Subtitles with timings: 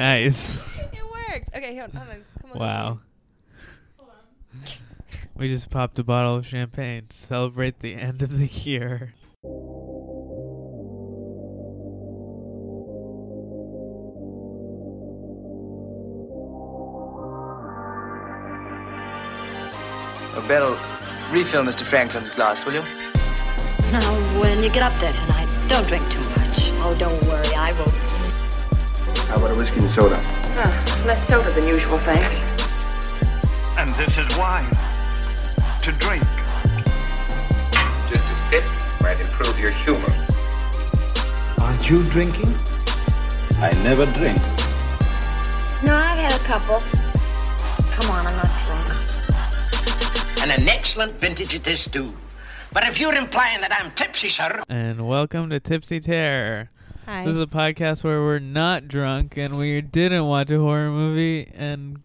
[0.00, 0.58] Nice.
[0.94, 1.54] It worked.
[1.54, 1.96] Okay, hold on.
[1.96, 2.24] Hold on.
[2.40, 2.58] Come on.
[2.58, 2.98] Wow.
[5.36, 9.14] We just popped a bottle of champagne to celebrate the end of the year.
[20.34, 20.76] Oh, Beryl,
[21.30, 21.82] refill Mr.
[21.84, 22.82] Franklin's glass, will you?
[23.92, 26.70] Now, when you get up there tonight, don't drink too much.
[26.82, 28.09] Oh, don't worry, I won't.
[29.30, 30.18] How about a whiskey and soda?
[30.58, 32.42] Ah, less soda than usual, thanks.
[33.78, 34.68] And this is wine.
[35.86, 36.24] To drink.
[38.10, 38.66] Just a sip
[39.00, 40.10] might improve your humor.
[41.62, 42.50] Aren't you drinking?
[43.62, 44.42] I never drink.
[45.84, 46.80] No, I've had a couple.
[47.94, 48.88] Come on, I'm not drunk.
[50.42, 52.08] And an excellent vintage it is, too.
[52.72, 56.68] But if you're implying that I'm tipsy, sir, And welcome to Tipsy Terror.
[57.06, 57.24] Hi.
[57.24, 61.50] This is a podcast where we're not drunk and we didn't watch a horror movie
[61.54, 62.02] and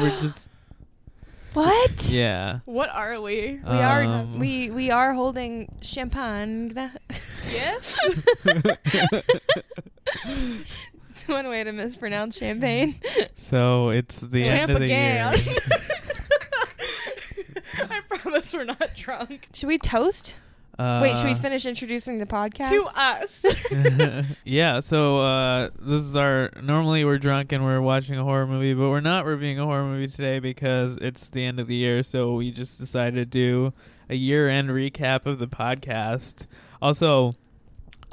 [0.00, 0.48] we're just
[1.54, 2.08] what?
[2.08, 2.60] yeah.
[2.66, 3.58] What are we?
[3.64, 6.72] We are Um, we we are holding champagne.
[7.50, 7.98] Yes?
[10.04, 12.96] It's one way to mispronounce champagne.
[13.34, 15.32] So it's the end of the year.
[17.90, 19.48] I promise we're not drunk.
[19.52, 20.34] should we toast?
[20.78, 22.70] Wait, should we Uh, finish introducing the podcast?
[22.70, 24.26] To us.
[24.44, 26.50] yeah, so uh, this is our.
[26.62, 29.84] Normally we're drunk and we're watching a horror movie, but we're not reviewing a horror
[29.84, 32.02] movie today because it's the end of the year.
[32.04, 33.72] So we just decided to do
[34.08, 36.46] a year-end recap of the podcast.
[36.80, 37.34] Also,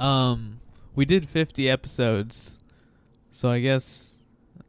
[0.00, 0.60] um,
[0.94, 2.58] we did 50 episodes,
[3.30, 4.15] so I guess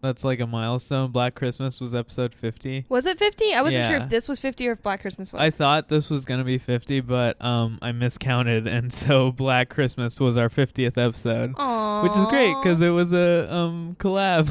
[0.07, 1.11] that's like a milestone.
[1.11, 2.85] Black Christmas was episode 50.
[2.89, 3.53] Was it 50?
[3.53, 5.41] I wasn't sure if this was 50 or if Black Christmas was.
[5.41, 10.19] I thought this was gonna be 50, but um, I miscounted, and so Black Christmas
[10.19, 11.53] was our 50th episode.
[11.55, 12.03] Aww.
[12.03, 14.49] which is great because it was a um collab.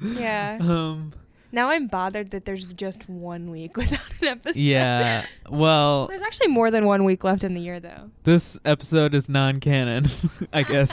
[0.00, 0.58] Yeah.
[0.60, 1.12] um.
[1.54, 4.56] Now I'm bothered that there's just one week without an episode.
[4.58, 5.26] Yeah.
[5.50, 8.10] Well, There's actually more than one week left in the year, though.
[8.24, 10.06] this episode is non-canon.
[10.52, 10.90] I guess.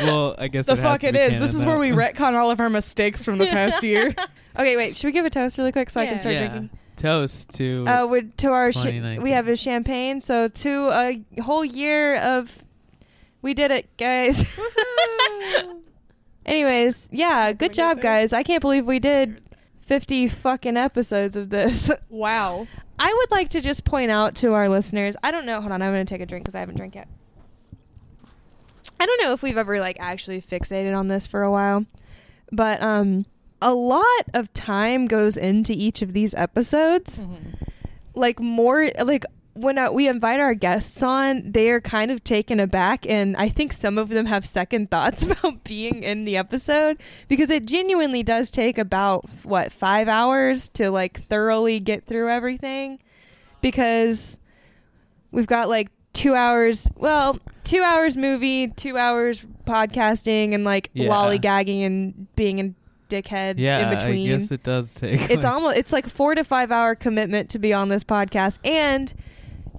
[0.00, 1.30] well, I guess the it has fuck to it be is.
[1.30, 1.68] canon, This is though.
[1.68, 4.14] where we retcon all of our mistakes from the past year.
[4.56, 4.96] Okay, wait.
[4.96, 6.48] Should we give a toast really quick so I can start yeah.
[6.48, 6.70] drinking?
[6.96, 7.84] Toast to.
[7.86, 9.22] Uh, with, to our sh- 2019.
[9.22, 10.20] we have a champagne.
[10.20, 10.90] So to
[11.36, 12.62] a whole year of,
[13.42, 14.44] we did it, guys.
[16.46, 18.32] Anyways, yeah, good job, guys.
[18.32, 19.40] I can't believe we did
[19.90, 21.90] fifty fucking episodes of this.
[22.08, 22.68] wow.
[22.96, 25.16] I would like to just point out to our listeners.
[25.24, 25.60] I don't know.
[25.60, 27.08] Hold on, I'm gonna take a drink because I haven't drank yet.
[29.00, 31.86] I don't know if we've ever like actually fixated on this for a while,
[32.52, 33.26] but um,
[33.60, 37.20] a lot of time goes into each of these episodes.
[38.14, 39.24] Like more like
[39.60, 43.48] when uh, we invite our guests on, they are kind of taken aback, and I
[43.48, 48.22] think some of them have second thoughts about being in the episode because it genuinely
[48.22, 52.98] does take about what five hours to like thoroughly get through everything
[53.60, 54.38] because
[55.30, 61.08] we've got like two hours well two hours movie two hours podcasting and like Yeah.
[61.08, 62.74] lollygagging and being a
[63.08, 65.20] dickhead yeah, in between I guess it does take.
[65.22, 68.58] it's like- almost it's like four to five hour commitment to be on this podcast
[68.64, 69.12] and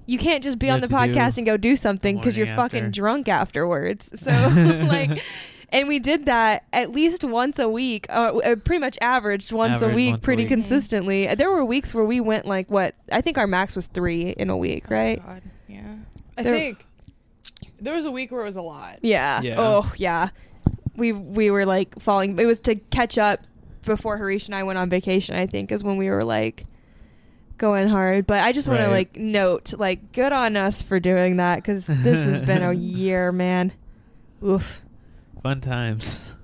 [0.06, 2.36] you can't just be You on the have do podcast and go do something because
[2.36, 2.90] you're morning fucking after.
[2.90, 5.22] drunk afterwards so like
[5.70, 9.80] and we did that at least once a week uh, uh, pretty much averaged once
[9.80, 10.48] a week once a pretty week.
[10.50, 14.30] consistently there were weeks where we went like what i think our max was three
[14.30, 15.42] in a week right Oh, God.
[15.68, 15.94] Yeah.
[16.36, 16.86] I There- think
[17.80, 18.98] there was a week where it was a lot.
[19.02, 19.40] Yeah.
[19.42, 19.56] Yeah.
[19.58, 20.28] Oh, yeah.
[20.96, 22.38] We we were like falling.
[22.38, 23.40] It was to catch up
[23.84, 25.34] before Harish and I went on vacation.
[25.34, 26.64] I think is when we were like
[27.58, 28.26] going hard.
[28.26, 31.86] But I just want to like note like good on us for doing that because
[31.86, 33.72] this has been a year, man.
[34.44, 34.82] Oof.
[35.42, 36.26] fun times.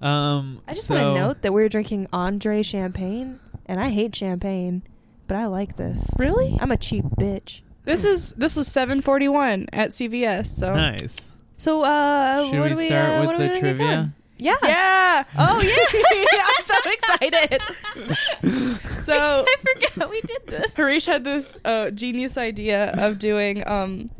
[0.00, 0.62] Um.
[0.66, 4.82] I just so, want to note that we're drinking Andre champagne, and I hate champagne,
[5.28, 6.10] but I like this.
[6.18, 6.58] Really?
[6.60, 7.60] I'm a cheap bitch.
[7.84, 10.48] This is this was 741 at CVS.
[10.48, 11.14] So Nice.
[11.56, 14.12] So, uh, Should what we do we start uh, with the we trivia?
[14.42, 14.56] Going?
[14.62, 14.68] Yeah.
[14.68, 15.24] Yeah.
[15.38, 16.36] Oh yeah.
[16.58, 17.62] I'm so excited.
[19.04, 19.54] so I
[19.90, 20.72] forgot we did this.
[20.74, 24.10] Harish had this uh, genius idea of doing um,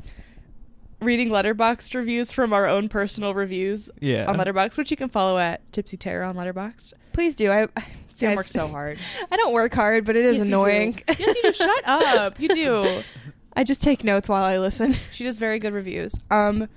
[1.01, 4.27] reading Letterboxd reviews from our own personal reviews Yeah.
[4.27, 6.95] on Letterboxd, which you can follow at Tipsy Terror on Letterboxd.
[7.13, 7.51] Please do.
[7.51, 7.67] I
[8.11, 8.99] Sam guys- works so hard.
[9.31, 10.93] I don't work hard, but it is Yes, you annoying.
[10.93, 11.03] do.
[11.19, 11.53] yes, you do.
[11.53, 12.39] Shut up.
[12.41, 13.03] You do.
[13.57, 14.95] I just take notes while I listen.
[15.13, 16.15] She does very good reviews.
[16.31, 16.69] Um,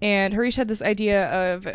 [0.00, 1.66] and Harish had this idea of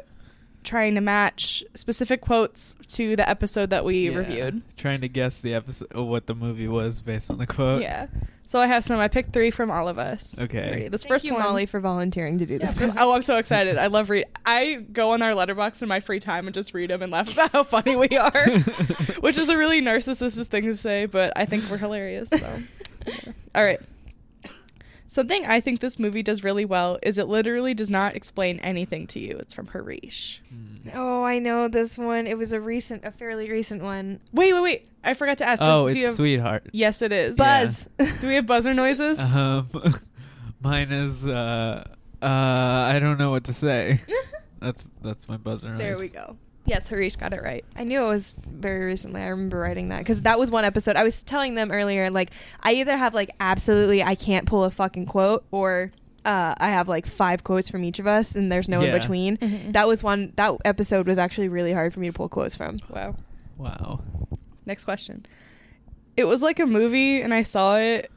[0.63, 4.17] trying to match specific quotes to the episode that we Yeah.
[4.17, 4.61] reviewed.
[4.77, 7.81] Trying to guess the episode, what the movie was based on the quote.
[7.81, 8.07] Yeah.
[8.47, 8.97] So I have some.
[8.99, 10.35] I picked three from all of us.
[10.39, 10.71] Okay.
[10.71, 10.87] Ready?
[10.87, 11.43] This Thank first you, one.
[11.43, 12.75] Molly, for volunteering to do this.
[12.75, 13.77] Yeah, oh, I'm so excited.
[13.77, 14.25] I love read.
[14.43, 17.31] I go on our letterbox in my free time and just read them and laugh
[17.31, 18.47] about how funny we are,
[19.19, 22.29] which is a really narcissistic thing to say, but I think we're hilarious.
[22.31, 22.37] So,
[23.05, 23.13] yeah.
[23.55, 23.79] all right.
[25.09, 29.07] Something I think this movie does really well is it literally does not explain anything
[29.07, 29.37] to you.
[29.39, 30.39] It's from Harish.
[30.93, 32.27] Oh, I know this one.
[32.27, 34.19] It was a recent, a fairly recent one.
[34.31, 34.87] Wait, wait, wait.
[35.03, 35.63] I forgot to ask.
[35.63, 36.63] Oh, does- do it's you have, sweetheart.
[36.73, 37.37] Yes, it is.
[37.37, 37.89] Buzz.
[37.97, 39.19] Do we have buzzer noises?
[39.29, 39.67] Um,
[40.61, 41.83] mine is uh,
[42.21, 43.99] uh, I don't know what to say.
[44.59, 45.69] that's that's my buzzer.
[45.69, 45.79] noise.
[45.79, 46.37] there we go.
[46.65, 47.65] Yes, Harish got it right.
[47.75, 49.21] I knew it was very recently.
[49.21, 50.95] I remember writing that because that was one episode.
[50.95, 52.29] I was telling them earlier, like
[52.61, 55.91] I either have like absolutely I can't pull a fucking quote, or
[56.25, 58.93] uh, I have like five quotes from each of us, and there's no Yeah.
[58.93, 59.37] in between.
[59.37, 59.73] Mhm.
[59.73, 60.33] That was one.
[60.35, 62.77] That episode was actually really hard for me to pull quotes from.
[62.89, 63.15] Wow.
[63.57, 64.01] Wow.
[64.65, 65.25] Next question.
[66.17, 68.11] It was like a movie, and I saw it.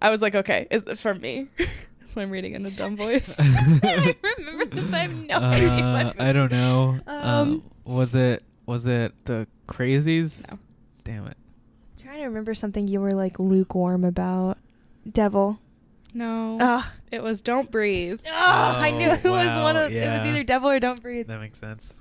[0.00, 1.46] I was like, okay, it's from me.
[2.00, 3.36] That's why I'm reading in a dumb voice.
[3.38, 4.84] I remember this.
[4.90, 5.68] but I have no idea.
[5.68, 6.98] Uh, What I don't know.
[7.06, 10.48] Um, Um, was it was it the Crazies?
[10.50, 10.58] No.
[11.04, 11.36] Damn it.
[12.02, 14.58] trying to remember something you were like lukewarm about.
[15.10, 15.58] Devil.
[16.14, 16.84] no, Ugh.
[17.10, 18.20] it was Don't Breathe.
[18.26, 19.92] Oh, I knew Oh, it was one wow, of.
[19.92, 21.26] It was either Devil or Don't Breathe.
[21.26, 21.92] That makes sense.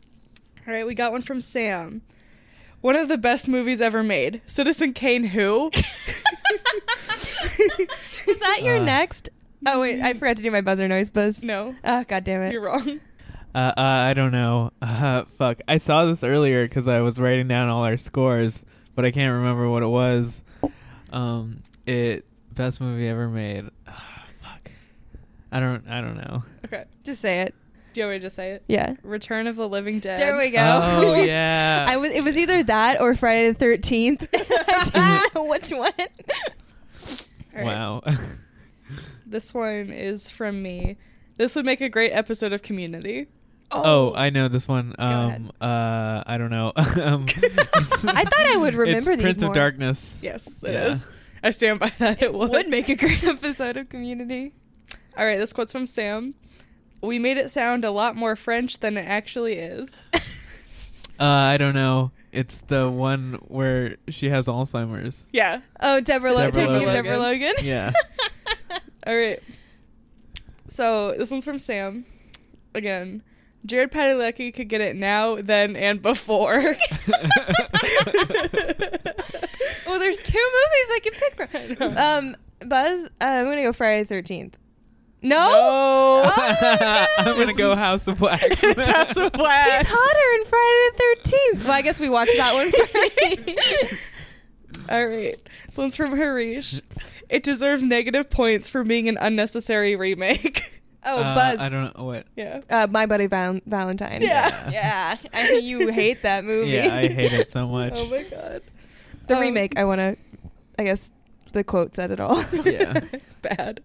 [0.68, 2.02] All right, we got one from Sam.
[2.82, 4.42] One of the best movies ever made.
[4.48, 5.72] Citizen Kane who?
[8.28, 9.30] Is that your Uh, next?
[9.66, 11.10] Oh wait, I forgot to do my buzzer noise.
[11.10, 11.42] Buzz.
[11.44, 12.52] no, Oh god damn it.
[12.54, 13.00] you're wrong.
[13.54, 14.72] Uh, uh, I don't know.
[14.82, 15.60] Uh, fuck.
[15.68, 18.62] I saw this earlier because I was writing down all our scores,
[18.96, 20.42] but I can't remember what it was.
[21.12, 23.66] Um, it best movie ever made.
[23.86, 24.72] Fuck.
[25.52, 25.88] I don't.
[25.88, 26.44] I don't know.
[26.66, 27.56] Okay, Just say it.
[27.94, 28.64] do you want me to just say it?
[28.68, 28.94] Yeah.
[29.04, 30.20] Return of the Living Dead.
[30.20, 30.80] There we go.
[30.82, 31.86] Oh yeah.
[31.88, 32.12] I was.
[32.12, 34.28] It was either that or Friday the Thirteenth.
[34.34, 35.92] I didn't know which one.
[35.98, 36.06] All
[37.56, 38.02] right, Wow.
[39.26, 40.98] This one is from me.
[41.38, 43.28] This would make a great episode of Community.
[43.72, 44.96] Oh, I know this one.
[44.98, 45.36] ahead.
[45.42, 46.72] Um, uh, I don't know.
[46.76, 49.50] um, I thought I would remember it's these Prince more.
[49.52, 50.10] of Darkness.
[50.22, 50.88] Yes, it Yeah.
[50.90, 51.10] is.
[51.44, 52.22] I stand by that.
[52.22, 52.52] It, It would.
[52.52, 54.54] would make a great episode of Community.
[55.18, 56.36] All right, this quote's from Sam.
[57.02, 60.02] We made it sound a lot more French than it actually is.
[61.20, 62.12] Uh, I don't know.
[62.32, 65.24] It's the one where she has Alzheimer's.
[65.34, 65.62] Yeah.
[65.80, 66.94] Oh, Deborah, Lo- Deborah Deborah, Logan.
[66.94, 67.54] Deborah Logan.
[67.64, 67.92] Yeah.
[69.06, 69.42] All right.
[70.68, 72.06] So this one's from Sam.
[72.74, 73.22] Again,
[73.66, 76.58] Jared Padalecki could get it now, then, and before.
[79.86, 81.36] well, there's two movies I can pick
[81.78, 81.98] from.
[81.98, 82.36] Um,
[82.66, 84.58] Buzz, uh, I'm gonna go Friday the Thirteenth.
[85.22, 85.38] No.
[85.38, 85.52] No.
[86.26, 88.44] Oh I'm gonna go House of Wax.
[88.44, 89.88] It's House of He's Wax.
[89.90, 91.64] hotter in Friday the Thirteenth.
[91.66, 93.96] Well, I guess we watched that one first.
[94.90, 95.36] All right.
[95.68, 96.82] This one's from Harish.
[97.30, 100.81] It deserves negative points for being an unnecessary remake.
[101.04, 101.60] Oh, Uh, Buzz.
[101.60, 102.26] I don't know what.
[102.36, 102.62] yeah.
[102.70, 104.22] Uh, My Bloody Val- Valentine.
[104.22, 104.70] Yeah.
[104.70, 105.18] yeah.
[105.34, 106.72] I mean, you hate that movie.
[106.72, 107.94] Yeah, I hate it so much.
[107.96, 108.62] Oh my god.
[109.28, 109.78] the Um, remake.
[109.80, 110.18] I want to.
[110.80, 111.10] I guess
[111.54, 112.42] the quote said it all.
[112.54, 113.02] Yeah.
[113.14, 113.82] it's bad.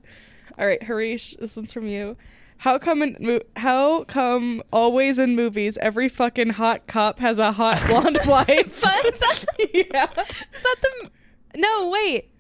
[0.58, 2.16] All right, Harish, this one's from you.
[2.58, 7.52] How come in mo- how come always in movies every fucking hot cop has a
[7.52, 8.80] hot blonde wife?
[8.82, 9.46] Buzz?
[9.74, 10.06] yeah.
[10.10, 11.10] Is that the?
[11.56, 12.30] No, wait.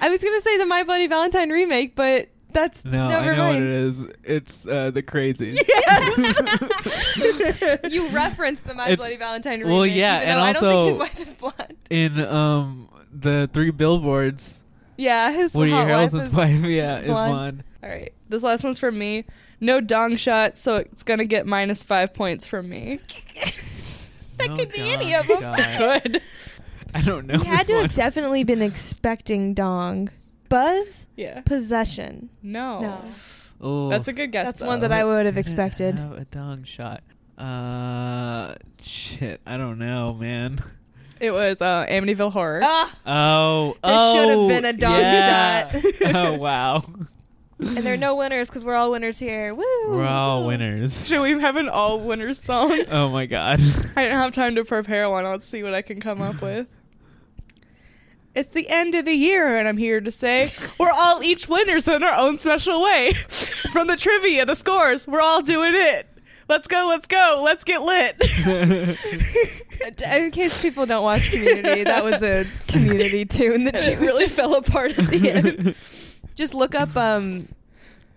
[0.00, 3.44] I was gonna say the My Bloody Valentine remake, but that's No, never I know
[3.44, 3.54] mind.
[3.54, 4.00] what it is.
[4.24, 5.56] It's uh, the Crazies.
[5.68, 7.80] Yes.
[7.92, 9.72] you referenced the My It's- Bloody Valentine remake.
[9.72, 11.76] well, yeah, even and though I don't think also- his wife is blonde.
[11.90, 14.62] In um the three billboards,
[14.96, 17.30] Yeah, his Woody hot wife is wife, yeah, is blonde.
[17.32, 17.64] blonde.
[17.82, 18.12] All right.
[18.28, 19.24] This last one's from me.
[19.60, 23.00] No dong shot, so it's going to get minus 5 points from me.
[24.38, 25.40] That Oh, could be any of them.
[25.40, 25.78] God.
[25.78, 26.22] Good.
[26.94, 27.38] I don't know.
[27.38, 27.82] He had this to one.
[27.84, 30.10] have definitely been expecting dong.
[30.48, 31.40] Buzz Yeah.
[31.42, 32.30] possession.
[32.42, 32.80] No.
[32.80, 33.00] No.
[33.60, 34.46] Oh, That's a good guess.
[34.46, 34.66] That's though.
[34.66, 35.94] one that I would have expected.
[35.98, 37.02] Have a dong shot.
[37.38, 39.40] Uh, shit.
[39.46, 40.60] I don't know, man.
[41.20, 42.60] It was uh, Amityville Horror.
[42.62, 45.68] Ah, Oh, There oh, should have been a dong yeah.
[45.70, 45.84] shot.
[46.14, 46.84] oh wow.
[47.58, 49.54] and there are no winners because we're all winners here.
[49.54, 49.64] Woo!
[49.88, 50.48] We're all woo.
[50.48, 51.06] winners.
[51.06, 52.84] Should we have an all winners song?
[52.90, 53.60] Oh my god.
[53.96, 55.24] I don't have time to prepare one.
[55.24, 56.66] Let's see what I can come up with.
[58.36, 61.88] It's the end of the year, and I'm here to say we're all each winners
[61.88, 63.12] in our own special way.
[63.72, 66.06] From the trivia, the scores, we're all doing it.
[66.46, 68.14] Let's go, let's go, let's get lit.
[70.04, 74.28] In case people don't watch Community, that was a Community tune that she it really
[74.28, 75.74] fell apart at the end.
[76.34, 77.48] Just look up um,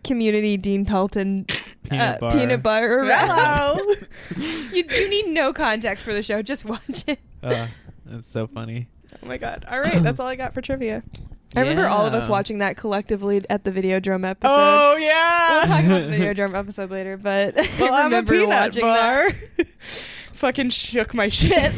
[0.04, 1.46] Community Dean Pelton
[1.90, 2.32] Peanut uh, bar.
[2.32, 3.30] peanut butter wrap.
[3.32, 3.96] Hello.
[4.36, 6.42] you you need no context for the show.
[6.42, 7.20] Just watch it.
[7.42, 7.68] Uh,
[8.06, 8.90] that's so funny.
[9.22, 9.66] Oh my god.
[9.70, 11.04] All right, that's all I got for trivia.
[11.56, 12.30] I remember all of us Yeah.
[12.30, 14.52] watching that collectively at the Videodrome episode.
[14.54, 15.50] Oh yeah.
[15.50, 15.76] We'll yeah.
[15.78, 19.32] talk about the Videodrome episode later, but well, I I'm a remember peanut watching bar.
[19.58, 19.68] that.
[20.34, 21.74] Fucking shook my shit.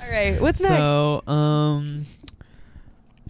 [0.00, 0.74] All right, what's next?
[0.76, 2.06] So, um,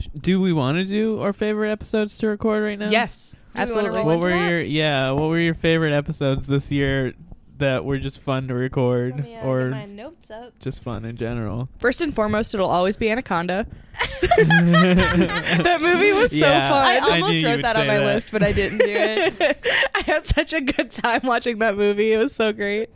[0.01, 2.91] sh- do we want to do our favorite episodes to record right now?
[2.91, 3.97] yes, Do we wanna absolutely.
[3.97, 4.51] roll What into were that?
[4.51, 5.11] your yeah?
[5.13, 7.15] What were your favorite episodes this year
[7.59, 10.59] that were just fun to record or notes up.
[10.61, 11.69] just fun in general?
[11.79, 13.67] First and foremost, it'll always be Anaconda.
[14.21, 16.71] that movie was so Yeah.
[16.71, 16.85] fun.
[16.87, 18.05] I I knew almost you wrote would that on say my that.
[18.05, 19.59] list, but I didn't do it.
[19.95, 22.13] I had such a good time watching that movie.
[22.13, 22.91] It was so great.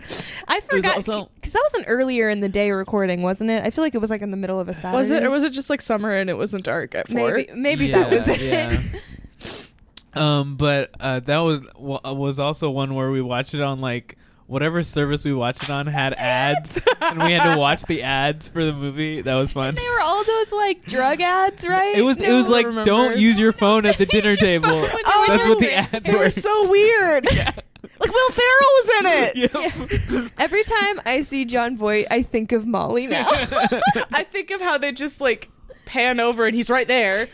[0.48, 3.64] I was forgot also- because that was an earlier in the day recording, wasn't it?
[3.64, 4.96] I feel like it was like in the middle of a Saturday.
[4.96, 7.32] Was it, or was it just like summer and it wasn't dark at four?
[7.32, 8.40] maybe maybe that was it.
[8.40, 8.80] Yeah.
[10.14, 14.16] Um, but uh, that was wa- was also one where we watched it on like
[14.52, 18.48] whatever service we watched it on had ads, and we had to watch the ads
[18.50, 19.22] for the movie.
[19.22, 19.74] That was fun.
[19.74, 21.96] They were all those like drug ads, right?
[21.96, 22.86] It was it was like remembers.
[22.86, 24.68] don't use your phone at the dinner table.
[24.70, 26.30] Oh, That's what the ads It were.
[26.30, 27.24] so weird.
[27.34, 29.36] like Will Ferrell was in it.
[30.14, 30.28] Yeah.
[30.38, 33.26] Every time I see Jon Voight, I think of Molly now.
[33.28, 35.48] I think of how they just like
[35.86, 37.28] pan over and he's right there.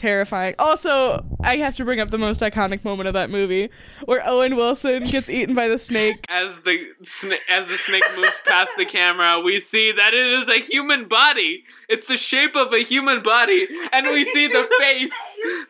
[0.00, 0.54] Terrifying.
[0.58, 3.68] Also, I have to bring up the most iconic moment of that movie,
[4.06, 6.24] where Owen Wilson gets eaten by the snake.
[6.30, 10.48] As the sna- as the snake moves past the camera, we see that it is
[10.48, 11.64] a human body.
[11.90, 15.12] It's the shape of a human body, and we see the face,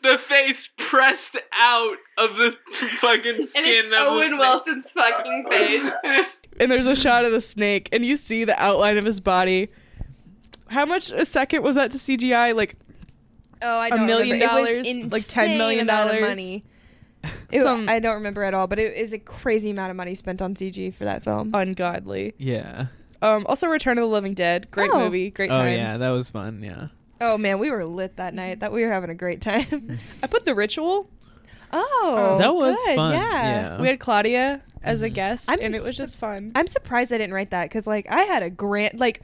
[0.05, 2.55] the face pressed out of the
[3.01, 5.93] fucking skin of Owen Wilson's fucking face.
[6.61, 9.71] And there's a shot of the snake, and you see the outline of his body.
[10.69, 12.55] How much a second was that to CGI?
[12.55, 12.77] Like
[13.63, 14.61] Oh, I don't million remember.
[14.71, 14.87] It dollars?
[15.05, 16.29] was Like $10 million insane amount of dollars?
[16.31, 16.65] money.
[17.53, 20.15] It- Some- I don't remember at all, but it is a crazy amount of money
[20.15, 21.51] spent on CG for that film.
[21.55, 22.33] ungodly.
[22.39, 22.87] Yeah.
[23.21, 24.71] Um, also, Return of the Living Dead.
[24.71, 25.01] Great Oh.
[25.01, 25.31] movie.
[25.31, 25.77] Great Oh times.
[25.77, 26.63] yeah, that was fun.
[26.63, 26.89] Yeah.
[27.21, 28.61] Oh man, we were lit that night.
[28.61, 29.99] That we were having a great time.
[30.23, 31.11] I put The Ritual.
[31.73, 33.31] oh, That was good, fun, Yeah.
[33.77, 33.81] yeah.
[33.83, 35.15] We had Claudia as a Mhm.
[35.15, 36.53] guest, I'm and it was just fun.
[36.55, 38.99] I'm surprised I didn't write that because like I had a grant.
[38.99, 39.21] like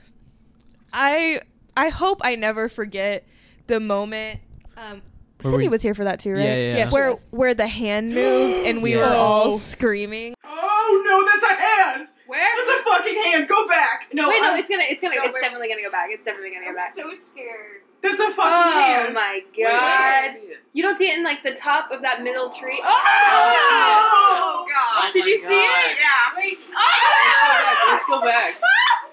[0.92, 1.40] I
[1.76, 3.24] I hope I never forget
[3.66, 4.40] the moment.
[4.76, 5.02] Um,
[5.42, 6.38] Where Cindy we- was here for that too, right?
[6.40, 6.76] Yeah, yeah, yeah.
[6.78, 7.26] Yeah, Where was.
[7.30, 9.08] where the hand moved and we Yeah.
[9.10, 9.58] were all Oh.
[9.58, 10.34] screaming.
[10.44, 12.08] Oh no, that's a hand.
[12.26, 12.42] Where?
[12.66, 13.48] That's a fucking hand.
[13.48, 14.08] Go back.
[14.12, 15.40] No, Wait, no, I'm- it's gonna, it's gonna, No, it's wait.
[15.42, 16.08] definitely gonna go back.
[16.10, 16.94] It's definitely gonna go back.
[16.98, 17.82] I'm so scared.
[18.02, 19.06] That's a fucking Oh hand.
[19.10, 20.36] Oh my Wait, wait, god!
[20.74, 22.80] You don't see it in like the top of that middle tree.
[22.84, 25.12] Oh, Oh, god.
[25.12, 25.96] Did you see it?
[25.98, 26.36] Yeah.
[26.36, 26.58] Wait.
[26.76, 27.92] Ah!
[27.92, 28.60] Let's go back.
[28.60, 28.66] Go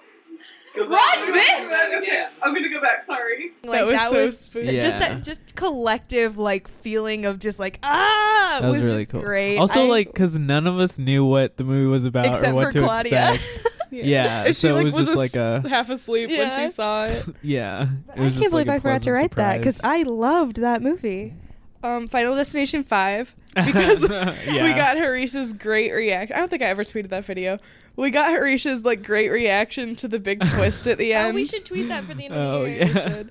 [0.76, 1.98] Run, bitch!
[2.02, 3.06] Okay, I'm gonna go back.
[3.06, 3.52] Sorry.
[3.64, 4.80] Like That was that so was spooky.
[4.82, 5.10] just Yeah.
[5.16, 9.22] that just collective like feeling of just like ah That was, was really just cool.
[9.22, 9.58] great.
[9.58, 12.54] Also, I- like, because none of us knew what the movie was about except or
[12.56, 13.34] what for to Claudia.
[13.34, 13.68] expect.
[13.96, 16.74] Yeah, And she, so it like, was just as- like a- half asleep when she
[16.74, 17.24] saw it.
[17.44, 17.84] yeah.
[17.84, 19.76] It I was can't just believe like a I forgot to pleasant write that because
[19.76, 20.00] surprise.
[20.08, 21.36] I loved that movie.
[21.84, 24.10] Um, Final Destination Five because we
[24.56, 24.76] Yeah.
[24.76, 26.36] got Harish's great reaction.
[26.36, 27.60] I don't think I ever tweeted that video.
[27.96, 31.28] We got Harish's like great reaction to the big twist at the end.
[31.32, 32.86] Oh, we should tweet that for the end Oh, of the oh, year.
[32.96, 33.24] yeah.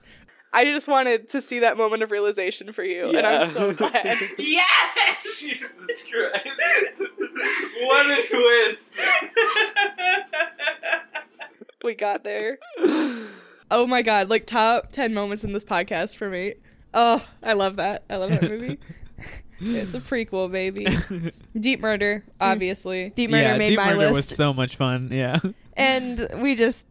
[0.54, 4.19] I just wanted to see that moment of realization for you, and I'm so glad.
[4.38, 4.66] Yes.
[5.38, 5.69] Jesus
[6.11, 6.49] Christ.
[7.85, 8.78] what a twist.
[11.83, 12.59] we got there.
[13.71, 16.54] Oh my god, like top 10 moments in this podcast for me.
[16.95, 18.04] Oh, I love that.
[18.11, 18.78] I love that movie.
[19.62, 20.87] It's a prequel, baby.
[21.59, 23.11] Deep Murder, obviously.
[23.11, 25.11] Deep Murder yeah, made Deep my Murder list, was so much fun.
[25.12, 25.40] Yeah.
[25.76, 26.87] and we just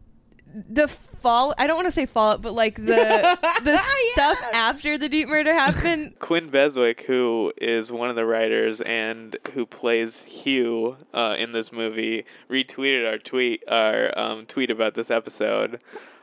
[0.68, 0.88] the
[1.22, 1.54] fall.
[1.56, 3.80] I don't want to say fallout, but like the the
[4.12, 6.14] stuff after the Deep Murder happened.
[6.18, 11.72] Quinn Beswick, who is one of the writers and who plays Hugh uh, in this
[11.72, 15.80] movie, retweeted our tweet, our um, tweet about this episode.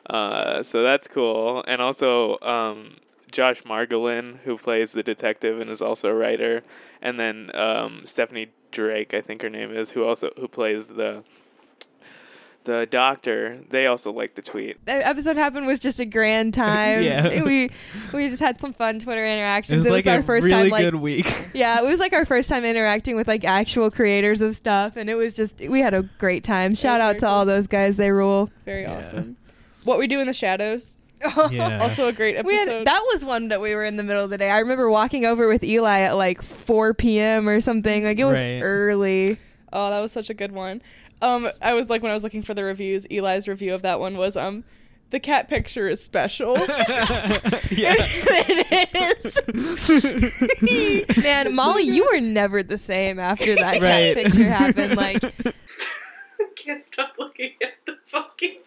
[0.10, 1.64] Uh, so that's cool.
[1.68, 2.98] And also um,
[3.32, 6.64] Josh Margolin, who plays the detective and is also a writer,
[7.02, 11.24] and then um, Stephanie Drake, I think her name is, who also who plays the
[12.66, 13.60] the doctor.
[13.70, 14.84] They also like the tweet.
[14.86, 17.04] The episode happened was just a grand time.
[17.04, 17.44] Yeah.
[17.44, 17.70] we
[18.14, 19.86] we just had some fun Twitter interactions.
[19.86, 20.06] It interactions.
[20.06, 21.34] was like our a first really time like good week.
[21.54, 25.10] yeah, it was like our first time interacting with like actual creators of stuff, and
[25.10, 26.76] it was just we had a great time.
[26.76, 28.50] Shout out very to all those guys; they rule.
[28.66, 29.00] Very Yeah.
[29.00, 29.38] awesome.
[29.86, 31.80] What We Do in the Shadows, Yeah.
[31.82, 32.78] also a great We episode.
[32.80, 34.50] had, that was one that we were in the middle of the day.
[34.50, 37.48] I remember walking over with Eli at like 4 p.m.
[37.50, 38.04] or something.
[38.06, 38.60] Like it was Right.
[38.62, 39.40] early.
[39.74, 40.82] Oh, that was such a good one.
[41.22, 44.00] Um, I was like when I was looking for the reviews, Eli's review of that
[44.00, 44.64] one was um,
[45.12, 46.54] the cat picture is special.
[46.58, 47.96] yeah.
[48.32, 49.22] it
[51.12, 51.18] is.
[51.24, 54.16] Man, Molly, you were never the same after that Right.
[54.16, 54.96] cat picture happened.
[54.98, 55.54] Like I
[56.56, 58.60] Can't stop looking at the fucking.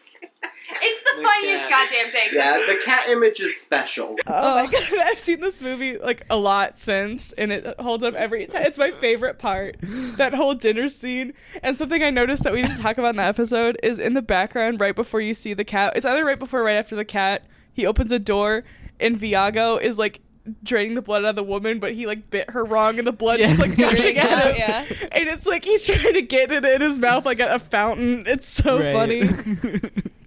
[0.81, 2.29] It's the tiniest goddamn thing.
[2.33, 4.17] Yeah, the cat image is special.
[4.27, 8.15] Oh, my god, I've seen this movie like a lot since, and it holds up
[8.15, 8.63] every time.
[8.63, 9.77] It's my favorite part.
[9.83, 11.33] That whole dinner scene.
[11.63, 14.23] And something I noticed that we didn't talk about in the episode is in the
[14.23, 15.93] background, right before you see the cat.
[15.97, 17.45] It's either right before or right after the cat.
[17.73, 18.65] He opens a door,
[19.01, 20.21] and Viago is like
[20.65, 23.13] draining the blood out of the woman, but he like bit her wrong, and the
[23.13, 23.49] blood Yeah.
[23.49, 24.59] just like gushing Yeah, out.
[24.59, 24.85] yeah.
[25.13, 28.25] And it's like he's trying to get it in his mouth like a, a fountain.
[28.27, 28.93] It's so Right.
[28.93, 29.29] funny.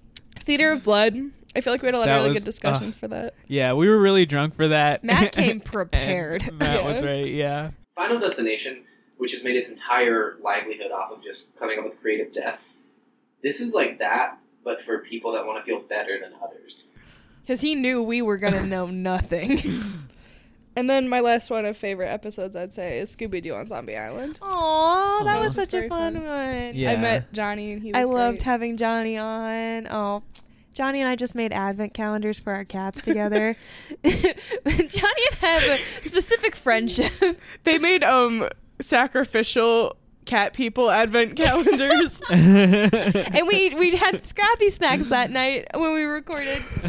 [0.45, 1.17] Theater of Blood.
[1.55, 3.07] I feel like we had a lot That of really was- good discussions uh, for
[3.09, 3.33] that.
[3.47, 5.03] yeah, we were really drunk for that.
[5.03, 6.51] Matt came prepared.
[6.59, 7.27] Matt was right.
[7.31, 7.71] Yeah.
[7.95, 8.83] Final Destination,
[9.17, 12.73] which has made its entire livelihood off of just coming up with creative deaths,
[13.41, 16.87] this is like that, but for people that want to feel better than others.
[17.41, 19.83] Because he knew we were gonna know nothing.
[20.75, 23.95] And then my last one of favorite episodes, I'd say, is Scooby Doo on Zombie
[23.95, 24.39] Island.
[24.41, 25.41] Aw, that Oh.
[25.41, 26.25] was This is such a fun, fun.
[26.25, 26.71] one.
[26.75, 26.91] Yeah.
[26.91, 28.43] I met Johnny and he was I loved great.
[28.43, 29.87] having Johnny on.
[29.89, 30.23] Oh,
[30.73, 33.55] Johnny and I just made advent calendars for our cats together.
[34.05, 34.33] Johnny
[34.83, 37.11] and I have a specific friendship.
[37.63, 38.49] They made um
[38.81, 42.21] sacrificial cat people advent calendars.
[42.29, 46.57] and we we had scrappy snacks that night when we recorded.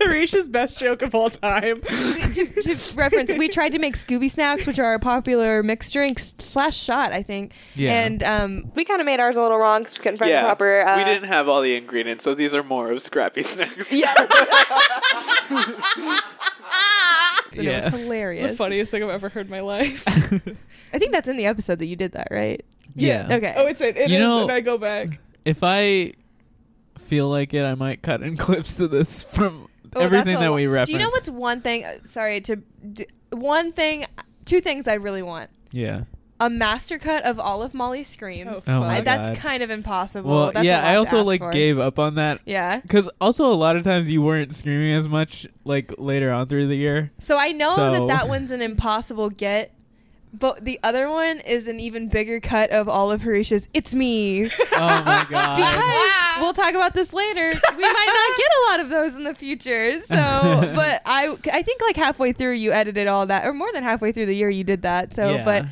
[0.00, 1.80] Harish's best joke of all time.
[1.82, 6.18] to, to reference, we tried to make Scooby snacks, which are a popular mixed drink
[6.38, 7.52] slash shot, I think.
[7.74, 7.92] Yeah.
[7.92, 10.42] And um, we kind of made ours a little wrong because we couldn't find yeah,
[10.42, 10.86] the proper.
[10.86, 13.90] Uh, we didn't have all the ingredients, so these are more of scrappy snacks.
[13.90, 14.14] Yeah.
[17.52, 17.78] And Yeah.
[17.86, 18.50] it was hilarious.
[18.50, 20.02] the funniest thing I've ever heard in my life.
[20.92, 22.64] I think that's in the episode that you did that, right?
[22.94, 23.28] Yeah.
[23.30, 23.54] Okay.
[23.56, 23.96] Oh, it's it.
[23.96, 25.20] It You is, know- and I go back.
[25.44, 26.12] If I
[26.98, 30.66] feel like it, I might cut in clips to this from Oh, everything that we
[30.66, 30.88] referenced.
[30.90, 31.84] Do you know what's one thing?
[31.84, 32.56] uh, Sorry to.
[32.56, 34.04] D- one thing.
[34.44, 35.48] Two things I really want.
[35.72, 36.02] Yeah.
[36.40, 38.58] A master cut of all of Molly's screams.
[38.58, 39.38] Oh, oh my I- that's God.
[39.38, 40.30] kind of impossible.
[40.30, 41.50] Well, That's yeah, I also like for.
[41.50, 42.40] gave up on that.
[42.46, 42.78] Yeah.
[42.80, 46.68] Because also a lot of times you weren't screaming as much like later on through
[46.68, 47.10] the year.
[47.18, 49.72] So I know So- that that one's an impossible get,
[50.32, 54.44] but the other one is an even bigger cut of all of Harish's "It's me."
[54.46, 55.56] Oh my god.
[55.56, 57.48] because we'll talk about this later.
[57.48, 59.98] We might not get a lot of those in the future.
[60.06, 60.14] So,
[60.74, 64.12] but I, I think like halfway through you edited all that, or more than halfway
[64.12, 65.14] through the year you did that.
[65.16, 65.44] So, Yeah.
[65.44, 65.64] but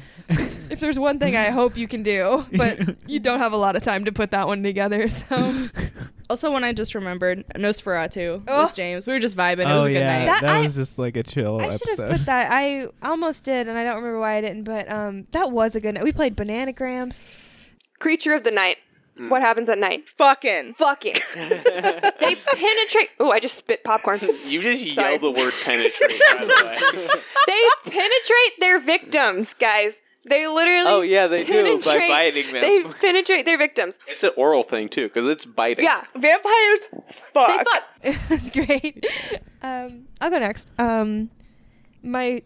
[0.77, 3.77] if there's one thing I hope you can do, but you don't have a lot
[3.77, 5.09] of time to put that one together.
[5.29, 5.69] So,
[6.29, 8.65] Also, when I just remembered Nosferatu Oh.
[8.65, 9.61] with James, we were just vibing.
[9.61, 10.27] it oh was a good yeah, night.
[10.27, 12.11] that, That I- was just like a chill I should have episode.
[12.19, 12.51] put that.
[12.51, 14.65] I almost did, and I don't remember why I didn't.
[14.65, 15.95] But um, that was a good.
[15.95, 16.03] night.
[16.05, 17.25] We played Bananagrams.
[18.01, 18.79] Creature of the night.
[19.29, 20.03] What happens at night?
[20.19, 20.75] Fucking.
[20.77, 21.15] Fucking.
[21.35, 23.09] they penetrate.
[23.21, 24.21] Oh, I just spit popcorn.
[24.45, 25.13] You just Sorry.
[25.13, 27.09] yelled the word penetrate, by the way.
[27.47, 29.93] they penetrate their victims, guys.
[30.29, 30.85] They literally.
[30.89, 32.63] Oh, yeah, they do, by biting them.
[32.63, 33.95] They penetrate their victims.
[34.09, 35.85] It's an oral thing, too, because it's biting.
[35.85, 36.81] Yeah, vampires.
[37.33, 37.49] Fuck.
[38.03, 38.23] They fuck.
[38.29, 39.07] That's great.
[39.63, 40.69] Um, I'll go next.
[40.79, 41.31] Um,
[42.03, 42.43] my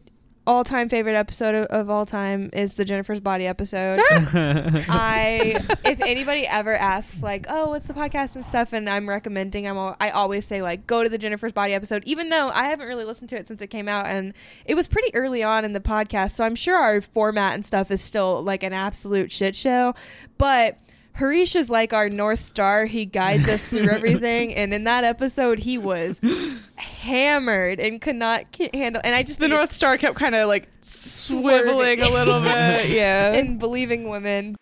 [0.50, 4.00] all-time favorite episode of, of all time is the Jennifer's Body episode.
[4.10, 4.30] Ah!
[4.88, 9.68] I, if anybody ever asks like, "Oh, what's the podcast and stuff," and I'm recommending,
[9.68, 12.64] I'm al- I always say like, go to the Jennifer's Body episode, even though I
[12.64, 14.34] haven't really listened to it since it came out, and
[14.64, 17.92] it was pretty early on in the podcast, so I'm sure our format and stuff
[17.92, 19.94] is still like an absolute shit show,
[20.36, 20.76] but.
[21.12, 22.86] Harish is like our North Star.
[22.86, 24.54] He guides us through everything.
[24.54, 26.20] And in that episode, he was
[26.76, 29.02] hammered and could not ki- handle.
[29.04, 32.90] And I just The North Star kept kind of like swiveling a little bit.
[32.90, 33.32] Yeah.
[33.34, 34.56] and believing women.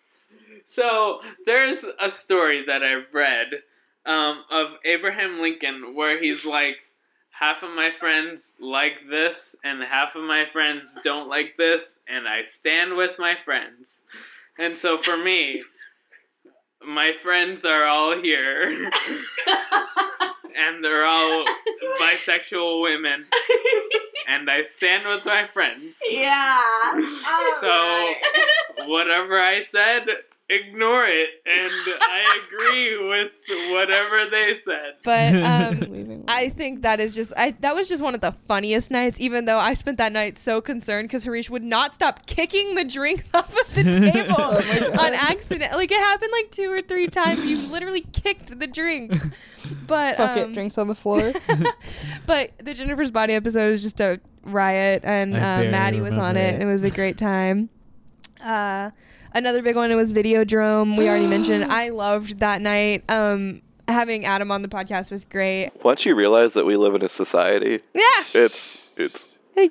[0.75, 3.47] So there's a story that I've read
[4.05, 6.75] um, of Abraham Lincoln where he's like,
[7.31, 12.27] half of my friends like this and half of my friends don't like this, and
[12.27, 13.85] I stand with my friends.
[14.57, 15.63] And so for me,
[16.85, 18.89] my friends are all here,
[20.55, 21.45] and they're all
[21.99, 23.25] bisexual women,
[24.27, 25.93] and I stand with my friends.
[26.09, 26.93] Yeah.
[27.61, 28.07] So
[28.87, 30.07] whatever I said,
[30.49, 33.31] ignore it, and I agree with
[33.71, 34.95] whatever they said.
[35.03, 38.91] But um, I think that is just I that was just one of the funniest
[38.91, 39.19] nights.
[39.19, 42.83] Even though I spent that night so concerned because Harish would not stop kicking the
[42.83, 45.73] drink off of the table Oh on accident.
[45.73, 47.45] Like it happened like two or three times.
[47.45, 49.13] You literally kicked the drink.
[49.87, 51.33] But Fuck um, it, drinks on the floor.
[52.25, 56.37] but the Jennifer's Body episode was just a riot, and I uh, Maddie was on
[56.37, 56.55] it.
[56.55, 56.61] it.
[56.61, 57.69] It was a great time.
[58.41, 58.91] Uh,
[59.33, 60.97] another big one was Videodrome.
[60.97, 61.65] We already mentioned.
[61.71, 63.03] I loved that night.
[63.09, 65.71] Um, having Adam on the podcast was great.
[65.83, 68.23] Once you realize that we live in a society, Yeah.
[68.33, 68.59] it's
[68.97, 69.19] it's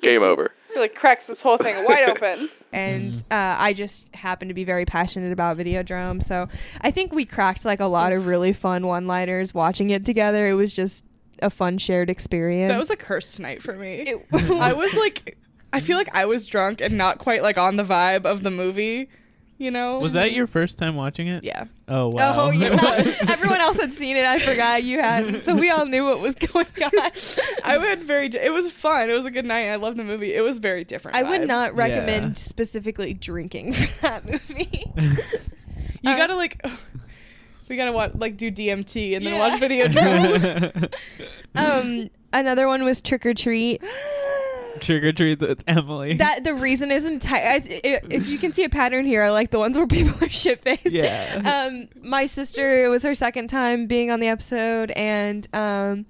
[0.01, 0.51] game over.
[0.75, 2.49] really cracks this whole thing wide open.
[2.71, 6.23] and uh, I just happen to be very passionate about Videodrome.
[6.23, 6.47] So
[6.81, 10.47] I think we cracked like a lot of really fun one-liners watching it together.
[10.47, 11.03] It was just
[11.41, 12.69] a fun shared experience.
[12.71, 14.13] That was a cursed night for me.
[14.33, 15.37] I was like,
[15.73, 18.51] I feel like I was drunk and not quite like on the vibe of the
[18.51, 19.09] movie.
[19.59, 19.99] You know?
[19.99, 21.43] Was that your first time watching it?
[21.43, 21.65] Yeah.
[21.89, 22.45] Oh wow.
[22.47, 22.69] Oh yeah,
[23.27, 24.23] everyone else had seen it.
[24.25, 27.11] I forgot you hadn't, so we all knew what was going on.
[27.65, 28.27] I would very.
[28.27, 29.09] It was fun.
[29.09, 29.67] It was a good night.
[29.69, 30.33] I loved the movie.
[30.33, 31.17] It was very different.
[31.17, 34.85] I would not recommend specifically drinking for that movie.
[34.95, 36.65] You Uh, gotta like.
[37.67, 39.39] We gotta watch like do DMT and then Yeah.
[39.47, 40.89] watch video.
[41.55, 43.83] um, another one was Trick or Treat.
[44.79, 46.13] Trick or treat with Emily.
[46.13, 47.61] That the reason is entire.
[47.65, 50.61] If you can see a pattern here, I like the ones where people are shit
[50.61, 50.85] faced.
[50.85, 51.67] Yeah.
[51.67, 56.05] Um, my sister, it was her second time being on the episode, and um,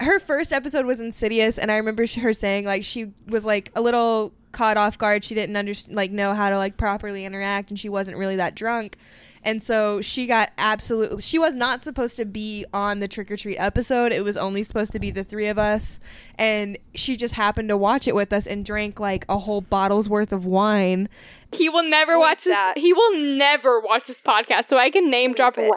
[0.00, 3.80] her first episode was Insidious, and I remember her saying like she was like a
[3.80, 5.24] little caught off guard.
[5.24, 8.54] She didn't under like know how to like properly interact, and she wasn't really that
[8.54, 8.96] drunk.
[9.44, 11.22] And so she got absolutely.
[11.22, 14.12] She was not supposed to be on the trick or treat episode.
[14.12, 15.98] It was only supposed to be the three of us,
[16.36, 20.08] and she just happened to watch it with us and drank like a whole bottle's
[20.08, 21.08] worth of wine.
[21.52, 22.56] He will never watch this.
[22.76, 25.70] He will never watch this podcast, so I can name drop it.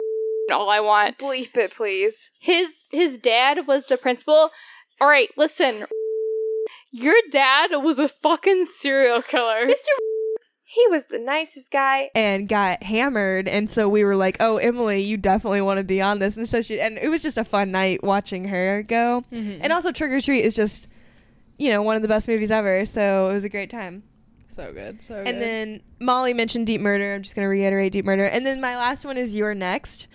[0.52, 1.18] all I want.
[1.18, 2.14] Bleep it, please.
[2.40, 4.50] His his dad was the principal.
[5.00, 5.86] All right, listen.
[6.90, 9.66] Your dad was a fucking serial killer.
[9.66, 10.11] Mr.
[10.74, 12.10] He was the nicest guy.
[12.14, 16.00] and got hammered and so we were like oh emily you definitely want to be
[16.00, 19.22] on this and so she and it was just a fun night watching her go
[19.30, 19.58] Mhm.
[19.62, 20.88] and also trick or treat is just
[21.58, 24.02] you know one of the best movies ever so it was a great time
[24.48, 25.02] So good.
[25.02, 25.28] So good.
[25.28, 28.58] and then molly mentioned deep murder i'm just going to reiterate deep murder and then
[28.60, 30.08] my last one is You're Next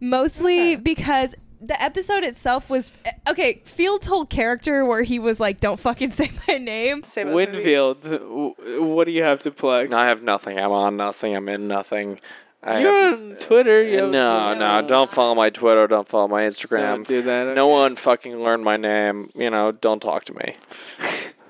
[0.00, 2.90] mostly because the episode itself was
[3.28, 8.54] okay field's whole character where he was like don't fucking say my name Winfield, w-
[8.84, 9.92] what do you have to plug?
[9.92, 10.58] I have nothing.
[10.58, 11.36] I'm on nothing.
[11.36, 12.20] I'm in nothing.
[12.64, 13.82] I You're have- on Twitter.
[13.82, 14.54] You no, Twitter.
[14.60, 15.86] no, don't follow my Twitter.
[15.86, 16.80] Don't follow my Instagram.
[16.96, 17.54] Don't do that.
[17.54, 19.30] No one fucking learned my name.
[19.34, 20.56] You know, don't talk to me.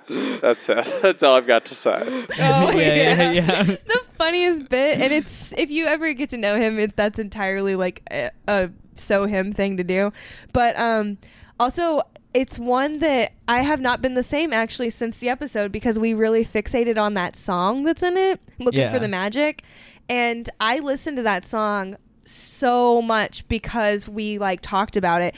[0.40, 0.94] That's it.
[1.02, 2.02] That's all I've got to say.
[2.04, 3.62] Oh, oh yeah, yeah, yeah.
[3.64, 7.76] the funniest bit, and it's if you ever get to know him, it, that's entirely
[7.76, 10.12] like a, a so him thing to do.
[10.52, 11.18] But um,
[11.60, 12.02] also,
[12.34, 16.14] it's one that I have not been the same actually since the episode because we
[16.14, 18.92] really fixated on that song that's in it, looking Yeah.
[18.92, 19.62] for the magic,
[20.08, 25.34] and I listened to that song so much because we like talked about it.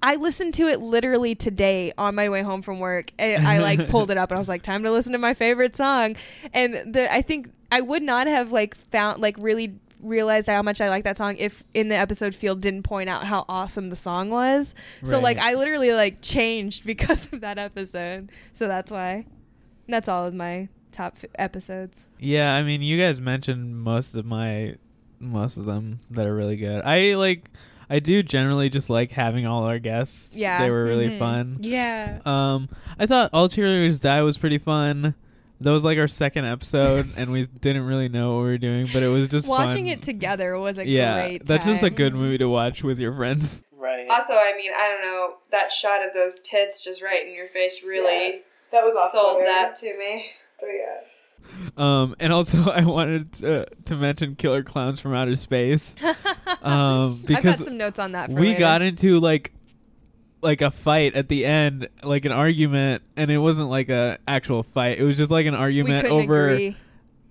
[0.00, 3.10] I listened to it literally today on my way home from work.
[3.18, 5.34] I, I like pulled it up and I was like, time to listen to my
[5.34, 6.14] favorite song.
[6.52, 10.80] And the I think I would not have like found like really realized how much
[10.80, 13.96] I like that song if in the episode field didn't point out how awesome the
[13.96, 14.74] song was.
[15.04, 18.30] So like I literally like changed because of that episode.
[18.52, 19.26] So that's why.
[19.88, 21.96] That's all of my top f- episodes.
[22.18, 24.74] Yeah, I mean, you guys mentioned most of my,
[25.18, 26.82] most of them that are really good.
[26.84, 27.48] I like,
[27.88, 30.36] I do generally just like having all our guests.
[30.36, 30.60] Yeah.
[30.62, 31.18] they were really Mhm.
[31.18, 31.58] fun.
[31.62, 32.18] Yeah.
[32.26, 35.14] Um, I thought all cheerleaders die was pretty fun.
[35.60, 38.88] That was like our second episode, and we didn't really know what we were doing,
[38.92, 39.94] but it was just Watching fun.
[39.94, 43.14] it together was a yeah, great that's just a good movie to watch with your
[43.14, 43.62] friends.
[43.76, 44.06] Right.
[44.08, 47.48] Also, I mean, I don't know, that shot of those tits just right in your
[47.48, 48.42] face really
[48.72, 49.20] That was awesome.
[49.20, 50.26] sold that to me.
[50.60, 51.00] So yeah.
[51.76, 55.94] Um, and also I wanted to, to mention Killer Clowns from Outer Space.
[56.62, 58.30] um, because I've got some notes on that.
[58.30, 58.58] For we later.
[58.58, 59.52] got into like
[60.40, 64.62] like a fight at the end, like an argument, and it wasn't like a actual
[64.62, 64.98] fight.
[64.98, 66.76] It was just like an argument over agree.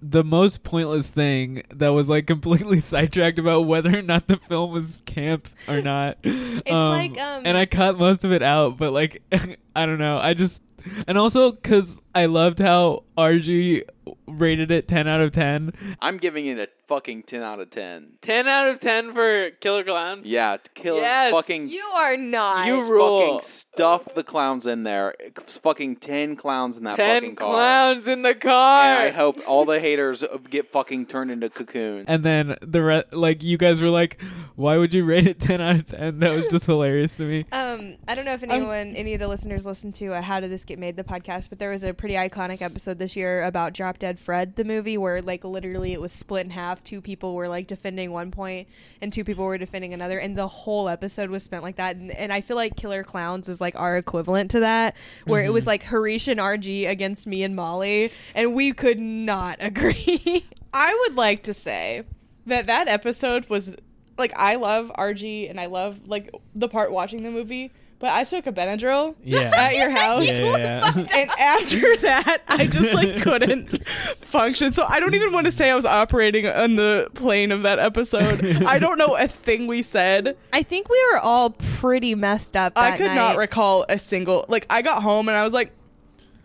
[0.01, 4.71] the most pointless thing that was like completely sidetracked about whether or not the film
[4.71, 6.17] was camp or not.
[6.59, 9.21] It's like, um, and I cut most of it out, but like
[9.75, 10.17] I don't know.
[10.17, 10.59] I just
[11.07, 13.83] and also because I loved how RG
[14.27, 15.71] rated it ten out of ten.
[16.01, 18.13] I'm giving it a fucking 10 out of 10.
[18.21, 20.25] 10 out of 10 for Killer Clowns.
[20.25, 21.33] Yeah, to kill Yes.
[21.33, 22.67] fucking You are not.
[22.67, 23.39] You rule.
[23.41, 25.13] fucking stuff the clowns in there.
[25.19, 27.51] It's fucking 10 clowns in that 10 fucking car.
[27.53, 29.01] clowns in the car.
[29.05, 32.05] And I hope all the haters get fucking turned into cocoons.
[32.07, 34.21] And then the re- like you guys were like,
[34.55, 36.19] why would you rate it 10 out of 10?
[36.19, 37.43] That was just hilarious to me.
[37.57, 40.51] Um, I don't know if anyone, any of the listeners, listened to uh, "How Did
[40.51, 43.73] This Get Made" the podcast, but there was a pretty iconic episode this year about
[43.73, 46.81] Drop Dead Fred, the movie, where like literally it was split in half.
[46.81, 48.69] Two people were like defending one point,
[49.01, 51.97] and two people were defending another, and the whole episode was spent like that.
[51.97, 55.51] And, and I feel like Killer Clowns is like our equivalent to that, where it
[55.51, 55.67] was Mhm.
[55.67, 60.45] like Harish and RG against me and Molly, and we could not agree.
[60.73, 62.03] I would like to say
[62.45, 63.75] that that episode was
[64.17, 68.25] like I love RG and I love like the part watching the movie, But I
[68.25, 69.51] took a Benadryl Yeah.
[69.55, 70.23] at your house.
[70.23, 71.05] Yeah, yeah, yeah.
[71.15, 73.87] And after that, I just like couldn't
[74.25, 74.71] function.
[74.71, 77.79] So I don't even want to say I was operating on the plane of that
[77.79, 78.45] episode.
[78.67, 80.37] I don't know a thing we said.
[80.53, 82.73] I think we were all pretty messed up.
[82.75, 84.45] I that could not recall a single.
[84.47, 85.71] Like I got home and I was like,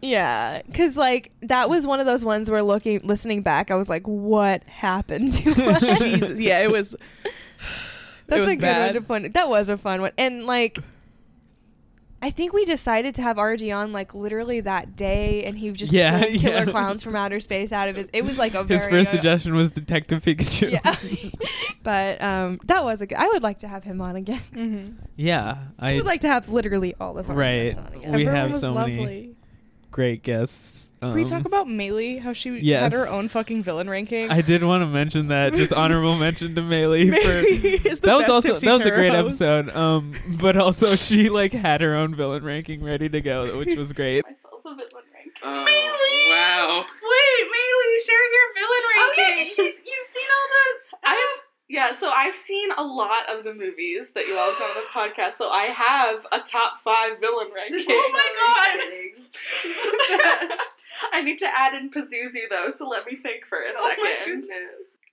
[0.00, 3.90] Yeah, because like that was one of those ones where looking, listening back, I was
[3.90, 6.40] like, "What happened to us?" Jesus.
[6.40, 6.96] yeah, it was.
[8.26, 8.84] That's was a good bad.
[8.86, 9.22] one to put.
[9.24, 9.34] it.
[9.34, 10.78] That was a fun one, and like,
[12.24, 15.92] I think we decided to have RG on like literally that day, and he just
[15.92, 16.64] Yeah, pulled Killer yeah.
[16.66, 18.08] Clowns from Outer Space out of his.
[18.12, 20.70] It was like a His very first uh, suggestion was Detective Pikachu.
[20.70, 20.96] Yeah,
[21.82, 23.18] but um, that was a good.
[23.18, 24.40] I would like to have him on again.
[24.54, 25.02] Mm-hmm.
[25.16, 27.64] Yeah, I I would like to have literally all of our right.
[27.64, 28.12] guests on again.
[28.12, 29.35] We Everyone have was so many
[29.90, 30.88] great guests.
[31.02, 32.20] Can we Um, talk about Maylee?
[32.20, 32.80] How she yes.
[32.80, 34.30] had her own fucking villain ranking.
[34.30, 35.52] I did want to mention that.
[35.54, 37.08] Just honorable mention to Maylee.
[37.10, 39.42] For, Maylee is the that was best also that was a Terror great host.
[39.42, 39.70] episode.
[39.76, 43.92] Um, but also she like had her own villain ranking ready to go, which was
[43.92, 44.24] great.
[44.26, 45.32] Myself a villain rank.
[45.42, 46.30] Oh, Maylee!
[46.30, 46.84] wow.
[46.86, 49.46] Wait, Maylee, share your villain Oh, yeah, ranking.
[49.48, 51.08] you should- you've seen all the.
[51.08, 54.58] I have, yeah, so I've seen a lot of the movies that you all have
[54.60, 57.86] done on the podcast, so I have a top five villain ranking.
[57.90, 58.86] Oh my God.
[59.64, 60.60] This is the best.
[61.12, 63.96] I need to add in Pazuzu though, so let me think for a Oh my
[63.96, 64.40] second.
[64.42, 64.58] goodness.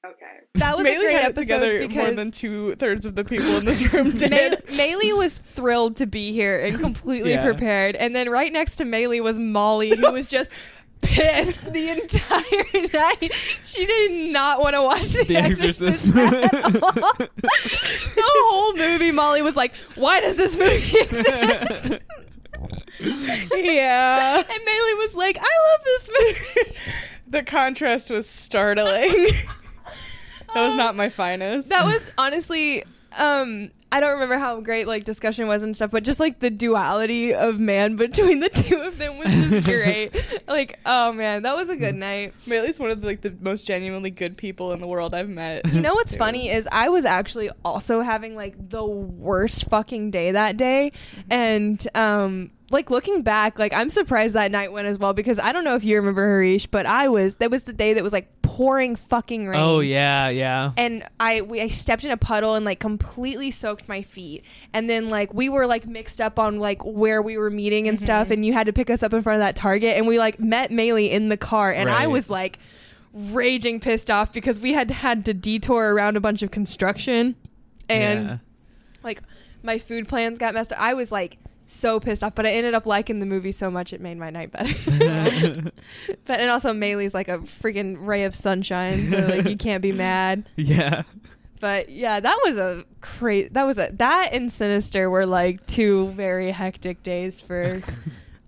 [0.05, 0.39] Okay.
[0.55, 3.25] That was Maylee a great had episode together because more than two thirds of the
[3.25, 4.31] people in this room did.
[4.71, 7.43] May- Maylee was thrilled to be here and completely Yeah.
[7.43, 7.97] prepared.
[7.97, 10.51] And then right next to Maylee was Molly, who was just
[11.01, 13.31] pissed the entire night.
[13.65, 16.07] She did not want to watch The, The Exorcist.
[16.15, 17.13] at all.
[17.17, 21.91] the whole movie, Molly was like, "Why does this movie exist?"
[22.99, 24.37] Yeah.
[24.39, 26.75] and Maylee was like, "I love this movie."
[27.27, 29.11] The contrast was startling.
[30.55, 31.69] that was not my finest.
[31.69, 32.83] that was honestly
[33.19, 36.49] um I don't remember how great like discussion was and stuff, but just like the
[36.49, 40.13] duality of man between the two of them was just great.
[40.47, 42.33] like, oh man, that was a good night.
[42.45, 45.65] Maylee's one of the, like the most genuinely good people in the world I've met.
[45.73, 46.19] You know what's too.
[46.19, 50.91] funny is I was actually also having like the worst fucking day that day,
[51.29, 55.51] and um like looking back, like I'm surprised that night went as well because I
[55.51, 58.13] don't know if you remember Harish, but I was that was the day that was
[58.13, 59.59] like pouring fucking rain.
[59.59, 60.71] Oh yeah, yeah.
[60.77, 64.43] and I we, I stepped in a puddle and like completely soaked my feet.
[64.73, 67.99] And then like we were like mixed up on like where we were meeting and
[67.99, 68.33] stuff, mm-hmm.
[68.33, 70.39] and you had to pick us up in front of that Target, and we like
[70.39, 72.59] met Maylee in the car, and I was like
[73.13, 77.35] raging pissed off because we had had to detour around a bunch of construction,
[77.89, 78.37] and Yeah.
[79.03, 79.23] like
[79.63, 80.79] my food plans got messed up.
[80.79, 81.37] I was like
[81.71, 84.29] so pissed off, but I ended up liking the movie so much it made my
[84.29, 84.73] night better.
[86.25, 89.91] but and also Maylee's like a freaking ray of sunshine, so like you can't be
[89.91, 90.49] mad.
[90.55, 91.03] yeah.
[91.59, 93.49] But yeah, that was a crazy.
[93.49, 97.81] That was a that and Sinister were like two very hectic days for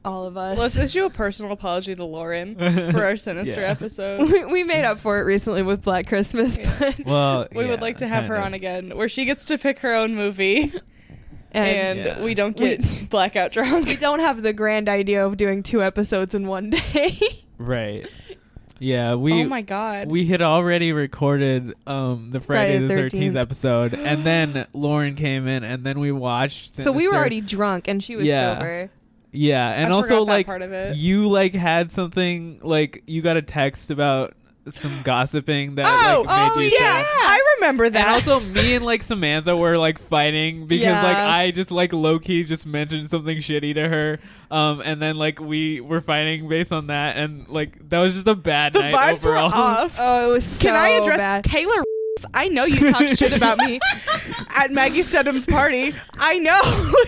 [0.03, 0.57] all of us.
[0.57, 2.55] Let's issue a personal apology to Lauren
[2.91, 3.69] for our sinister Yeah.
[3.71, 4.31] episode.
[4.31, 7.97] we, we made up for it recently with Black Christmas, but Well, We would like
[7.97, 10.73] to have her kind on again, where she gets to pick her own movie,
[11.51, 12.21] and, Yeah.
[12.21, 13.87] we don't We- get blackout drunk.
[13.87, 17.19] we don't have the grand idea of doing two episodes in one day.
[17.57, 18.07] Right.
[18.79, 20.07] Yeah, we oh my god!
[20.09, 23.39] we had already recorded um the Friday, Friday the the 13th 13th.
[23.39, 27.87] episode and then Lauren came in and then we watched so we were already drunk
[27.87, 28.55] and she was Yeah.
[28.55, 28.89] sober.
[29.33, 30.97] Yeah, and I also that like part of it.
[30.97, 34.33] you like had something like you got a text about
[34.69, 37.05] some gossiping that oh, like oh made you yeah, sad.
[37.05, 38.07] I remember that.
[38.07, 42.19] And also me and like Samantha were like fighting because like I just like low
[42.19, 44.19] key just mentioned something shitty to her.
[44.51, 48.27] Um and then like we were fighting based on that and like that was just
[48.27, 49.49] a bad the night vibes overall.
[49.49, 49.97] were off.
[50.01, 51.43] Oh, it was so Can I address bad.
[51.43, 51.83] Kayla?
[52.33, 53.79] I know you talked shit about me
[54.55, 55.95] at Maggie Stedham's party.
[56.13, 56.59] I know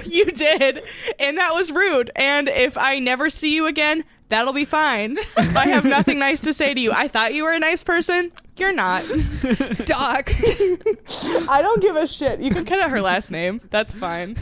[0.06, 0.84] you did,
[1.20, 2.12] and that was rude.
[2.16, 5.18] And if I never see you again, that'll be fine.
[5.38, 6.92] I have nothing nice to say to you.
[6.92, 8.32] I thought you were a nice person.
[8.58, 9.04] You're not.
[9.84, 11.48] Doxed.
[11.50, 12.40] I don't give a shit.
[12.40, 13.62] You can cut out her last name.
[13.70, 14.38] That's fine.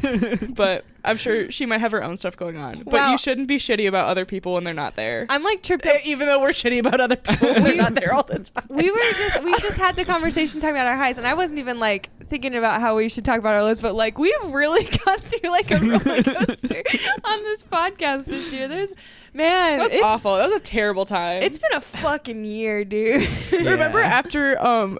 [0.49, 2.75] But I'm sure she might have her own stuff going on.
[2.83, 5.25] But Well- you shouldn't be shitty about other people when they're not there.
[5.29, 5.97] I'm like tripped up.
[6.05, 8.65] Even though we're shitty about other people when they're not there all the time.
[8.69, 11.57] we were just we just had the conversation talking about our highs and i wasn't
[11.59, 14.83] even like thinking about how we should talk about our lows but like we've really
[15.05, 16.83] gone through like a roller coaster
[17.25, 18.91] on this podcast this year there's
[19.33, 20.35] man That was it's, awful.
[20.37, 21.43] That was a terrible time.
[21.43, 24.99] it's been a fucking year dude Remember after um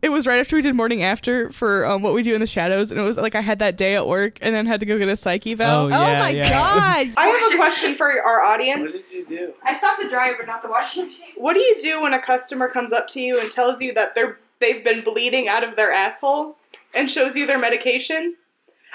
[0.00, 2.46] it was right after we did morning after for um what we do in the
[2.46, 4.86] shadows and it was like I had that day at work and then had to
[4.86, 5.92] go get a psyche valve.
[5.92, 6.48] Oh, oh my yeah.
[6.48, 8.92] god I have a question for our audience.
[8.92, 9.52] What did you do?
[9.64, 11.32] I stopped the dryer, but not the washing machine.
[11.36, 14.14] What do you do when a customer comes up to you and tells you that
[14.14, 16.56] they're they've been bleeding out of their asshole
[16.94, 18.36] and shows you their medication?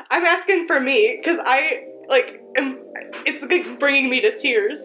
[0.10, 2.80] I'm asking for me because I like am.
[3.26, 4.80] It's like bringing me to tears.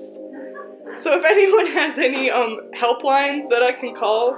[1.03, 4.37] So if anyone has any um helplines that I can call,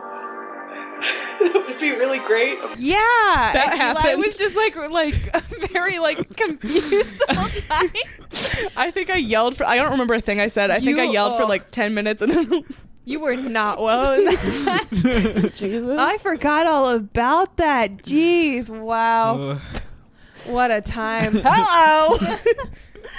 [1.41, 2.59] that would be really great.
[2.79, 2.97] Yeah,
[3.53, 4.25] That and Eli happened.
[4.25, 5.15] was just like like
[5.73, 8.71] very like confused the whole time.
[8.77, 9.65] I think I yelled for.
[9.67, 10.71] I don't remember a thing I said.
[10.71, 11.49] I think I You- yelled for oh.
[11.49, 12.65] like ten minutes and then.
[13.07, 15.53] You were not well in that.
[15.55, 15.99] Jesus.
[15.99, 17.97] I forgot all about that.
[17.99, 19.41] Jeez, wow.
[19.41, 19.61] Ugh.
[20.47, 21.41] What a time.
[21.45, 22.17] Hello.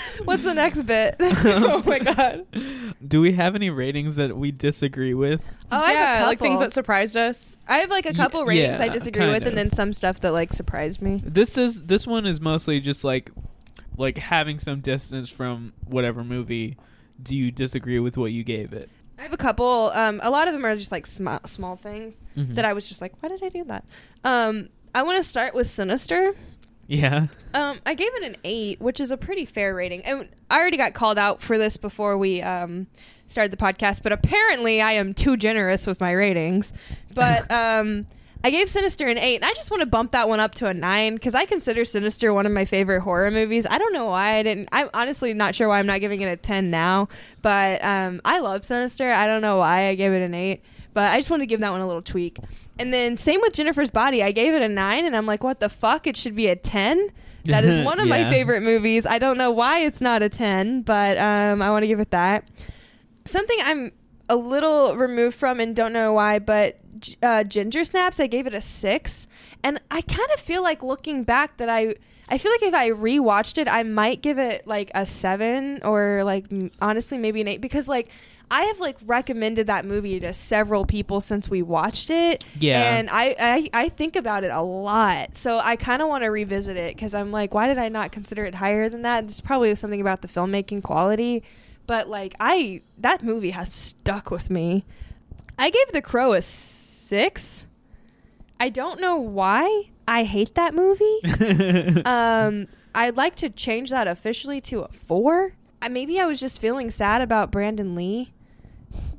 [0.25, 1.15] What's the next bit?
[1.19, 2.45] oh my god.
[3.05, 5.41] Do we have any ratings that we disagree with?
[5.71, 7.55] Oh, I have a yeah, like things that surprised us.
[7.67, 9.93] I have like a couple Ye- ratings I yeah, disagree kind with, and then some
[9.93, 11.21] stuff that like surprised me.
[11.25, 13.31] This is this one is mostly just like
[13.97, 16.77] like having some distance from whatever movie.
[17.21, 18.89] Do you disagree with what you gave it?
[19.19, 19.91] I have a couple.
[19.93, 22.55] Um, a lot of them are just like small, small things Mhm.
[22.55, 23.85] that I was just like, why did I do that?
[24.23, 26.33] Um, I want to start with Sinister.
[26.91, 27.27] Yeah.
[27.53, 30.03] Um, I gave it an eight, which is a pretty fair rating.
[30.03, 32.85] And I already got called out for this before we um,
[33.27, 36.73] started the podcast, but apparently I am too generous with my ratings.
[37.13, 38.07] But um,
[38.43, 40.67] I gave Sinister an eight, and I just want to bump that one up to
[40.67, 43.65] a nine because I consider Sinister one of my favorite horror movies.
[43.69, 44.67] I don't know why I didn't.
[44.73, 47.07] I'm honestly not sure why I'm not giving it a ten now,
[47.41, 49.09] but um, I love Sinister.
[49.09, 50.61] I don't know why I gave it an eight.
[50.93, 52.37] But I just want to give that one a little tweak.
[52.77, 54.21] And then same with Jennifer's Body.
[54.21, 56.05] I gave it a nine, and I'm like, what the fuck?
[56.07, 57.09] It should be a ten.
[57.45, 59.05] That is one of my favorite movies.
[59.05, 62.11] I don't know why it's not a ten, but um, I want to give it
[62.11, 62.47] that.
[63.25, 63.91] Something I'm
[64.29, 66.77] a little removed from and don't know why, but
[67.23, 69.27] uh, Ginger Snaps, I gave it a six,
[69.63, 71.95] and I kind of feel like looking back that I.
[72.29, 76.23] I feel like if I rewatched it, I might give it like a seven or
[76.23, 78.09] like m- honestly maybe an eight because like
[78.51, 82.43] I have like recommended that movie to several people since we watched it.
[82.59, 82.95] Yeah.
[82.95, 85.37] And I, I, I think about it a lot.
[85.37, 88.11] So I kind of want to revisit it because I'm like, why did I not
[88.11, 89.23] consider it higher than that?
[89.23, 91.43] It's probably something about the filmmaking quality.
[91.87, 94.83] But like, I, that movie has stuck with me.
[95.57, 97.65] I gave The Crow a six.
[98.59, 99.91] I don't know why.
[100.07, 102.03] I hate that movie.
[102.05, 105.53] um, I'd like to change that officially to a four.
[105.81, 108.33] Uh, maybe I was just feeling sad about Brandon Lee,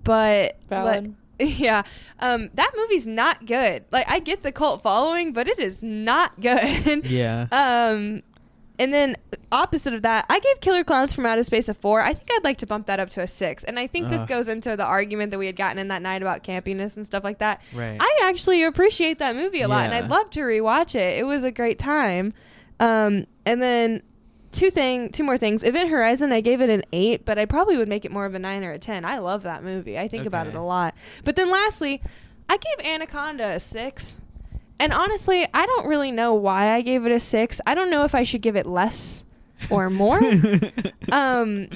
[0.04, 1.14] but Valid.
[1.38, 1.82] but- yeah,
[2.20, 3.84] um, that movie's not good.
[3.90, 7.04] Like I get the cult following, but it is not good.
[7.06, 7.46] Yeah.
[7.50, 8.22] Um,
[8.78, 9.16] and then
[9.52, 12.00] opposite of that, I gave Killer Clowns from Outer Space a four.
[12.00, 13.64] I think I'd like to bump that up to a six.
[13.64, 16.22] And I think this goes into the argument that we had gotten in that night
[16.22, 17.60] about campiness and stuff like that.
[17.74, 17.98] Right.
[18.00, 21.18] I actually appreciate that movie a lot, and I'd love to rewatch it.
[21.18, 22.32] It was a great time.
[22.80, 24.02] Um, and then
[24.52, 25.64] two thing, two more things.
[25.64, 28.34] Event Horizon, I gave it an eight, but I probably would make it more of
[28.34, 29.04] a nine or a ten.
[29.04, 29.98] I love that movie.
[29.98, 30.94] I think about it a lot.
[31.24, 32.02] But then lastly,
[32.48, 34.16] I gave Anaconda a six.
[34.78, 37.60] And honestly, I don't really know why I gave it a six.
[37.66, 39.22] I don't know if I should give it less
[39.70, 40.20] or more.
[41.12, 41.68] um,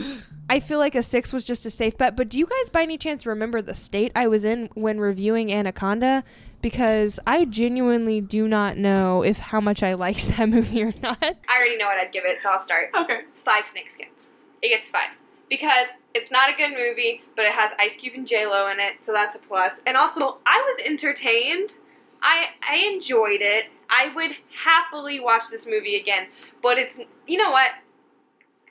[0.49, 2.17] I feel like a six was just a safe bet.
[2.17, 5.53] But do you guys, by any chance, remember the state I was in when reviewing
[5.53, 6.25] Anaconda?
[6.63, 11.19] Because I genuinely do not know if how much I liked that movie or not.
[11.23, 12.91] I already know what I'd give it, so I'll start.
[12.97, 13.21] Okay.
[13.45, 14.31] Five snakeskins.
[14.63, 15.11] It gets five.
[15.49, 18.81] Because it's not a good movie, but it has Ice Cube and J Lo in
[18.81, 19.75] it, so that's a plus.
[19.87, 21.71] And also, I was entertained.
[22.23, 23.67] I I enjoyed it.
[23.89, 24.33] I would
[24.65, 26.27] happily watch this movie again.
[26.63, 27.71] But it's you know what?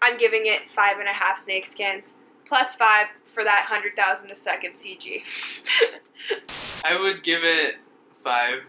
[0.01, 2.07] I'm giving it five and a half snakeskins
[2.47, 5.21] plus five for that hundred thousand a second CG.
[6.85, 7.75] I would give it
[8.23, 8.59] five,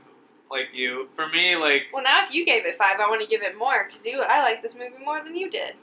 [0.51, 1.09] like you.
[1.17, 3.57] For me, like well, now if you gave it five, I want to give it
[3.57, 5.75] more because you I like this movie more than you did.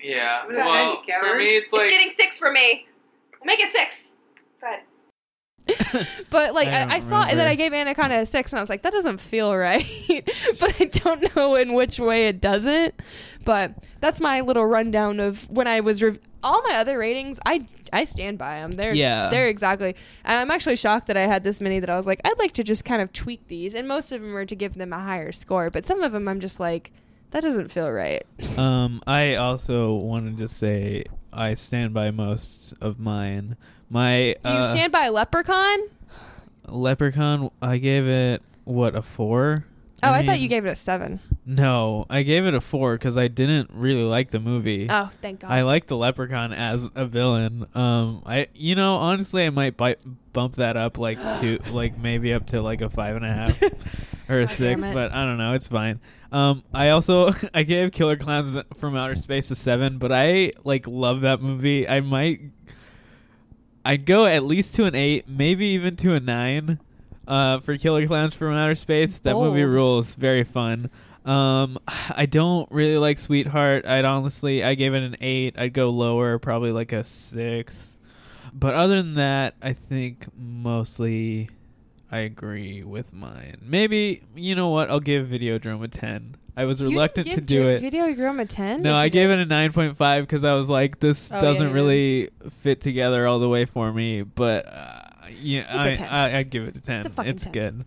[0.00, 0.42] yeah.
[0.48, 2.86] I'm Well, for me, it's like getting six for me.
[3.40, 3.94] We'll make it six.
[4.60, 6.08] Go ahead.
[6.30, 7.46] But like I I, I, saw that.
[7.46, 9.84] I gave Anaconda a six, and I was like, that doesn't feel right.
[10.60, 12.94] but I don't know in which way it doesn't.
[13.44, 17.38] But that's my little rundown of when I was rev- all my other ratings.
[17.46, 18.72] I I stand by them.
[18.72, 19.30] They're Yeah.
[19.30, 19.94] they're exactly.
[20.24, 21.80] And I'm actually shocked that I had this many.
[21.80, 24.20] That I was like, I'd like to just kind of tweak these, and most of
[24.20, 25.70] them are to give them a higher score.
[25.70, 26.92] But some of them, I'm just like,
[27.30, 28.26] that doesn't feel right.
[28.58, 33.56] Um, I also wanted to say I stand by most of mine.
[33.88, 35.78] My Do you uh, stand by Leprechaun?
[36.66, 39.64] Leprechaun, I gave it what a four.
[40.02, 41.20] Oh, I, thought mean, you gave it a seven.
[41.50, 44.86] No, I gave it a four because I didn't really like the movie.
[44.90, 45.50] Oh, thank God.
[45.50, 47.66] I like the Leprechaun as a villain.
[47.74, 49.96] Um, I you know honestly I might bi-
[50.34, 53.62] bump that up like to like maybe up to like a five and a half
[54.28, 55.54] or a God six, but I don't know.
[55.54, 56.00] It's fine.
[56.32, 60.86] Um, I also I gave Killer Clowns from Outer Space a seven, but I like
[60.86, 61.88] love that movie.
[61.88, 62.42] I might
[63.86, 66.78] I'd go at least to an eight, maybe even to a nine.
[67.26, 70.14] Uh, for Killer Clowns from Outer Space, that movie rules.
[70.14, 70.90] Very fun.
[71.24, 73.84] Um, I don't really like Sweetheart.
[73.86, 75.58] I'd honestly, I gave it an eight.
[75.58, 77.96] I'd go lower, probably like a six.
[78.52, 81.50] But other than that, I think mostly
[82.10, 83.58] I agree with mine.
[83.62, 84.90] Maybe you know what?
[84.90, 86.36] I'll give Videodrome a ten.
[86.56, 87.82] I was You reluctant to do it.
[87.82, 88.82] Videodrome a ten.
[88.82, 92.30] No, I gave it a 9.5 because I was like, this Oh, doesn't really
[92.62, 94.22] fit together all the way for me.
[94.22, 95.02] But uh,
[95.40, 95.60] yeah,
[95.90, 96.08] It's I, 10.
[96.08, 96.98] I, I'd give it a 10.
[96.98, 97.52] It's a fucking 10.
[97.52, 97.84] good.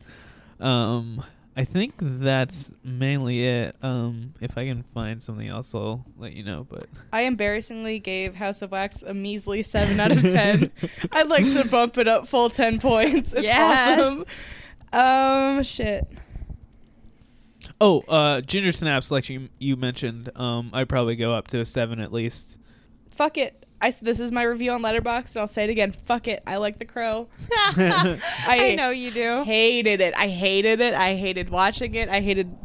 [0.65, 1.21] Um,
[1.55, 3.75] I think that's mainly it.
[3.81, 6.65] Um, if I can find something else, I'll let you know.
[6.69, 10.71] But I embarrassingly gave House of Wax a measly 7 out of 10.
[11.11, 13.33] I'd like to bump it up full 10 points.
[13.33, 13.99] It's Yes.
[13.99, 14.25] awesome.
[14.93, 16.07] Um, shit.
[17.79, 21.65] oh, uh, Ginger Snaps, like you you mentioned, um, I'd probably go up to a
[21.65, 22.57] seven at least.
[23.15, 23.60] Fuck it.
[23.81, 25.91] I, s- this is my review on Letterboxd, and I'll say it again.
[26.05, 26.43] Fuck it.
[26.45, 27.27] I like The Crow.
[27.51, 29.43] I, I know you do.
[29.43, 30.13] hated it.
[30.15, 30.93] I hated it.
[30.93, 32.07] I hated watching it.
[32.09, 32.55] I hated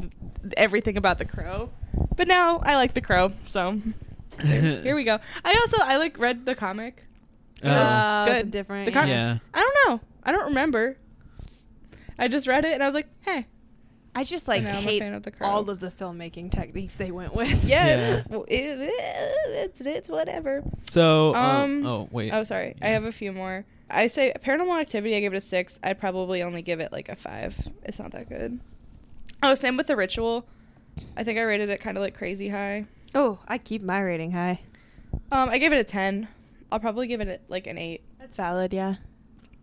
[0.55, 1.71] everything about The Crow.
[2.15, 3.81] But now I like The Crow, so
[4.43, 5.19] there- here we go.
[5.43, 7.03] I also I like read the comic.
[7.63, 8.51] Oh, oh it's good.
[8.51, 9.09] different, The comic.
[9.09, 9.37] yeah.
[9.53, 10.01] I don't know.
[10.23, 10.97] I don't remember.
[12.19, 13.45] I just read it and I was like, hey.
[14.17, 15.47] I just like now I'm a hate fan of The Crow.
[15.47, 17.63] all of the filmmaking techniques they went with.
[17.63, 18.91] Yeah, well, it-
[19.49, 20.63] it's it's whatever.
[20.89, 21.85] So, uh, Um.
[21.85, 22.75] oh wait, Oh, sorry.
[22.81, 23.65] I have a few more.
[23.89, 25.15] I say Paranormal Activity.
[25.15, 25.79] I give it a six.
[25.83, 27.55] I'd probably only give it like a five.
[27.83, 28.59] It's not that good.
[29.43, 30.45] Oh, same with The Ritual.
[31.15, 32.85] I think I rated it kind of like crazy high.
[33.15, 34.59] Oh, I keep my rating high.
[35.31, 36.27] Um, I gave it a ten.
[36.71, 38.01] I'll probably give it like an eight.
[38.19, 38.95] That's valid, yeah.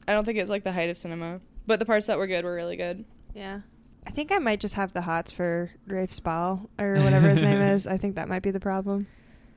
[0.08, 2.44] I don't think it's like the height of cinema, but the parts that were good
[2.44, 3.04] were really good.
[3.34, 3.60] Yeah.
[4.06, 7.60] I think I might just have the hots for Rafe Spall or whatever his name
[7.60, 7.86] is.
[7.86, 9.06] I think that might be the problem.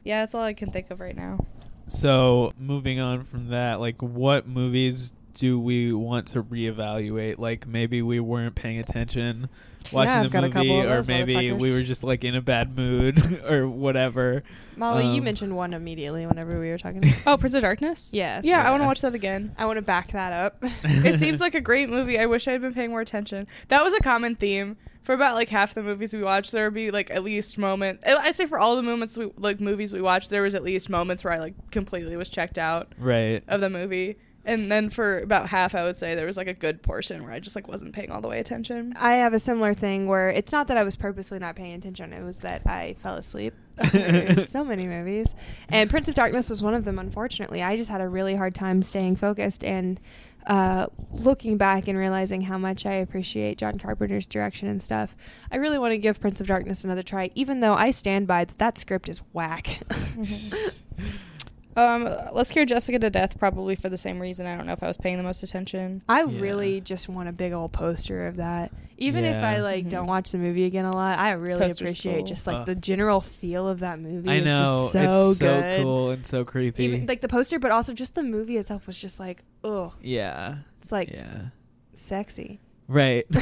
[0.03, 1.45] Yeah, that's all I can think of right now.
[1.87, 7.37] So moving on from that, like what movies do we want to reevaluate?
[7.39, 9.49] Like maybe we weren't paying attention
[9.91, 13.67] watching Yeah, the movie, or maybe we were just like in a bad mood or
[13.67, 14.43] whatever.
[14.75, 17.03] Molly, you Um, mentioned one immediately whenever we were talking.
[17.25, 18.09] Oh, Prince of Darkness.
[18.11, 18.43] yes.
[18.45, 19.55] Yeah, I want to watch that again.
[19.57, 20.57] I want to back that up.
[20.83, 22.19] it seems like a great movie.
[22.19, 23.47] I wish I had been paying more attention.
[23.69, 26.51] That was a common theme for about like half the movies we watched.
[26.51, 28.01] There would be like at least moment.
[28.05, 30.89] I'd say for all the moments we like movies we watched, there was at least
[30.89, 33.41] moments where I like completely was checked out Right.
[33.47, 34.17] of the movie.
[34.47, 37.33] And then for about half, I would say there was like a good portion where
[37.33, 38.93] I just like wasn't paying all the way attention.
[38.97, 42.13] I have a similar thing where it's not that I was purposely not paying attention;
[42.13, 43.53] it was that I fell asleep.
[44.47, 45.35] So many movies,
[45.69, 46.97] and Prince of Darkness was one of them.
[46.97, 49.99] Unfortunately, I just had a really hard time staying focused and
[50.47, 55.15] uh, looking back and realizing how much I appreciate John Carpenter's direction and stuff.
[55.51, 58.45] I really want to give Prince of Darkness another try, even though I stand by
[58.45, 59.81] that that script is whack.
[61.77, 64.47] Um, let's scare Jessica to death probably for the same reason.
[64.47, 66.01] I don't know if I was paying the most attention.
[66.09, 68.71] I really just want a big old poster of that.
[68.97, 69.61] Even if I Yeah.
[69.61, 69.89] like Mhm.
[69.89, 72.25] don't watch the movie again a lot, I really Poster's appreciate cool.
[72.25, 74.27] just like Uh, the general feel of that movie.
[74.27, 75.77] I It's know just so it's good.
[75.77, 76.83] so cool and so creepy.
[76.85, 80.55] Even like the poster, but also just the movie itself was just like, oh, yeah.
[80.81, 81.49] it's like Yeah.
[81.93, 82.59] sexy.
[82.87, 83.27] Right.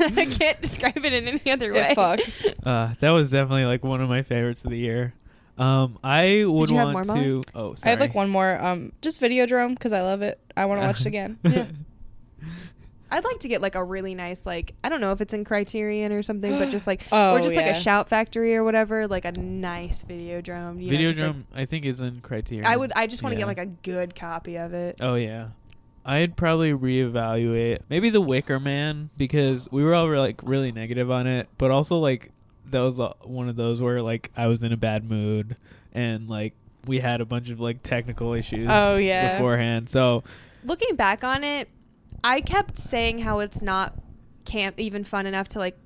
[0.00, 1.92] I can't describe it in any other way.
[1.92, 2.44] It fucks.
[2.66, 5.14] uh, that was definitely like one of my favorites of the year.
[5.58, 7.24] Um, I would you have want more, Molly?
[7.26, 7.42] to.
[7.54, 7.88] Oh, sorry.
[7.88, 8.58] I have like one more.
[8.64, 10.38] Um, just Videodrome because I love it.
[10.56, 11.38] I want to watch it again.
[11.42, 11.66] Yeah.
[13.10, 15.42] I'd like to get like a really nice like I don't know if it's in
[15.44, 19.08] Criterion or something, but just like Oh, or just like a Shout Factory or whatever,
[19.08, 20.82] like a nice Videodrome.
[20.84, 22.66] You know, just, like- Videodrome, I think, is in Criterion.
[22.66, 22.92] I would.
[22.94, 23.46] I just want to Yeah.
[23.46, 24.96] get like a good copy of it.
[25.00, 25.48] Oh yeah.
[26.04, 31.10] I'd probably reevaluate maybe The Wicker Man because we were all re- like really negative
[31.10, 32.30] on it, but also like
[32.70, 35.56] that was uh, one of those where like I was in a bad mood
[35.92, 36.54] and like
[36.86, 39.32] we had a bunch of like technical issues Oh, yeah.
[39.34, 39.88] beforehand.
[39.90, 40.22] So
[40.64, 41.68] Looking back on it,
[42.24, 43.94] I kept saying how it's not
[44.44, 45.76] camp even fun enough to like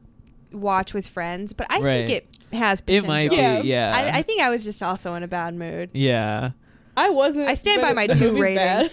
[0.53, 2.07] watch with friends, but I Right.
[2.07, 2.11] think
[2.51, 2.81] it has.
[2.81, 3.05] potential.
[3.05, 3.63] It might be, Yeah.
[3.63, 3.93] yeah.
[3.95, 5.91] I, I think I was just also in a bad mood.
[5.93, 6.51] yeah.
[6.97, 7.49] I wasn't.
[7.49, 8.57] I stand by my two rating.
[8.57, 8.91] bad.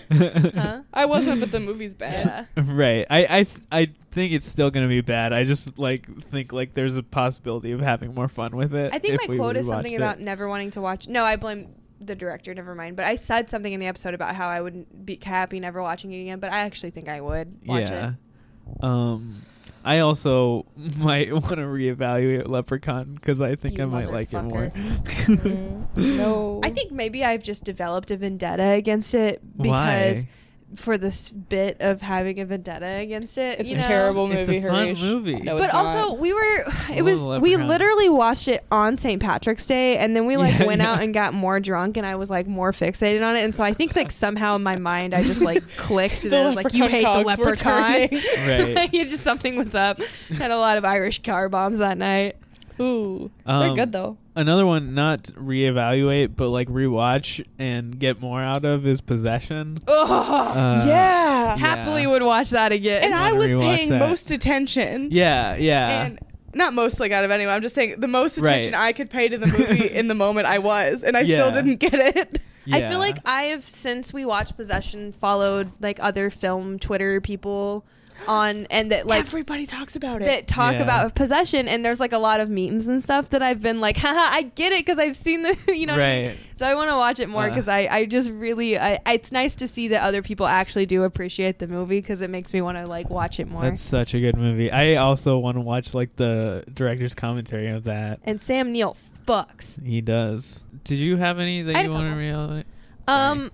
[0.56, 0.82] Huh?
[0.93, 2.47] I wasn't, but the movie's bad.
[2.56, 3.06] right.
[3.10, 5.34] I, I, I think it's still gonna be bad.
[5.34, 8.93] I just like think like there's a possibility of having more fun with it.
[8.93, 9.97] I think if my quote is something it.
[9.97, 11.08] about never wanting to watch.
[11.08, 12.54] No, I blame the director.
[12.54, 12.95] Never mind.
[12.95, 16.12] But I said something in the episode about how I wouldn't be happy never watching
[16.14, 16.39] it again.
[16.39, 18.12] But I actually think I would watch yeah.
[18.12, 18.84] it.
[18.84, 19.41] Um,
[19.90, 20.68] I also
[20.98, 24.72] might want to reevaluate Leprechaun because I think You I might like it more.
[25.30, 26.18] Mm-hmm.
[26.18, 26.62] no.
[26.64, 30.28] I think maybe I've just developed a vendetta against it because Why?
[30.76, 33.59] For this bit of having a vendetta against it.
[33.59, 33.88] It's you a know?
[33.88, 34.57] terrible It's movie.
[34.59, 35.01] a fun Harish.
[35.01, 35.36] movie.
[35.38, 36.20] No, but also not.
[36.20, 36.63] we were
[36.95, 37.20] it was.
[37.41, 39.22] We literally watched it on St.
[39.22, 42.15] Patrick's Day and then we like Yeah, went out and got more drunk and I
[42.15, 45.13] was like more fixated on it and so I think like somehow in my mind
[45.13, 47.72] I just like clicked The that I was like you hate the cogs were leprechaun.
[48.11, 48.89] Right.
[48.93, 49.99] it just something was up.
[50.30, 52.36] Had a lot of Irish car bombs that night.
[52.82, 54.18] Ooh, Um, they're good though.
[54.36, 59.80] Another one, not reevaluate, but like rewatch and get more out of is Possession.
[59.88, 60.10] Ugh.
[60.10, 61.58] Uh, yeah.
[61.58, 63.04] Happily would watch that again.
[63.04, 64.00] And I wanna was paying that.
[64.00, 65.10] most attention.
[65.12, 66.06] Yeah, yeah.
[66.06, 66.20] And
[66.54, 67.54] not most like out of anyone.
[67.54, 68.82] I'm just saying the most attention Right.
[68.88, 71.78] I could pay to the movie in the moment I was, and I still didn't
[71.78, 72.42] get it.
[72.72, 77.84] I feel like I have since we watched Possession followed like other film Twitter people
[78.28, 80.26] on and that like Everybody talks about it.
[80.26, 80.82] that talk Yeah.
[80.84, 83.97] about possession and there's like a lot of memes and stuff that I've been like
[84.05, 86.38] haha I get it because I've seen the you know what I mean?
[86.57, 87.49] So I want to watch it more Uh.
[87.49, 91.03] because I, I just really I, it's nice to see that other people actually do
[91.03, 94.13] appreciate the movie because it makes me want to like watch it more That's such
[94.13, 94.70] a good movie.
[94.72, 98.20] I also want to watch like the director's commentary of that.
[98.26, 98.95] and Sam Neill
[99.28, 100.59] fucks He does.
[100.84, 102.55] Did you have any that had you want to couple.
[102.57, 102.63] reevaluate?
[103.07, 103.51] Um,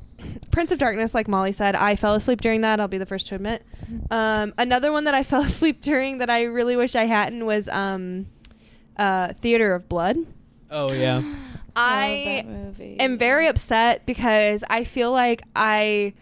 [0.51, 2.79] Prince of Darkness, like Molly said, I fell asleep during that.
[2.79, 3.63] I'll be the first to admit.
[4.11, 7.67] Um, another one that I fell asleep during that I really wish I hadn't was
[7.69, 8.27] um,
[8.97, 10.17] uh, Theater of Blood.
[10.71, 11.21] Oh yeah.
[11.77, 12.45] I
[12.99, 16.13] am very upset because I feel like I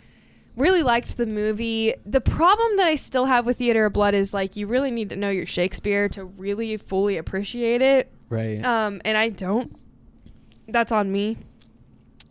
[0.55, 1.93] really liked the movie.
[2.05, 5.09] The problem that I still have with Theater of Blood is like you really need
[5.09, 8.11] to know your Shakespeare to really fully appreciate it.
[8.29, 8.65] Right.
[8.65, 9.75] Um, and I don't.
[10.67, 11.37] That's on me.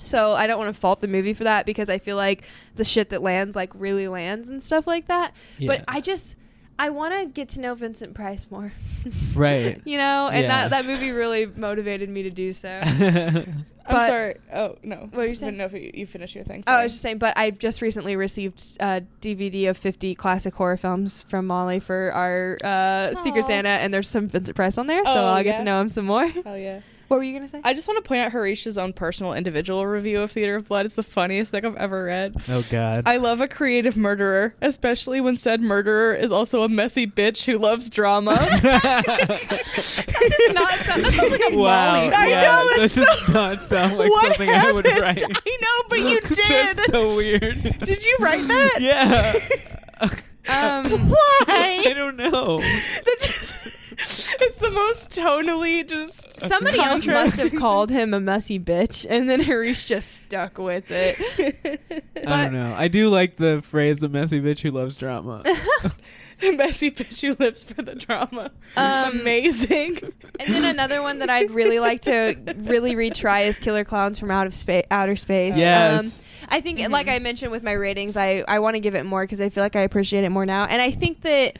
[0.03, 2.43] So I don't want to fault the movie for that because I feel like
[2.77, 5.33] the shit that lands like really lands and stuff like that.
[5.59, 5.69] Yeah.
[5.69, 6.37] But I just
[6.79, 8.73] I want to get to know Vincent Price more.
[9.35, 9.81] Right.
[9.85, 10.69] you know, and Yeah.
[10.69, 12.69] that that movie really motivated me to do so.
[13.85, 14.37] I'm sorry.
[14.53, 14.97] Oh no.
[14.97, 15.57] What were you saying?
[15.57, 16.63] Didn't know if you, you finished your thing.
[16.69, 20.55] Oh, I was just saying, but I've just recently received a DVD of 50 classic
[20.55, 24.87] horror films from Molly for our uh, Secret Santa, and there's some Vincent Price on
[24.87, 26.29] there, so Oh, I'll get to know him some more.
[26.29, 26.81] Hell yeah.
[27.13, 27.61] What were you gonna say?
[27.63, 30.87] I just want to point out Harish's own personal individual review of Theater of Blood.
[30.87, 32.35] It's the funniest thing I've ever read.
[32.49, 33.03] oh god.
[33.05, 37.59] I love a creative murderer, especially when said murderer is also a messy bitch who
[37.59, 38.37] loves drama.
[38.63, 41.05] that does not sound.
[41.05, 41.93] That sounds like a wow.
[41.97, 42.15] Molly.
[42.15, 45.23] I yeah, know, That it's does so- not sound like what something I would write.
[45.23, 46.77] I know, but you did.
[46.79, 47.63] That's so weird.
[47.85, 48.79] Did you write that?
[48.81, 50.09] yeah.
[50.49, 51.85] Um, Why?
[51.87, 52.63] I don't know.
[53.99, 56.41] it's the most tonally just.
[56.41, 60.91] somebody else must have called him a messy bitch, and then Harish just stuck with
[60.91, 62.03] it.
[62.27, 62.75] I don't know.
[62.77, 65.43] I do like the phrase "a messy bitch who loves drama."
[66.57, 68.51] messy bitch who lives for the drama.
[68.77, 70.01] Um, Amazing.
[70.41, 74.31] And then another one that I'd really like to really retry is Killer Clowns from
[74.31, 75.57] Out of Space, Outer Space.
[75.57, 76.01] Yes.
[76.01, 76.13] Um,
[76.49, 79.23] I think, like I mentioned with my ratings, I, I want to give it more
[79.23, 80.65] because I feel like I appreciate it more now.
[80.65, 81.59] And I think that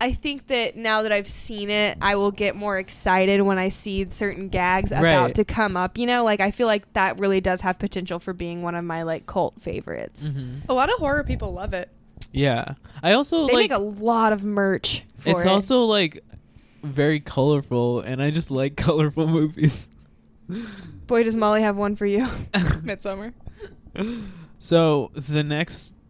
[0.00, 3.68] I think that now that I've seen it, I will get more excited when I
[3.68, 5.34] see certain gags about Right.
[5.36, 5.96] to come up.
[5.98, 8.84] You know, like I feel like that really does have potential for being one of
[8.84, 10.28] my like cult favorites.
[10.28, 10.62] Mhm.
[10.68, 11.88] A lot of horror people love it.
[12.32, 12.74] Yeah.
[13.02, 13.70] I also They like.
[13.70, 15.04] make a lot of merch.
[15.18, 15.48] For it's it.
[15.48, 16.22] also like
[16.82, 19.88] very colorful, and I just like colorful movies.
[21.06, 22.28] boy does Molly have one for you.
[22.82, 23.32] Midsummer.
[24.58, 26.03] So the next w-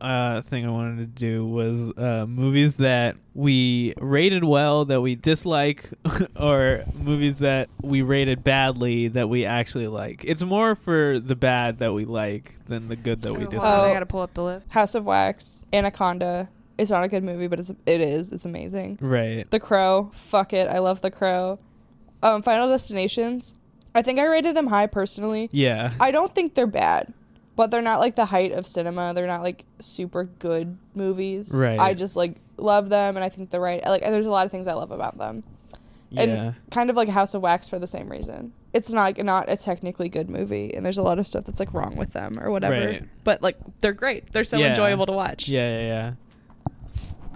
[0.00, 5.14] uh, thing I wanted to do was uh, movies that we rated well that we
[5.14, 5.90] dislike,
[6.36, 10.24] or movies that we rated badly that we actually like.
[10.24, 13.62] It's more for the bad that we like than the good that we Oh, dislike.
[13.72, 13.94] hold on, I Oh.
[13.94, 14.68] gotta pull up the list.
[14.70, 16.48] House of Wax, Anaconda.
[16.76, 18.30] It's not a good movie, but it's it is.
[18.30, 18.98] It's amazing.
[19.00, 19.50] Right.
[19.50, 20.10] The Crow.
[20.14, 20.68] Fuck it.
[20.68, 21.58] I love The Crow.
[22.22, 23.54] Um, Final Destinations.
[23.94, 25.48] I think I rated them high personally.
[25.50, 25.92] Yeah.
[26.00, 27.12] I don't think they're bad,
[27.58, 29.12] but they're not like the height of cinema.
[29.14, 31.50] They're not like super good movies.
[31.52, 31.76] Right.
[31.76, 33.84] I just like love them, and I think they're right.
[33.84, 35.42] Like, there's a lot of things I love about them.
[36.10, 36.22] Yeah.
[36.22, 38.52] And kind of like House of Wax for the same reason.
[38.72, 41.58] It's not like, not a technically good movie, and there's a lot of stuff that's
[41.58, 42.86] like wrong with them or whatever.
[42.86, 43.04] Right.
[43.24, 44.32] But like they're great.
[44.32, 44.68] They're so Yeah.
[44.68, 45.48] enjoyable to watch.
[45.48, 46.12] Yeah, yeah, yeah.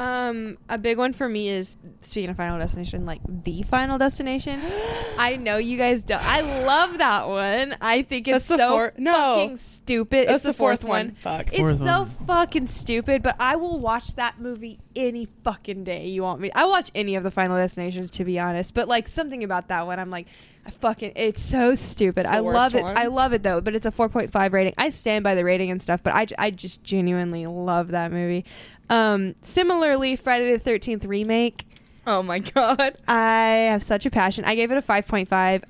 [0.03, 4.61] Um, a big one for me is speaking of Final Destination, like the Final Destination.
[5.19, 6.25] I know you guys don't.
[6.25, 7.77] I love that one.
[7.81, 9.13] I think it's so four- no.
[9.13, 10.27] fucking stupid.
[10.27, 11.07] That's it's the, the fourth fourth, one.
[11.07, 11.15] one.
[11.15, 11.49] Fuck.
[11.53, 12.11] It's Fourth so one.
[12.27, 13.23] fucking stupid.
[13.23, 16.51] But I will watch that movie any fucking day you want me.
[16.53, 18.75] I watch any of the Final Destinations to be honest.
[18.75, 20.27] But like something about that one, I'm like,
[20.67, 21.13] I fucking.
[21.15, 22.21] It's so stupid.
[22.21, 22.83] It's I love it.
[22.83, 22.99] one.
[22.99, 23.61] I love it though.
[23.61, 24.75] But it's a 4.5 rating.
[24.79, 26.03] I stand by the rating and stuff.
[26.03, 28.45] But I, I just genuinely love that movie.
[28.93, 31.67] Um, similarly, Friday the 13th remake.
[32.07, 32.99] Oh my god.
[33.09, 34.45] I have such a passion.
[34.45, 35.63] I gave it a 5.5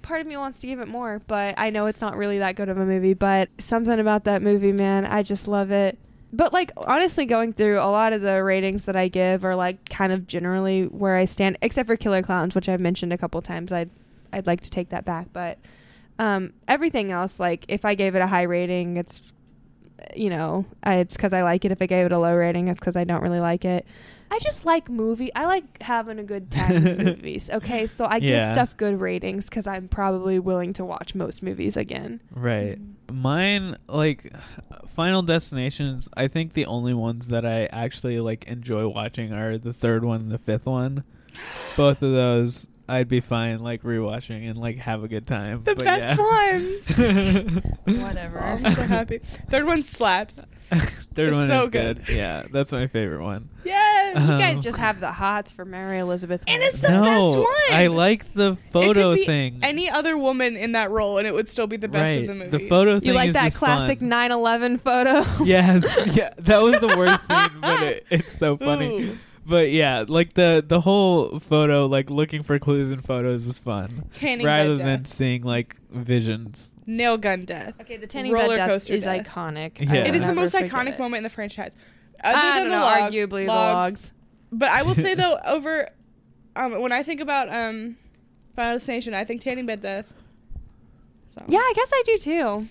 [0.00, 2.56] part of me wants to give it more, but I know it's not really that
[2.56, 3.12] good of a movie.
[3.12, 5.98] But something about that movie, man, I just love it.
[6.32, 9.88] But like honestly, going through a lot of the ratings that I give are like
[9.90, 13.42] kind of generally where I stand, except for Killer Clowns, which I've mentioned a couple
[13.42, 13.70] times.
[13.70, 13.90] I'd
[14.32, 15.58] I'd like to take that back, but
[16.18, 19.20] um, everything else, like if I gave it a high rating, it's
[20.16, 21.72] you know, I, it's because I like it.
[21.72, 23.86] If I gave it a low rating, it's because I don't really like it.
[24.30, 25.34] I just like movie.
[25.34, 27.48] I like having a good time in movies.
[27.50, 28.52] Okay, so I give Yeah.
[28.52, 32.20] stuff good ratings because I'm probably willing to watch most movies again.
[32.30, 32.78] Right.
[33.10, 34.30] Mine like
[34.94, 39.72] Final Destinations, I think the only ones that I actually like enjoy watching are the
[39.72, 41.04] third one and the fifth one.
[41.76, 45.62] Both of those I'd be fine like rewatching and like have a good time.
[45.64, 47.52] The But best yeah.
[47.54, 47.62] ones.
[48.02, 48.40] Whatever.
[48.40, 49.20] I'm so happy.
[49.50, 50.40] Third one slaps.
[51.14, 52.04] Third It's one so is good.
[52.10, 53.48] Yeah, that's my favorite one.
[53.64, 54.16] Yes.
[54.28, 56.44] you guys Um, just have the hots for Mary Elizabeth.
[56.46, 57.46] And it's the no, best one.
[57.72, 59.58] I like the photo it could be thing.
[59.62, 62.20] Any other woman in that role, and it would still be the best right.
[62.20, 62.58] of the movie.
[62.58, 64.10] The photo thing You like is that just classic fun.
[64.10, 65.44] 9/11 photo?
[65.44, 65.84] yes,
[66.14, 69.04] yeah, that was the worst thing, but it, it's so funny.
[69.04, 69.18] Ooh.
[69.48, 74.04] But yeah, like the the whole photo, like looking for clues in photos is fun,
[74.12, 75.06] Tanning rather bed than death.
[75.12, 76.72] seeing like visions.
[76.86, 77.74] Nail gun death.
[77.80, 79.26] Okay, the tanning roller bed death coaster is death.
[79.26, 79.78] iconic.
[79.80, 80.04] Yeah.
[80.04, 80.98] It is the Never most forget iconic it.
[80.98, 81.76] moment in the franchise.
[82.22, 83.94] I Other don't than the know, logs, arguably the logs.
[83.94, 84.12] logs.
[84.52, 85.88] But I will say though, over
[86.56, 87.96] um, when I think about um,
[88.56, 90.12] Final Destination, I think tanning bed death.
[91.28, 91.42] So.
[91.48, 92.68] Yeah, I guess I do too.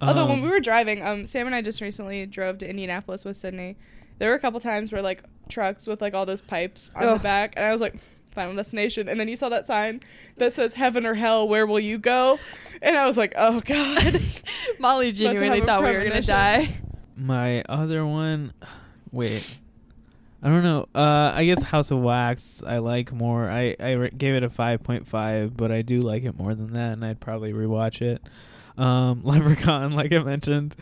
[0.00, 3.24] Although when Um, we were driving, um, Sam and I just recently drove to Indianapolis
[3.24, 3.76] with Sydney.
[4.18, 7.22] There were a couple times where like trucks with like all those pipes on the
[7.22, 7.94] back, and I was like,
[8.32, 10.00] "Final Destination," and then you saw that sign
[10.38, 12.38] that says "Heaven or Hell, where will you go?"
[12.82, 14.20] And I was like, "Oh God."
[14.78, 16.76] Molly genuinely thought we were gonna die.
[17.16, 18.52] my other one,
[19.12, 19.58] wait,
[20.42, 20.88] I don't know.
[20.94, 23.48] Uh, I guess House of Wax I like more.
[23.48, 26.54] I I ra- gave it a five point five, but I do like it more
[26.54, 28.20] than that, and I'd probably rewatch it.
[28.76, 30.74] Um, Leprechaun, like I mentioned,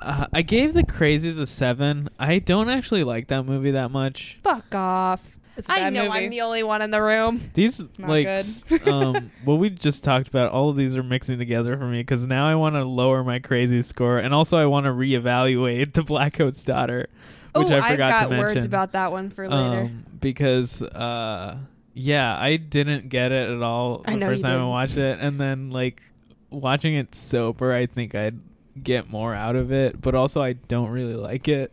[0.00, 2.08] uh, I gave The Crazies a seven.
[2.18, 4.38] I don't actually like that movie that much.
[4.42, 5.20] Fuck off.
[5.56, 6.18] It's a I bad know movie.
[6.24, 7.50] I'm the only one in the room.
[7.54, 8.38] These Not like good.
[8.40, 11.98] s- um what we just talked about all of these are mixing together for me
[11.98, 15.94] because now I want to lower my crazy score and also I want to reevaluate
[15.94, 17.08] the Blackcoat's daughter
[17.56, 19.80] which oh, I forgot have to got words about that one for later.
[19.80, 21.56] um, because uh
[21.92, 24.68] yeah I didn't get it at all I the know first you time I didn't.
[24.68, 26.02] watched it and then like
[26.50, 28.38] watching it sober I think I'd
[28.82, 31.72] get more out of it but also I don't really like it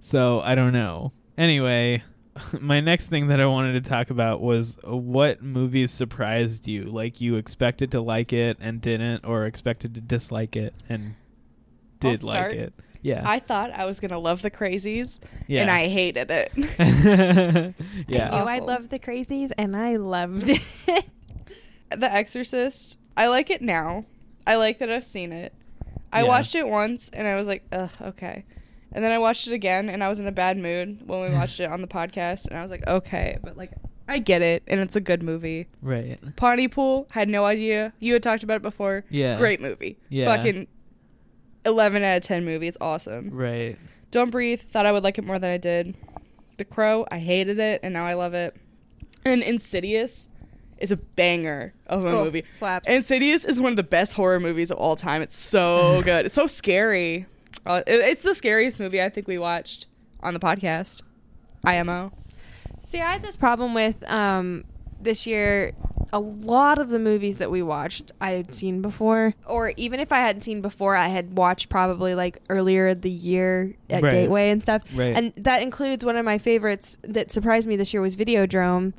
[0.00, 2.02] so I don't know anyway
[2.60, 6.84] my next thing that I wanted to talk about was uh, what movies surprised you?
[6.84, 11.14] Like you expected to like it and didn't, or expected to dislike it and
[12.02, 12.52] I'll did like start.
[12.54, 12.72] it.
[13.02, 13.22] Yeah.
[13.26, 15.60] I thought I was gonna love the Crazies, Yeah.
[15.60, 16.52] and I hated it.
[18.08, 18.30] yeah.
[18.32, 18.66] I knew I Awful.
[18.66, 20.48] loved the crazies and I loved
[20.86, 21.04] it.
[21.96, 22.98] The Exorcist.
[23.16, 24.04] I like it now.
[24.46, 25.52] I like that I've seen it.
[26.12, 26.28] I Yeah.
[26.28, 28.44] watched it once and I was like, ugh, okay.
[28.92, 31.30] And then I watched it again and I was in a bad mood when we
[31.34, 33.70] watched it on the podcast and I was like, okay, but like
[34.08, 35.68] I get it and it's a good movie.
[35.80, 36.18] Right.
[36.36, 37.92] Pontypool, had no idea.
[38.00, 39.04] You had talked about it before.
[39.08, 39.38] Yeah.
[39.38, 39.98] Great movie.
[40.10, 40.24] Yeah.
[40.24, 40.66] Fucking
[41.64, 42.68] 11 out of 10 movie.
[42.68, 43.30] It's awesome.
[43.30, 43.78] Right.
[44.10, 45.94] Don't Breathe, thought I would like it more than I did.
[46.58, 48.54] The Crow, I hated it and now I love it.
[49.24, 50.28] And Insidious
[50.82, 52.44] is a banger of a Oh, movie.
[52.50, 52.88] slaps.
[52.88, 55.22] Insidious is one of the best horror movies of all time.
[55.22, 56.26] It's so good.
[56.26, 57.26] It's so scary.
[57.64, 59.86] Uh, it- it's the scariest movie I think we watched
[60.22, 61.00] on the podcast.
[61.64, 62.12] IMO.
[62.80, 64.64] See, I had this problem with um,
[65.00, 65.72] this year.
[66.14, 70.12] A lot of the movies that we watched, I had seen before, or even if
[70.12, 74.10] I hadn't seen before, I had watched probably like earlier the year at Right.
[74.10, 74.82] Gateway and stuff.
[74.94, 75.16] Right.
[75.16, 78.92] And that includes one of my favorites that surprised me this year was Videodrome.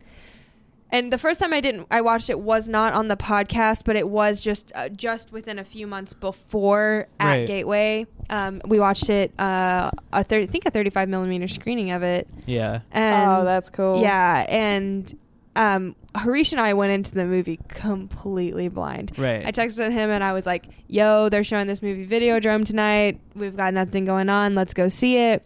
[0.93, 3.95] And the first time I didn't, I watched it was not on the podcast, but
[3.95, 7.47] it was just uh, just within a few months before at Right.
[7.47, 8.05] Gateway.
[8.29, 12.27] Um, we watched it, uh, a 30, I think a 35 millimeter screening of it.
[12.45, 12.81] Yeah.
[12.91, 14.01] And Oh, that's cool.
[14.01, 15.11] Yeah, and
[15.55, 19.13] um, Harish and I went into the movie completely blind.
[19.17, 19.45] Right.
[19.45, 23.19] I texted him and I was like, "Yo, they're showing this movie Videodrome tonight.
[23.35, 24.55] We've got nothing going on.
[24.55, 25.45] Let's go see it."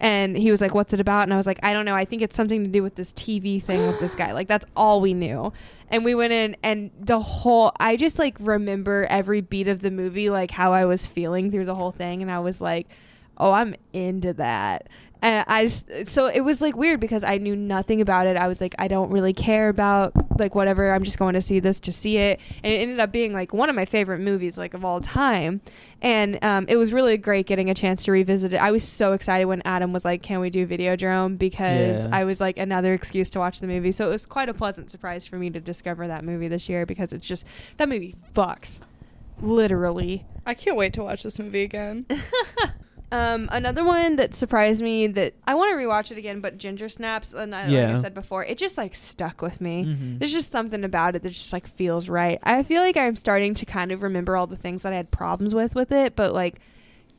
[0.00, 1.94] And he was like, "What's it about?" And I was like, "I don't know.
[1.94, 4.32] I think it's something to do with this TV thing with this guy.
[4.32, 5.52] Like that's all we knew."
[5.90, 9.90] And we went in, and the whole I just like remember every beat of the
[9.90, 12.88] movie, like how I was feeling through the whole thing, and I was like,
[13.36, 14.88] "Oh, I'm into that."
[15.22, 18.36] And I just so it was like weird because I knew nothing about it.
[18.36, 20.92] I was like, I don't really care about like whatever.
[20.92, 23.52] I'm just going to see this to see it, and it ended up being like
[23.52, 25.60] one of my favorite movies like of all time.
[26.02, 28.56] And um, it was really great getting a chance to revisit it.
[28.56, 32.08] I was so excited when Adam was like, "Can we do Videodrome?" Because Yeah.
[32.10, 33.92] I was like another excuse to watch the movie.
[33.92, 36.86] So it was quite a pleasant surprise for me to discover that movie this year
[36.86, 37.44] because it's just
[37.76, 38.78] that movie fucks,
[39.42, 40.24] literally.
[40.46, 42.06] I can't wait to watch this movie again.
[43.12, 46.88] Um, another one that surprised me that I want to rewatch it again, but Ginger
[46.88, 49.84] Snaps, and I, like I said before, it just like stuck with me.
[49.84, 50.18] Mhm.
[50.20, 52.38] There's just something about it that just like feels right.
[52.44, 55.10] I feel like I'm starting to kind of remember all the things that I had
[55.10, 56.60] problems with with it, but like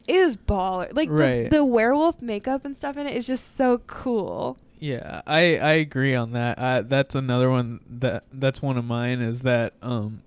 [0.08, 0.88] it is baller.
[0.96, 1.44] Like Right.
[1.50, 4.58] the, the werewolf makeup and stuff in it is just so cool.
[4.80, 6.58] Yeah, I I agree on that.
[6.58, 10.22] Uh, that's another one that that's one of mine is that um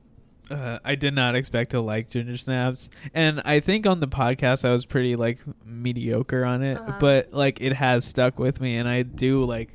[0.51, 4.65] uh, I did not expect to like Ginger Snaps, and I think on the podcast
[4.69, 6.97] I was pretty like mediocre on it, Uh-huh.
[7.01, 9.71] but like it has stuck with me, and I do like.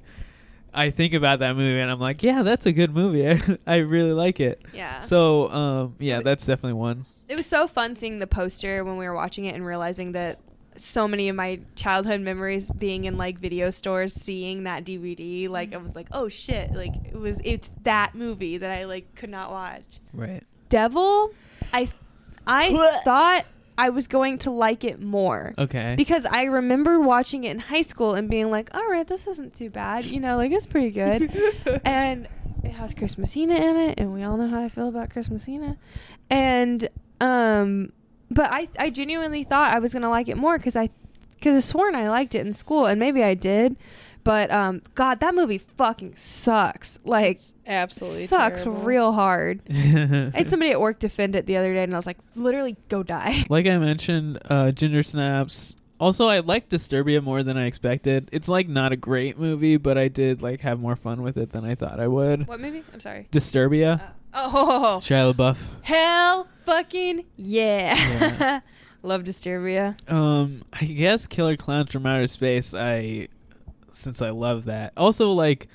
[0.71, 3.27] I think about that movie and I'm like, yeah, that's a good movie.
[3.27, 4.61] I, I really like it.
[4.71, 5.01] Yeah.
[5.01, 7.05] So, um, yeah, that's definitely one.
[7.27, 10.37] It was so fun seeing the poster when we were watching it and realizing that
[10.75, 15.73] so many of my childhood memories being in like video stores seeing that DVD like
[15.73, 19.31] I was like oh shit like it was it's that movie that I like could
[19.31, 19.99] not watch.
[20.13, 20.43] Right.
[20.69, 21.31] Devil
[21.73, 21.89] I
[22.47, 23.45] I thought
[23.77, 25.53] I was going to like it more.
[25.57, 25.95] Okay.
[25.95, 29.53] Because I remembered watching it in high school and being like, all right, this isn't
[29.53, 30.05] too bad.
[30.05, 31.31] You know, like it's pretty good.
[31.85, 32.27] and
[32.63, 35.29] it has Chris Messina in it, and we all know how I feel about Chris
[35.29, 35.77] Messina.
[36.29, 36.89] And,
[37.21, 37.93] um,
[38.29, 40.89] but I, I genuinely thought I was going to like it more because I,
[41.41, 43.77] could have sworn I liked it in school, and maybe I did.
[44.23, 46.99] But um, God, that movie fucking sucks.
[47.03, 48.81] Like, absolutely sucks terrible.
[48.81, 49.61] real hard.
[49.69, 52.75] I had somebody at work defend it the other day, and I was like, literally,
[52.89, 53.45] go die.
[53.49, 55.75] like I mentioned, uh, Ginger Snaps.
[55.99, 58.29] Also, I like Disturbia more than I expected.
[58.31, 61.51] It's like not a great movie, but I did like have more fun with it
[61.51, 62.47] than I thought I would.
[62.47, 62.83] What movie?
[62.93, 63.27] I'm sorry.
[63.31, 64.01] Disturbia.
[64.33, 65.57] Oh, Shia LaBeouf.
[65.81, 68.61] hell fucking yeah.
[69.03, 69.97] Love Disturbia.
[70.09, 72.73] Um, I guess Killer Clowns from Outer Space.
[72.73, 73.27] I,
[73.99, 74.93] since I love that.
[74.97, 75.67] Also, like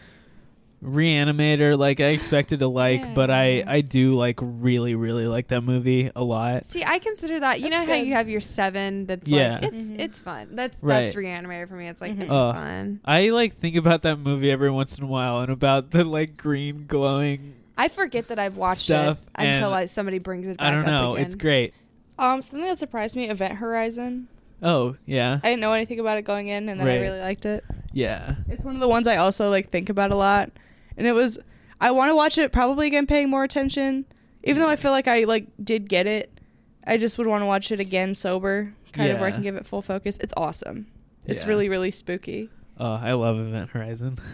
[0.83, 1.79] Reanimator.
[1.79, 6.11] Like I expected to like, but I I do like really really like that movie
[6.15, 6.67] a lot.
[6.67, 7.61] See, I consider that.
[7.61, 9.07] You That's know how you have your seven.
[9.07, 9.61] That's Yeah.
[9.63, 9.99] like it's Mhm.
[10.01, 10.49] it's fun.
[10.53, 11.05] That's Right.
[11.05, 11.89] that's reanimator for me.
[11.89, 13.01] It's like it's Uh, fun.
[13.05, 16.37] I like think about that movie every once in a while and about the like
[16.37, 17.55] green glowing.
[17.79, 20.71] I forget that I've watched Stuff, it until and like somebody brings it back I
[20.71, 21.15] don't up know.
[21.15, 21.27] again.
[21.27, 21.73] It's great.
[22.19, 24.29] Um, something that surprised me: Event Horizon.
[24.63, 26.99] Oh yeah, I didn't know anything about it going in, and then Right.
[26.99, 27.65] I really liked it.
[27.95, 28.35] Yeah.
[28.49, 30.51] It's one of the ones I also like think about a lot,
[30.97, 31.39] and it was.
[31.81, 34.05] I want to watch it probably again, paying more attention.
[34.43, 36.31] Even though I feel like I like did get it,
[36.87, 39.57] I just would want to watch it again sober, kind of where I can give
[39.57, 40.19] it full focus.
[40.21, 40.87] It's awesome.
[41.27, 41.49] It's Yeah.
[41.49, 42.51] really really spooky.
[42.79, 44.19] Oh, I love Event Horizon.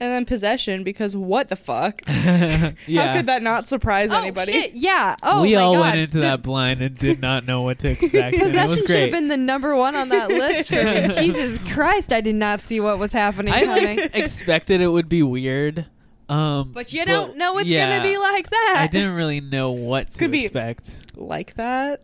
[0.00, 2.02] And then Possession, because what the fuck?
[2.06, 2.72] yeah.
[2.88, 4.52] How could that not surprise Oh anybody?
[4.52, 4.74] shit!
[4.74, 5.16] Yeah.
[5.24, 5.80] Oh we my all God.
[5.80, 8.14] went into Dude, that blind and did not know what to expect.
[8.14, 11.08] and it Possession was should have been the number one on that list for me.
[11.14, 12.12] Jesus Christ!
[12.12, 13.98] I did not see what was happening I coming.
[14.14, 15.86] expected it would be weird.
[16.28, 18.74] Um, but you don't know it's yeah, gonna be like that.
[18.78, 20.90] I didn't really know what to gonna be- expect.
[21.16, 22.02] Like that.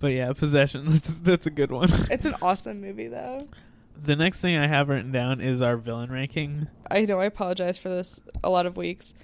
[0.00, 0.84] But yeah, possession.
[0.92, 1.88] That's that's a good one.
[2.10, 3.40] it's an awesome movie though.
[4.02, 6.68] The next thing I have written down is our villain ranking.
[6.90, 9.14] I know I apologize for this a lot of weeks.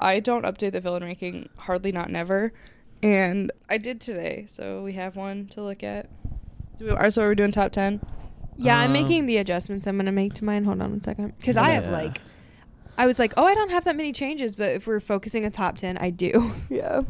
[0.00, 2.52] I don't update the villain ranking hardly not never.
[3.02, 6.08] And I did today, so we have one to look at.
[6.78, 8.00] Do we, are so are we doing top ten?
[8.56, 10.64] Yeah, I'm Um, making the adjustments I'm gonna make to mine.
[10.64, 12.20] Hold on one second, because I have like,
[12.96, 15.50] I was like, oh, I don't have that many changes, but if we're focusing a
[15.50, 16.52] top ten, I do.
[16.68, 17.02] Yeah.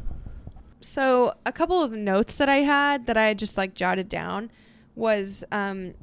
[0.81, 4.51] So a couple of notes that I had that I had just like jotted down
[4.95, 5.95] was um, w-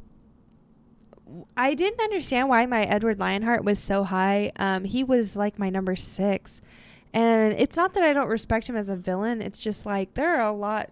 [1.58, 4.52] I didn't understand why my Edward Lionheart was so high.
[4.58, 6.62] Um, he was like my number six,
[7.14, 9.42] and it's not that I don't respect him as a villain.
[9.42, 10.90] It's just like there are a lot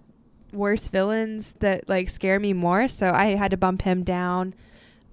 [0.52, 2.88] worse villains that like scare me more.
[2.88, 4.54] So I had to bump him down.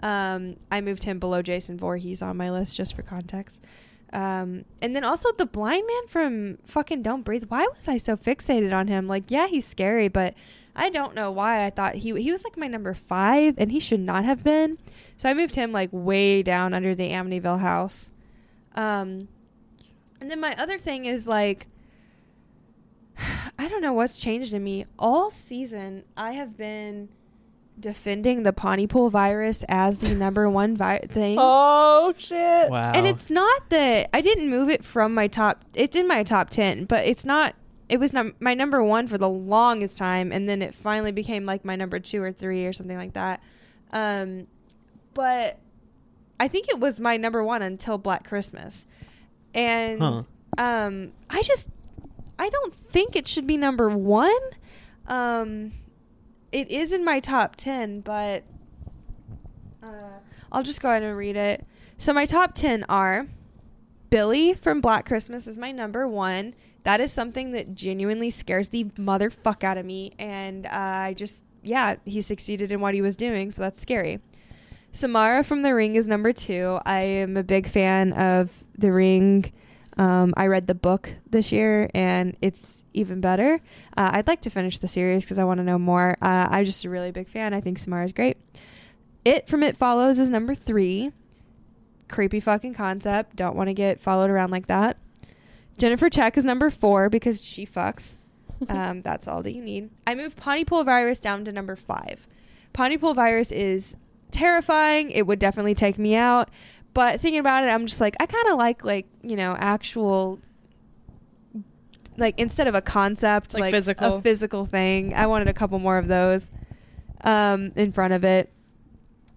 [0.02, 3.60] Um, I moved him below Jason Voorhees on my list just for context.
[4.12, 7.44] Um, and then also the blind man from fucking Don't Breathe.
[7.48, 9.06] Why was I so fixated on him?
[9.06, 10.34] Like, yeah, he's scary, but
[10.74, 13.80] I don't know why I thought he he was like my number five, and he
[13.80, 14.78] should not have been.
[15.16, 18.10] So I moved him like way down under the Amityville house.
[18.74, 19.28] Um,
[20.20, 21.66] and then my other thing is like,
[23.58, 24.86] I don't know what's changed in me.
[24.98, 27.08] All season, I have been
[27.78, 31.36] defending the Pontypool virus as the number one vi- thing.
[31.40, 32.70] Oh shit.
[32.70, 32.92] Wow.
[32.94, 35.64] And it's not that I didn't move it from my top.
[35.74, 37.54] It's in my top ten, but it's not.
[37.90, 41.44] It was num- my number one for the longest time, and then it finally became
[41.44, 43.42] like my number two or three or something like that.
[43.92, 44.46] Um,
[45.12, 45.58] but
[46.38, 48.86] I think it was my number one until Black Christmas.
[49.52, 50.22] and Huh.
[50.58, 51.68] um, I just
[52.38, 54.30] I don't think it should be number one.
[55.08, 55.72] Um,
[56.52, 58.44] it is in my top ten, but
[59.82, 59.88] uh,
[60.52, 61.66] I'll just go ahead and read it.
[61.98, 63.26] So my top ten are
[64.08, 66.54] Billy from Black Christmas is my number one.
[66.84, 71.44] That is something that genuinely scares the motherfuck out of me, and uh, I just
[71.62, 74.20] yeah, he succeeded in what he was doing, so that's scary.
[74.92, 76.80] Samara from The Ring is number two.
[76.84, 79.52] I am a big fan of The Ring.
[79.96, 83.60] Um, I read the book this year, and it's even better.
[83.96, 86.16] Uh, I'd like to finish the series because I want to know more.
[86.22, 87.54] Uh, I'm just a really big fan.
[87.54, 88.36] I think Samara is great.
[89.24, 91.12] It from It Follows is number three.
[92.08, 93.36] Creepy fucking concept.
[93.36, 94.96] Don't want to get followed around like that.
[95.80, 98.16] Jennifer Check is number four because she fucks.
[98.68, 99.88] um, that's all that you need.
[100.06, 102.26] I moved Pontypool Virus down to number five.
[102.74, 103.96] Pontypool Virus is
[104.30, 105.10] terrifying.
[105.10, 106.50] It would definitely take me out.
[106.92, 110.38] But thinking about it, I'm just like, I kind of like, like, you know, actual,
[112.18, 114.16] like, instead of a concept, Like like, physical.
[114.16, 115.14] a physical thing.
[115.14, 116.50] I wanted a couple more of those
[117.22, 118.52] um, in front of it.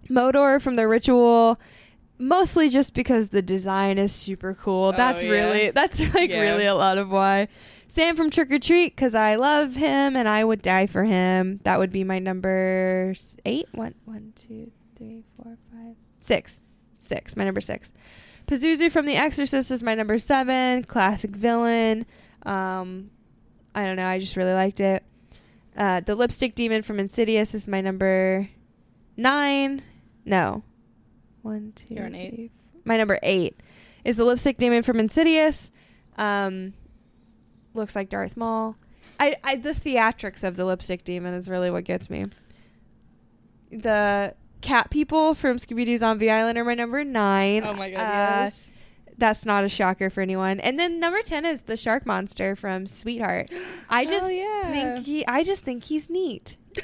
[0.09, 1.59] Moder from The Ritual,
[2.27, 4.91] mostly just because the design is super cool.
[4.91, 5.29] that's yeah.
[5.29, 6.41] really, that's like Yeah.
[6.41, 7.47] really a lot of why.
[7.87, 11.59] Sam from Trick or Treat because I love him and I would die for him.
[11.63, 13.13] That would be my number
[13.45, 13.67] eight.
[13.73, 16.61] One, one, two, three, four, five, six,
[17.01, 17.35] six.
[17.35, 17.91] My number six.
[18.47, 20.83] Pazuzu from The Exorcist is my number seven.
[20.85, 22.05] Classic villain.
[22.45, 23.11] Um,
[23.75, 24.07] I don't know.
[24.07, 25.03] I just really liked it.
[25.77, 28.49] Uh, the Lipstick Demon from Insidious is my number
[29.17, 29.81] nine.
[30.25, 30.63] No,
[31.43, 31.93] one, two.
[31.93, 32.29] You're an eight.
[32.33, 32.51] three,
[32.85, 33.55] My number eight
[34.03, 35.71] is the Lipstick Demon from Insidious.
[36.17, 36.73] Um,
[37.73, 38.75] looks like Darth Maul.
[39.19, 42.25] I, I the theatrics of the Lipstick Demon is really what gets me.
[43.71, 47.63] The cat people from Scooby Doo Zombie Island are my number nine.
[47.63, 48.71] Oh my god, Uh, yes.
[49.17, 50.59] That's not a shocker for anyone.
[50.59, 53.49] And then number ten is the shark monster from Sweetheart.
[53.89, 54.71] I just yeah.
[54.71, 55.25] think he.
[55.27, 56.57] I just think he's neat.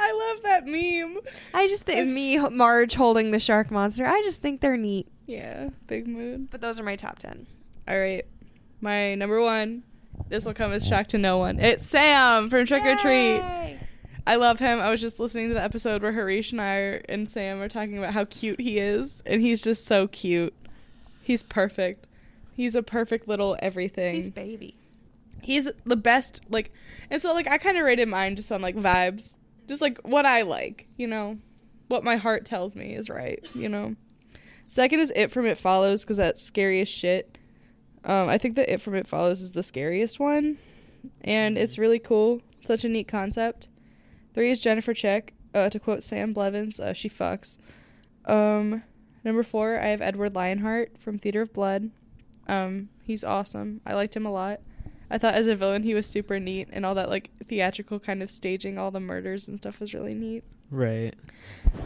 [0.02, 1.18] I love that meme.
[1.54, 4.06] I just think me, Marge, holding the shark monster.
[4.06, 5.08] I just think they're neat.
[5.26, 6.50] Yeah, big mood.
[6.50, 7.46] But those are my top ten.
[7.86, 8.24] All right.
[8.80, 9.82] My number one.
[10.28, 11.58] This will come as shock to no one.
[11.58, 13.40] It's Sam from Trick or Treat.
[14.26, 14.78] I love him.
[14.80, 17.68] I was just listening to the episode where Harish and I are, and Sam are
[17.68, 20.54] talking about how cute he is, and he's just so cute.
[21.22, 22.06] He's perfect.
[22.54, 24.16] He's a perfect little everything.
[24.16, 24.76] He's baby.
[25.42, 26.42] He's the best.
[26.48, 26.72] Like,
[27.10, 29.36] and so like I kind of rated mine just on like vibes,
[29.70, 30.88] just like what I like.
[30.96, 31.38] You know,
[31.86, 33.42] what my heart tells me is right.
[33.54, 33.94] You know.
[34.66, 37.38] Second is It from It Follows because that's scary as shit.
[38.04, 40.58] Um, I think that It from It Follows is the scariest one,
[41.22, 42.42] and it's really cool.
[42.64, 43.68] Such a neat concept.
[44.34, 45.34] Three is Jennifer Check.
[45.54, 47.58] Uh, to quote Sam Blevins, uh, she fucks.
[48.26, 48.84] Um,
[49.24, 51.90] number four, I have Edward Lionheart from Theater of Blood.
[52.46, 53.80] Um, he's awesome.
[53.84, 54.60] I liked him a lot.
[55.10, 58.22] I thought as a villain he was super neat, and all that like theatrical kind
[58.22, 60.44] of staging, all the murders and stuff was really neat.
[60.70, 61.14] Right.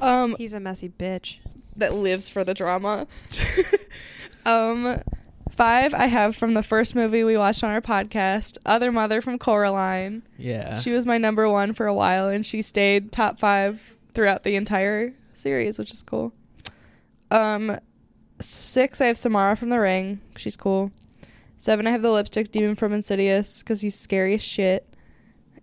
[0.00, 1.38] Um, He's a messy bitch.
[1.76, 3.06] that lives for the drama.
[4.46, 5.00] um,
[5.50, 9.38] five I have from the first movie we watched on our podcast, Other Mother from
[9.38, 10.22] Coraline.
[10.36, 10.78] Yeah.
[10.78, 13.80] She was my number one for a while, and she stayed top five
[14.14, 16.32] throughout the entire series, which is cool.
[17.30, 17.78] Um,
[18.40, 20.20] six I have Samara from The Ring.
[20.36, 20.92] She's cool.
[21.64, 24.86] Seven I have the Lipstick Demon from Insidious because he's scary as shit.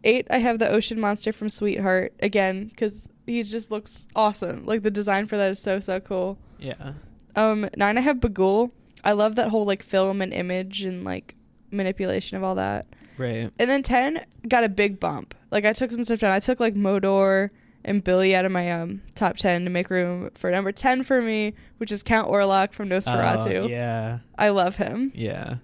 [0.04, 4.66] Eight I have the Ocean Monster from Sweetheart again because he just looks awesome.
[4.66, 6.40] Like the design for that is so so cool.
[6.58, 6.94] Yeah.
[7.36, 8.72] Um, nine I have Bughuul.
[9.04, 11.36] I love that whole like film and image and like
[11.70, 12.88] manipulation of all that.
[13.20, 13.52] Right.
[13.60, 15.36] And then ten got a big bump.
[15.52, 16.32] Like I took some stuff down.
[16.32, 17.52] I took like Moder
[17.86, 21.22] and Billy out of my um top ten to make room for number ten for
[21.22, 23.66] me, which is Count Orlok from Nosferatu.
[23.66, 24.18] Oh, yeah.
[24.36, 25.12] I love him.
[25.14, 25.58] Yeah.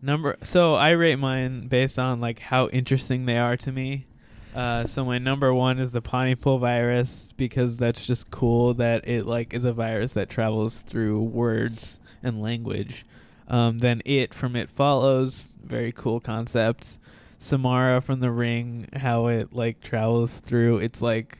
[0.00, 4.06] Number so I rate mine based on like how interesting they are to me.
[4.54, 9.26] Uh, so my number one is the Pontypool virus because that's just cool that it
[9.26, 13.04] like is a virus that travels through words and language.
[13.48, 16.98] Um, then it from it follows very cool concept.
[17.38, 20.78] Samara from the Ring, how it like travels through.
[20.78, 21.38] It's like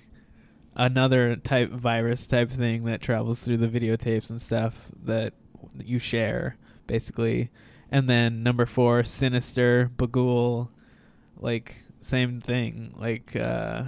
[0.75, 5.35] another type virus type thing that travels through the videotapes and stuff that
[5.85, 6.57] you share
[6.87, 7.51] basically.
[7.91, 10.69] And then number four, Sinister, Bughuul,
[11.39, 12.95] like same thing.
[12.99, 13.85] Like uh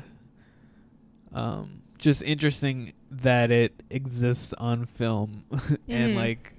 [1.32, 5.44] um just interesting that it exists on film
[5.88, 6.16] and Mhm.
[6.16, 6.52] like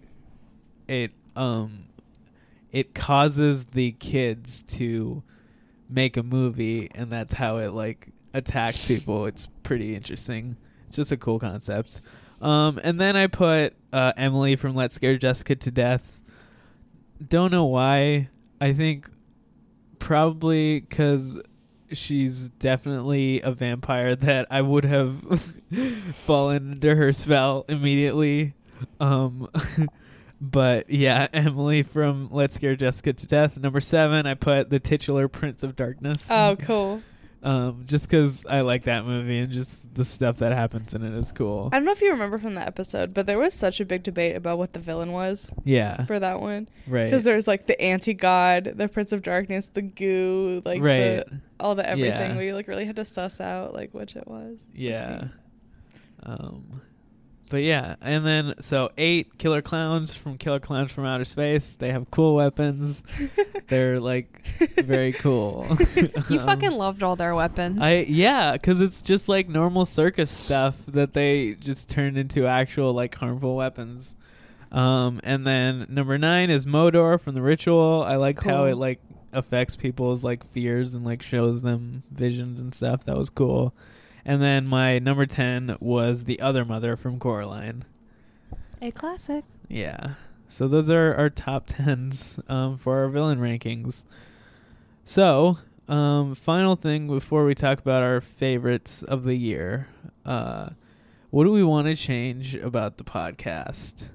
[0.88, 1.86] it um
[2.72, 5.24] it causes the kids to
[5.90, 9.26] make a movie and that's how it like attacks people.
[9.26, 10.56] It's pretty interesting.
[10.88, 12.02] It's just a cool concept.
[12.42, 16.21] Um, and then I put uh, Emily from Let's Scare Jessica to Death.
[17.28, 18.30] Don't know why.
[18.60, 19.10] I think
[20.00, 21.40] probably because
[21.92, 25.56] she's definitely a vampire that I would have
[26.26, 28.54] fallen into her spell immediately.
[29.00, 29.50] Um,
[30.42, 33.58] but yeah, Emily from Let's Scare Jessica to Death.
[33.58, 36.24] Number seven, I put the titular Prince of Darkness.
[36.30, 37.02] Oh, cool.
[37.44, 41.18] Um, just because I like that movie and just the stuff that happens in it
[41.18, 41.70] is cool.
[41.74, 44.04] I don't know if you remember from that episode, but there was such a big
[44.04, 45.52] debate about what the villain was.
[45.66, 46.06] Yeah.
[46.06, 46.70] For that one.
[46.88, 47.06] Right.
[47.06, 51.26] Because there's like the anti god, the Prince of Darkness, the goo, like Right.
[51.28, 52.32] the, all the everything.
[52.32, 52.38] Yeah.
[52.38, 54.58] We like really had to suss out like which it was.
[54.76, 55.30] Yeah.
[56.24, 56.82] Um,
[57.52, 61.76] but yeah, and then so eight killer clowns from Killer Clowns from Outer Space.
[61.78, 63.04] They have cool weapons.
[63.68, 64.42] They're like
[64.78, 65.68] very cool.
[66.30, 67.80] You Um, fucking loved all their weapons.
[67.82, 72.94] I yeah, because it's just like normal circus stuff that they just turned into actual
[72.94, 74.16] like harmful weapons.
[74.72, 78.02] Um, and then number nine is Moder from the Ritual.
[78.08, 79.02] I liked how it like
[79.34, 83.04] affects people's like fears and like shows them visions and stuff.
[83.04, 83.74] That was cool.
[84.26, 87.86] And then my number ten was the other mother from Coraline.
[88.82, 89.44] a classic.
[89.68, 90.16] Yeah.
[90.50, 94.04] So those are our top tens um, for our villain rankings.
[95.06, 95.58] So,
[95.88, 99.88] um, final thing before we talk about our favorites of the year,
[100.26, 100.70] uh,
[101.32, 104.10] what do we want to change about the podcast?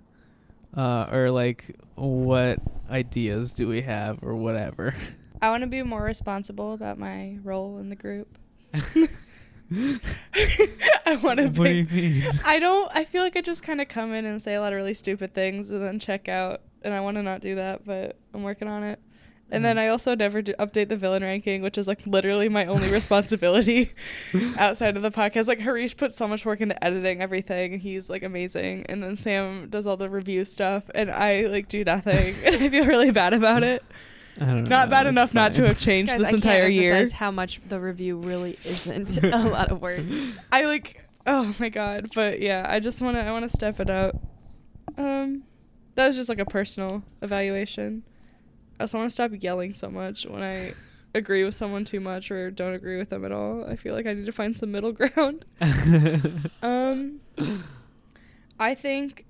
[0.77, 4.95] Uh, or like, what ideas do we have, or whatever?
[5.41, 8.39] I want to be more responsible about my role in the group.
[11.07, 11.49] I want to.
[11.49, 12.41] What do you mean?
[12.45, 12.91] I don't.
[12.95, 14.95] I feel like I just kind of come in and say a lot of really
[14.95, 16.63] stupid things and then check out.
[16.83, 19.01] And I want to not do that, but I'm working on it.
[19.51, 19.81] And then mm.
[19.81, 23.93] I also never do update the villain ranking, which is like literally my only responsibility
[24.59, 25.47] outside of the podcast.
[25.47, 27.79] Like Harish puts so much work into editing everything.
[27.79, 28.87] He's like amazing.
[28.89, 32.35] And then Sam does all the review stuff and I like do nothing.
[32.45, 33.85] and I feel really bad about it.
[34.41, 36.69] I don't know, bad it's enough not to have changed Guys, this I can't entire
[36.69, 36.95] year.
[36.95, 40.01] emphasize How much the review really isn't a lot of work.
[40.53, 43.81] I like oh my god, but yeah, I just want to I want to step
[43.81, 44.17] it up.
[44.99, 45.45] Um
[45.95, 48.03] that was just like a personal evaluation.
[48.79, 50.75] I also want to stop yelling so much when I
[51.15, 53.65] agree with someone too much or don't agree with them at all.
[53.65, 55.47] I feel like I need to find some middle ground.
[56.63, 57.21] um
[58.61, 59.25] I think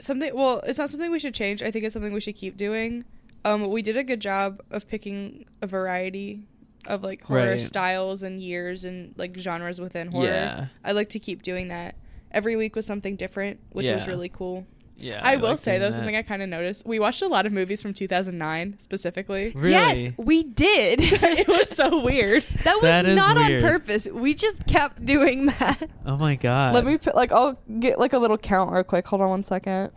[0.00, 1.62] something well, it's not something we should change.
[1.62, 3.04] I think it's something we should keep doing.
[3.44, 6.42] Um we did a good job of picking a variety
[6.86, 7.62] of like horror Right.
[7.62, 10.26] styles and years and like genres within horror.
[10.26, 10.66] Yeah.
[10.84, 11.94] I like to keep doing that.
[12.30, 14.66] Every week was something different, which was really cool.
[15.00, 15.94] Yeah, I, I will say though, that.
[15.94, 16.84] something I kind of noticed.
[16.84, 19.54] We watched a lot of movies from 2009 specifically.
[19.62, 20.98] Yes, we did.
[21.00, 22.44] it was so weird.
[22.64, 23.62] That was That is not weird.
[23.62, 24.08] on purpose.
[24.12, 25.88] We just kept doing that.
[26.04, 26.74] Oh my god.
[26.74, 29.06] Let me put, like I'll get like a little count real quick.
[29.06, 29.92] Hold on one second.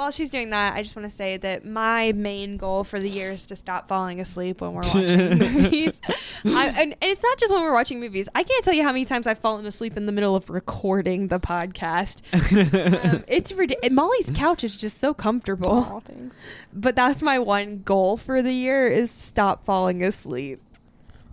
[0.00, 3.10] While she's doing that, I just want to say that my main goal for the
[3.10, 6.00] year is to stop falling asleep when we're watching movies.
[6.42, 8.26] I, and, and it's not just when we're watching movies.
[8.34, 11.28] I can't tell you how many times I've fallen asleep in the middle of recording
[11.28, 12.22] the podcast.
[13.12, 13.92] um, it's ridiculous.
[13.94, 15.70] Molly's couch is just so comfortable.
[15.70, 16.38] Aw, thanks.
[16.72, 20.62] But that's my one goal for the year is stop falling asleep.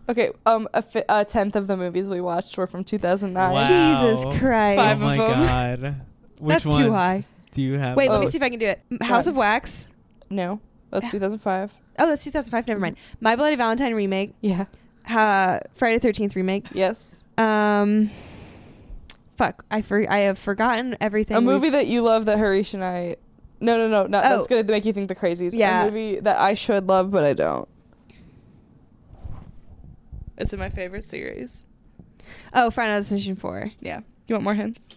[0.10, 3.50] Okay, um, a, fi- a tenth of the movies we watched were from 2009.
[3.54, 3.62] Wow.
[3.64, 4.78] Jesus Christ.
[4.78, 5.48] Oh Five my of them.
[5.48, 5.96] god.
[6.40, 7.24] Which That's too ones high.
[7.58, 7.98] Do you have?
[7.98, 8.82] Wait, let me Oh, see if I can do it.
[8.92, 9.32] M- House God.
[9.32, 9.88] of Wax.
[10.30, 10.60] No,
[10.92, 11.74] that's 2005.
[11.98, 12.68] Oh, that's 2005.
[12.68, 12.98] Never mind.
[13.20, 14.36] My Bloody Valentine remake.
[14.42, 14.66] Yeah.
[15.10, 16.68] Uh, Friday the 13th remake.
[16.72, 17.24] Yes.
[17.36, 18.12] Um,
[19.38, 19.66] fuck.
[19.72, 21.36] I for I have forgotten everything.
[21.36, 23.16] A we've- movie that you love that Harish and I.
[23.60, 24.36] No, no, no, not Oh.
[24.36, 25.54] that's gonna make you think the crazies.
[25.58, 25.82] Yeah.
[25.82, 27.68] A movie that I should love but I don't.
[30.38, 31.64] It's in my favorite series.
[32.54, 33.72] Oh, Final Destination 4.
[33.80, 34.02] Yeah.
[34.28, 34.90] You want more hints?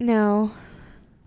[0.00, 0.52] No.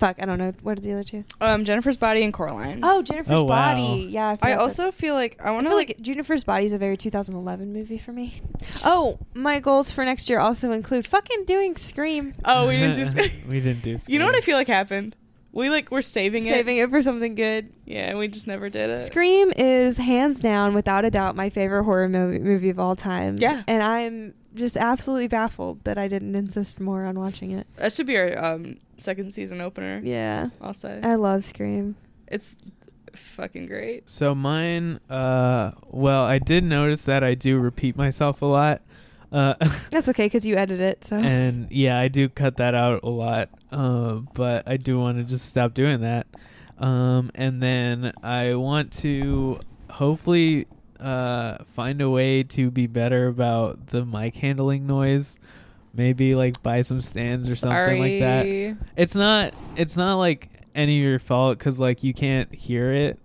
[0.02, 0.18] Fuck.
[0.20, 0.52] I don't know.
[0.64, 1.24] What are the other two?
[1.40, 2.80] Um, Jennifer's Body and Coraline.
[2.82, 3.74] Oh, Jennifer's Oh, wow.
[3.76, 4.08] Body.
[4.10, 4.30] Yeah.
[4.30, 4.60] I forgot that.
[4.60, 6.98] also feel like I I want to feel like, like Jennifer's Body is a very
[6.98, 8.42] 2011 movie for me.
[8.84, 12.34] Oh, my goals for next year also include fucking doing Scream.
[12.46, 13.30] Oh, we didn't do.
[13.48, 14.00] we didn't do.
[14.08, 15.16] you know what I feel like happened?
[15.54, 16.54] We like we're saving it.
[16.54, 17.72] Saving it for something good.
[17.86, 19.00] Yeah, and we just never did it.
[19.00, 23.36] Scream is hands down, without a doubt, my favorite horror movie, movie of all time.
[23.38, 23.62] Yeah.
[23.68, 27.68] And I'm just absolutely baffled that I didn't insist more on watching it.
[27.76, 30.02] That should be our um second season opener.
[30.04, 30.50] Yeah.
[30.62, 31.96] I'll say I love Scream.
[32.28, 32.56] it's
[33.14, 34.10] fucking great.
[34.10, 38.82] So mine, uh, well, I did notice that I do repeat myself a lot.
[39.32, 39.54] Uh,
[39.92, 41.06] That's okay because you edit it.
[41.06, 43.50] So and yeah, I do cut that out a lot.
[43.72, 46.28] Uh, but I do want to just stop doing that.
[46.78, 50.68] Um, and then I want to hopefully
[51.00, 55.38] uh, find a way to be better about the mic handling noise
[55.94, 58.46] maybe like buy some stands or something like that.
[58.96, 63.20] It's not it's not like any of your fault cuz like you can't hear it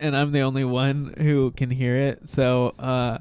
[0.00, 2.28] and I'm the only one who can hear it.
[2.28, 3.18] So uh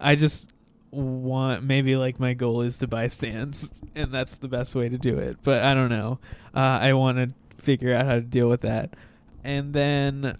[0.00, 0.52] I just
[0.90, 4.98] want maybe like my goal is to buy stands and that's the best way to
[4.98, 5.36] do it.
[5.42, 6.18] But I don't know.
[6.54, 8.94] Uh I want to figure out how to deal with that.
[9.44, 10.36] And then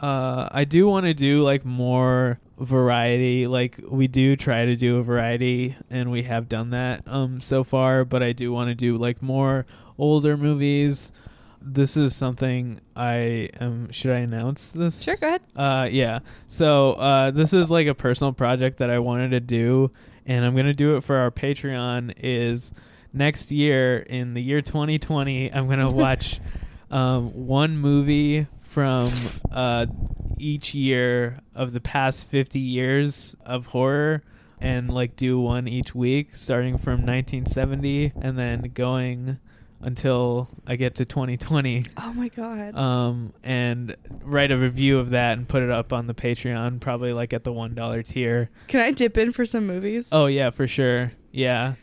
[0.00, 4.98] uh I do want to do like more variety like we do try to do
[4.98, 8.74] a variety and we have done that um so far but I do want to
[8.74, 9.66] do like more
[9.98, 11.12] older movies.
[11.60, 15.02] This is something I am should I announce this?
[15.02, 15.42] Sure, go ahead.
[15.56, 16.20] uh yeah.
[16.48, 19.90] So uh this is like a personal project that I wanted to do
[20.26, 22.72] and I'm going to do it for our Patreon is
[23.12, 26.40] next year in the year 2020 I'm going to watch
[26.90, 29.12] um, one movie from
[29.52, 29.86] uh,
[30.36, 34.24] each year of the past 50 years of horror
[34.60, 39.38] and like do one each week starting from 1970 and then going
[39.80, 42.74] until I get to 2020 Oh my god.
[42.74, 43.94] um, and
[44.24, 47.44] write a review of that and put it up on the Patreon, probably like at
[47.44, 48.50] the one dollar tier.
[48.66, 50.08] Can I dip in for some movies?
[50.10, 51.12] Oh yeah, for sure.
[51.30, 51.74] Yeah,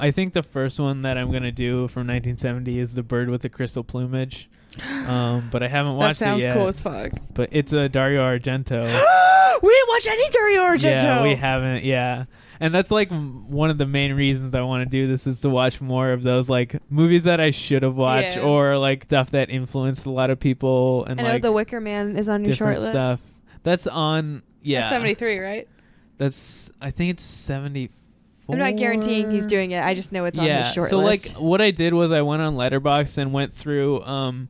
[0.00, 3.42] I think the first one that I'm gonna do from 1970 is the bird with
[3.42, 4.48] the crystal plumage.
[5.08, 6.54] Um, but I haven't watched That sounds it yet.
[6.56, 7.12] cool as fuck.
[7.34, 8.82] But it's a Dario Argento.
[9.62, 10.82] we didn't watch any Dario Argento.
[11.02, 11.84] Yeah, we haven't.
[11.84, 12.24] Yeah,
[12.60, 15.40] and that's like m- one of the main reasons I want to do this is
[15.40, 18.42] to watch more of those like movies that I should have watched Yeah.
[18.42, 21.80] or like stuff that influenced a lot of people and I know like The Wicker
[21.80, 22.92] Man is on your short different list.
[22.92, 23.20] stuff.
[23.62, 24.42] That's on.
[24.62, 25.68] Yeah, 73, right?
[26.18, 27.90] That's I think it's seventy.
[28.48, 29.82] I'm not guaranteeing he's doing it.
[29.82, 30.64] I just know it's on yeah.
[30.64, 31.26] his short so list.
[31.26, 34.02] So like what I did was I went on Letterboxd and went through.
[34.02, 34.48] Um,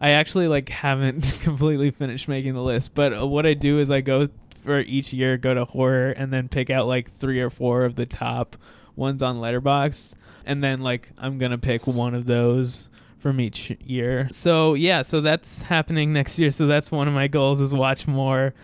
[0.00, 3.90] I actually like haven't completely finished making the list, but uh, what I do is
[3.90, 4.28] I go
[4.64, 7.96] for each year, go to horror, and then pick out like three or four of
[7.96, 8.56] the top
[8.96, 10.14] ones on Letterboxd,
[10.44, 14.28] and then like I'm gonna pick one of those from each year.
[14.32, 16.50] So yeah, so that's happening next year.
[16.50, 18.54] So that's one of my goals is watch more,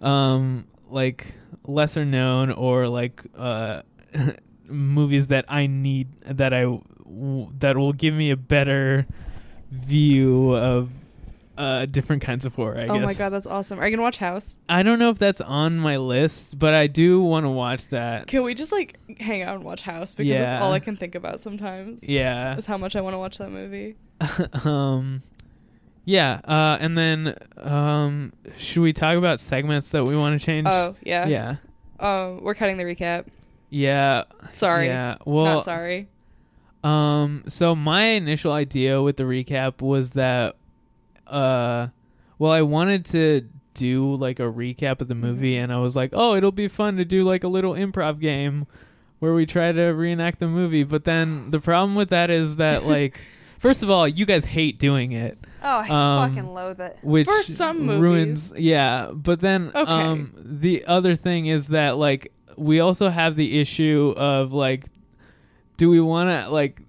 [0.00, 1.26] um, like
[1.66, 3.82] lesser known or like uh
[4.68, 9.06] movies that I need that I w- that will give me a better
[9.70, 10.90] view of
[11.56, 12.78] uh different kinds of horror.
[12.78, 13.04] I oh guess.
[13.04, 13.78] my god, that's awesome.
[13.78, 14.56] Are you gonna watch House?
[14.68, 18.26] I don't know if that's on my list, but I do want to watch that.
[18.26, 20.14] Can we just like hang out and watch House?
[20.14, 22.08] Because that's all I can think about sometimes.
[22.08, 22.56] Yeah.
[22.56, 23.96] Is how much I want to watch that movie.
[24.64, 25.22] um
[26.06, 30.66] yeah, uh and then um should we talk about segments that we want to change?
[30.68, 31.26] Oh yeah.
[31.26, 31.56] Yeah.
[32.00, 33.26] Um, we're cutting the recap.
[33.74, 34.24] Yeah.
[34.52, 34.86] Sorry.
[34.86, 35.16] Yeah.
[35.24, 36.08] Well, Not sorry.
[36.84, 40.54] Um, so my initial idea with the recap was that,
[41.26, 41.88] uh,
[42.38, 46.10] well, I wanted to do like a recap of the movie, and I was like,
[46.12, 48.66] oh, it'll be fun to do like a little improv game
[49.18, 50.84] where we try to reenact the movie.
[50.84, 53.18] But then the problem with that is that, like,
[53.58, 55.38] first of all, you guys hate doing it.
[55.62, 56.98] Oh, I Um, fucking loathe it.
[57.02, 59.10] Which For some ruins, yeah.
[59.12, 59.90] But then, Okay.
[59.90, 64.86] um, the other thing is that like we also have the issue of like,
[65.76, 66.80] do we want to like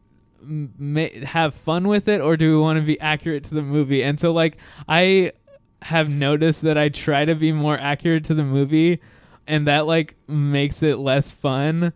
[1.23, 4.03] have fun with it or do we want to be accurate to the movie?
[4.03, 4.57] And so like
[4.87, 5.31] I
[5.81, 8.99] have noticed that I try to be more accurate to the movie,
[9.47, 11.93] and that like makes it less fun.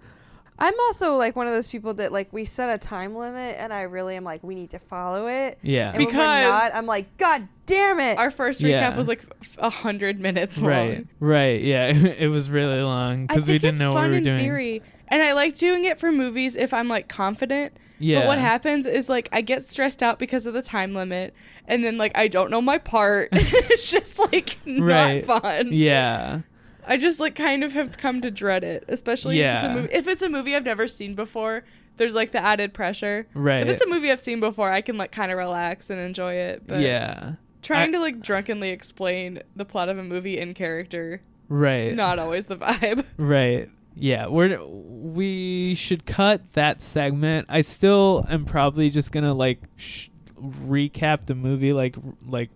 [0.60, 3.72] I'm also like one of those people that like we set a time limit, and
[3.74, 5.58] I really am like we need to follow it.
[5.62, 5.90] Yeah.
[5.90, 8.18] And when we're Because- not, I'm like, God damn it!
[8.18, 8.98] Our first recap Yeah.
[8.98, 10.70] was like f- a hundred minutes long.
[10.70, 11.88] Right, right, yeah.
[11.94, 14.24] it was really long I because we didn't it's know what fun we were in
[14.24, 14.40] doing.
[14.40, 17.74] theory, and I like doing it for movies if I'm like confident.
[18.02, 18.20] Yeah.
[18.22, 21.34] But what happens is like I get stressed out because of the time limit,
[21.68, 23.30] and then like I don't know my part.
[23.34, 25.26] it's just like not Right.
[25.26, 25.70] fun.
[25.74, 26.42] Yeah.
[26.90, 29.74] I just like kind of have come to dread it, especially if it's a Yeah.
[29.76, 29.94] movie.
[29.94, 31.64] If it's a movie I've never seen before,
[31.98, 33.28] there's like the added pressure.
[33.34, 33.62] Right.
[33.62, 36.34] If it's a movie I've seen before, I can like kind of relax and enjoy
[36.34, 36.64] it.
[36.68, 37.34] But Yeah.
[37.62, 41.94] Trying I- to like drunkenly explain the plot of a movie in character, Right.
[41.96, 43.06] not always the vibe.
[43.18, 43.70] Right.
[43.96, 47.48] Yeah, we're we should cut that segment.
[47.50, 50.08] I still am probably just gonna like sh-
[50.42, 52.50] recap the movie, like like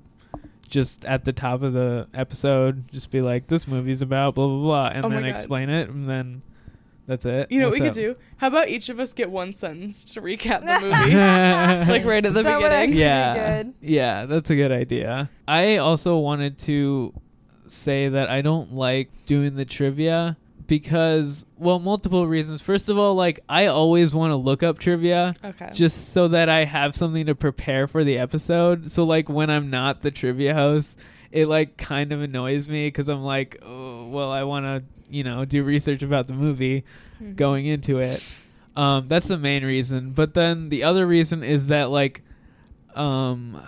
[0.74, 4.57] just at the top of the episode, just be like, "This movie's about blah blah
[4.61, 6.41] blah," and Oh then explain it, and then
[7.05, 7.51] that's it.
[7.51, 7.93] You know what we up?
[7.93, 8.15] could do?
[8.38, 10.80] How about each of us get one sentence to recap the
[11.86, 12.91] movie, like right at the That would beginning?
[12.95, 13.74] be yeah, good.
[13.82, 15.29] yeah, that's a good idea.
[15.47, 17.13] I also wanted to
[17.67, 20.37] say that I don't like doing the trivia
[20.68, 22.62] because, well, multiple reasons.
[22.62, 25.70] First of all, like I always want to look up trivia, Okay.
[25.74, 28.92] just so that I have something to prepare for the episode.
[28.92, 30.98] So, like when I'm not the trivia host,
[31.32, 35.24] it like kind of annoys me because I'm like, oh, well, I want to, you
[35.24, 36.84] know, do research about the movie
[37.22, 37.36] Mhm.
[37.36, 38.36] going into it.
[38.76, 40.12] Um, that's the main reason.
[40.12, 42.22] But then the other reason is that like,
[42.96, 43.60] um,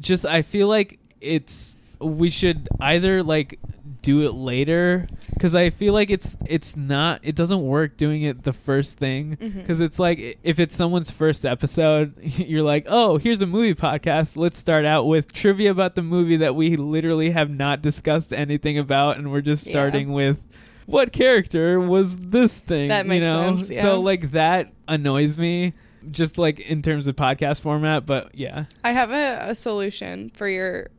[0.00, 3.58] just I feel like it's we should either like
[4.04, 8.44] do it later because I feel like it's it's not it doesn't work doing it
[8.44, 9.36] the first thing.
[9.38, 9.60] Mm-hmm.
[9.60, 14.36] Because it's like if it's someone's first episode you're like oh here's a movie podcast.
[14.36, 18.78] Let's start out with trivia about the movie that we literally have not discussed anything
[18.78, 19.72] about and we're just Yeah.
[19.72, 20.38] starting with
[20.86, 22.88] what character was this thing?
[22.90, 23.56] That you makes know?
[23.56, 23.82] sense, yeah.
[23.82, 25.72] so like that annoys me
[26.10, 28.66] just like in terms of podcast format but yeah.
[28.84, 30.90] I have a, a solution for your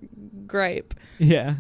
[0.48, 0.96] gripe.
[1.20, 1.58] yeah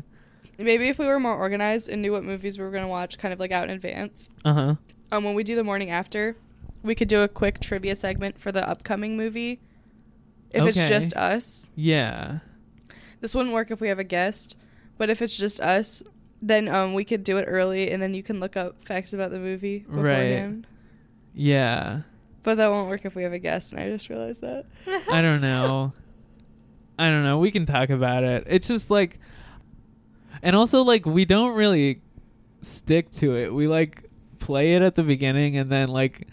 [0.57, 3.18] Maybe if we were more organized and knew what movies we were going to watch
[3.18, 4.30] kind of like out in advance.
[4.44, 4.76] uh-huh
[5.11, 6.36] Um, when we do the morning after,
[6.84, 9.60] we could do a quick trivia segment for the upcoming movie.
[10.52, 11.68] If it's just us.
[11.76, 12.40] yeah
[13.22, 14.56] This wouldn't work if we have a guest,
[14.98, 16.02] but if it's just us,
[16.41, 19.32] then um we could do it early and then you can look up facts about
[19.32, 20.68] the movie beforehand.
[21.34, 22.02] yeah
[22.44, 24.65] But that won't work if we have a guest, and I just realized that.
[25.11, 25.91] I don't know.
[26.99, 27.40] I don't know.
[27.40, 28.45] We can talk about it.
[28.48, 29.19] It's just like,
[30.44, 32.02] and also like we don't really
[32.62, 33.53] stick to it.
[33.53, 34.10] We like
[34.40, 36.28] play it at the beginning, and then like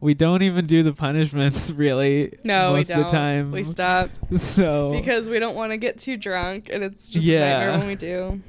[0.00, 2.32] we don't even do the punishments really.
[2.44, 3.02] No, most we of don't.
[3.02, 3.52] the time.
[3.52, 7.40] We stop So because we don't want to get too drunk, and it's just Yeah.
[7.58, 8.40] nightmare when we do.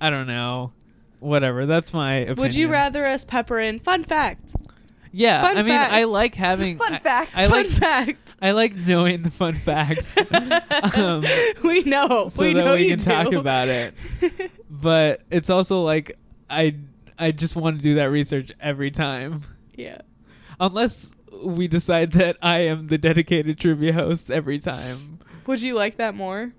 [0.00, 0.72] I don't know.
[1.20, 1.64] Whatever.
[1.66, 2.36] That's my opinion.
[2.38, 4.54] Would you rather us pepper in fun fact?
[5.12, 5.92] Yeah, Fun I mean, fact.
[5.94, 7.32] I like having Fun I- fact.
[7.38, 8.36] I fun like fact.
[8.42, 10.14] I like knowing the fun facts.
[10.96, 11.24] um,
[11.64, 12.28] we know.
[12.28, 13.94] so we that know we you can talk about it.
[14.70, 16.18] but it's also like
[16.50, 16.76] I
[17.18, 19.42] I just want to do that research every time.
[19.74, 19.98] Yeah.
[20.60, 21.10] Unless
[21.44, 25.18] we decide that I am the dedicated trivia host every time.
[25.46, 26.52] Would you like that more?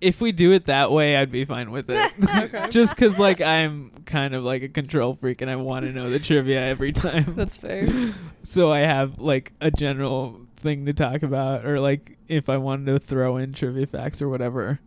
[0.00, 2.12] If we do it that way, I'd be fine with it.
[2.30, 2.68] Okay.
[2.70, 6.08] just cuz like I'm kind of like a control freak and I want to know
[6.10, 7.34] the trivia every time.
[7.36, 7.86] That's fair.
[8.42, 12.86] so I have like a general thing to talk about or like if I wanted
[12.92, 14.80] to throw in trivia facts or whatever.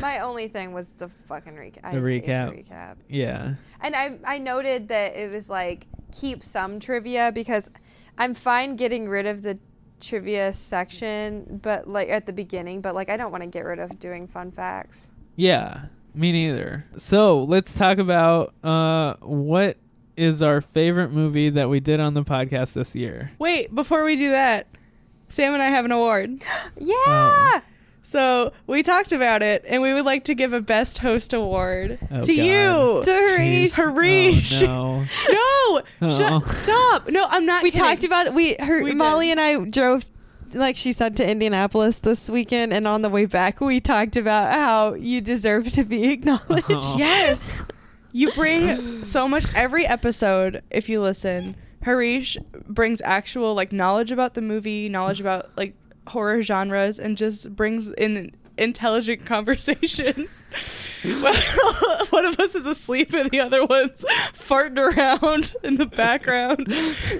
[0.00, 1.92] My only thing was the fucking recap.
[1.92, 2.66] The recap.
[2.66, 2.96] recap.
[3.08, 3.54] Yeah.
[3.80, 7.70] And I I noted that it was like keep some trivia because
[8.18, 9.58] I'm fine getting rid of the
[10.02, 13.78] trivia section, but like at the beginning, but like I don't want to get rid
[13.78, 15.10] of doing fun facts.
[15.36, 16.84] Yeah, me neither.
[16.98, 19.78] So let's talk about uh, what
[20.16, 23.32] is our favorite movie that we did on the podcast this year.
[23.38, 24.66] Wait, before we do that,
[25.28, 26.42] Sam and I have an award.
[26.78, 27.60] Yeah.
[28.04, 31.98] So we talked about it, and we would like to give a best host award
[32.10, 32.42] Oh, to God.
[32.44, 33.72] you, To Harish.
[33.72, 34.62] Harish.
[34.64, 36.18] Oh, no, Oh.
[36.18, 37.08] shut, stop.
[37.08, 37.62] No, I'm not.
[37.62, 37.84] We kidding.
[37.86, 39.38] talked about we her We Molly did.
[39.38, 40.04] and I drove
[40.54, 44.52] like she said to Indianapolis this weekend and on the way back we talked about
[44.52, 46.66] how you deserve to be acknowledged.
[46.68, 46.96] Oh.
[46.98, 47.54] Yes.
[48.12, 51.56] You bring so much every episode if you listen.
[51.82, 52.36] Harish
[52.68, 55.74] brings actual like knowledge about the movie, knowledge about like
[56.08, 60.28] horror genres and just brings in intelligent conversation.
[61.04, 61.34] Well,
[62.10, 64.04] one of us is asleep and the other one's
[64.34, 66.68] farting around in the background.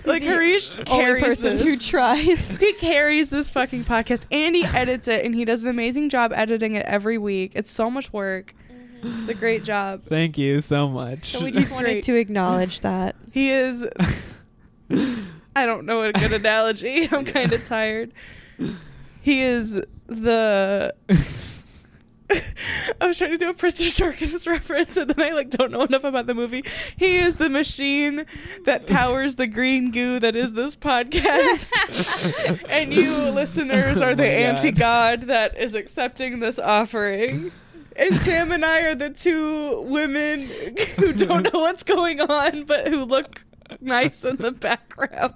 [0.07, 1.67] Like the Harish only carries person this.
[1.67, 2.51] who tries.
[2.61, 6.33] He carries this fucking podcast and he edits it and he does an amazing job
[6.33, 7.53] editing it every week.
[7.57, 8.55] It's so much work.
[8.71, 9.21] Mm-hmm.
[9.23, 10.05] It's a great job.
[10.05, 11.33] Thank you so much.
[11.33, 12.05] So we just wanted Great.
[12.05, 13.17] to acknowledge that.
[13.33, 13.85] He is
[14.91, 17.09] I don't know a good analogy.
[17.11, 18.13] I'm kind of tired.
[19.21, 20.95] He is the
[23.01, 25.71] I was trying to do a Prince of Darkness reference and then I like don't
[25.71, 26.65] know enough about the movie.
[26.97, 28.25] He is the machine
[28.65, 31.73] that powers the green goo that is this podcast.
[32.71, 34.39] and you listeners Oh are the my God.
[34.43, 37.53] anti-god that is accepting this offering.
[37.97, 40.49] And Sam and I are the two women
[40.97, 43.45] who don't know what's going on but who look
[43.81, 45.35] nice in the background.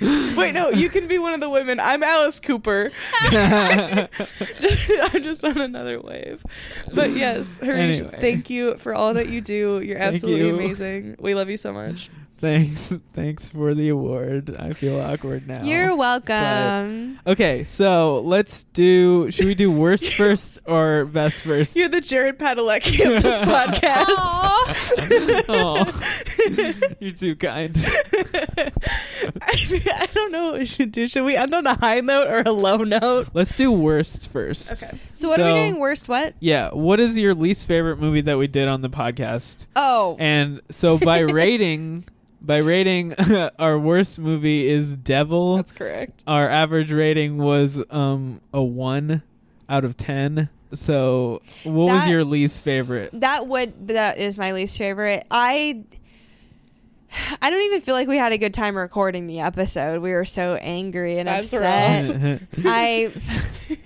[0.00, 1.78] Wait, no, you can be one of the women.
[1.80, 2.90] I'm Alice Cooper.
[3.20, 4.08] I'm
[5.22, 6.42] just on another wave.
[6.94, 8.18] But yes, Harish, Anyway.
[8.20, 9.80] thank you for all that you do.
[9.80, 10.54] You're absolutely you.
[10.54, 11.16] amazing.
[11.18, 12.10] We love you so much.
[12.40, 12.92] Thanks.
[13.14, 14.54] Thanks for the award.
[14.58, 15.62] I feel awkward now.
[15.64, 17.18] You're But- welcome.
[17.26, 19.28] okay, so let's do.
[19.30, 21.74] Should we do worst first or best first?
[21.74, 24.06] You're the Jared Padalecki of this podcast.
[25.48, 26.94] Aw.
[27.00, 27.72] You're too kind.
[29.42, 31.08] I, I don't know what we should do.
[31.08, 33.30] Should we end on a high note or a low note?
[33.34, 34.72] Let's do worst first.
[34.72, 34.96] Okay.
[35.14, 36.34] So what are we doing worst what?
[36.40, 36.70] Yeah.
[36.70, 39.66] What is your least favorite movie that we did on the podcast?
[39.74, 40.16] Oh.
[40.20, 42.04] And so by rating,
[42.40, 43.14] by rating,
[43.58, 45.56] our worst movie is Devil.
[45.56, 46.24] That's correct.
[46.26, 49.22] Our average rating was um a one
[49.68, 50.48] out of ten.
[50.74, 53.10] So what was your least favorite?
[53.14, 55.26] That would that is my least favorite.
[55.30, 55.84] I
[57.42, 60.00] I don't even feel like we had a good time recording the episode.
[60.02, 62.42] We were so angry and Vibes were upset.
[62.42, 62.48] off.
[62.64, 63.12] I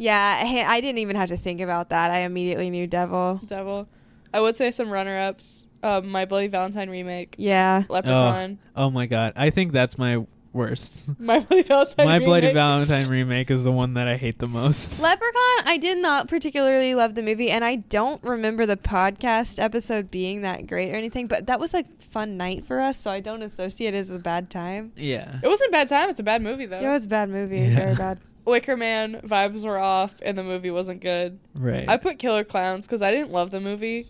[0.00, 2.10] Yeah, I, I didn't even have to think about that.
[2.10, 3.38] I immediately knew Devil.
[3.44, 3.86] Devil.
[4.32, 5.68] I would say some runner ups.
[5.82, 7.34] Um, My Bloody Valentine remake.
[7.38, 7.84] Yeah.
[7.88, 8.58] Leprechaun.
[8.76, 9.32] Oh, oh my god.
[9.36, 11.08] I think that's my worst.
[11.20, 12.54] My Bloody Valentine my Bloody remake.
[12.54, 15.00] Valentine remake is the one that I hate the most.
[15.02, 20.10] Leprechaun, I did not particularly love the movie, and I don't remember the podcast episode
[20.10, 23.20] being that great or anything, but that was a fun night for us, so I
[23.20, 24.92] don't associate it as a bad time.
[24.96, 25.38] Yeah.
[25.42, 26.10] It wasn't a bad time.
[26.10, 26.80] It's a bad movie though.
[26.80, 27.60] It was a bad movie.
[27.60, 27.76] Yeah.
[27.76, 28.20] Very bad.
[28.44, 31.38] Wicker Man vibes were off, and the movie wasn't good.
[31.54, 31.88] Right.
[31.88, 34.08] I put Killer Clowns because I didn't love the movie.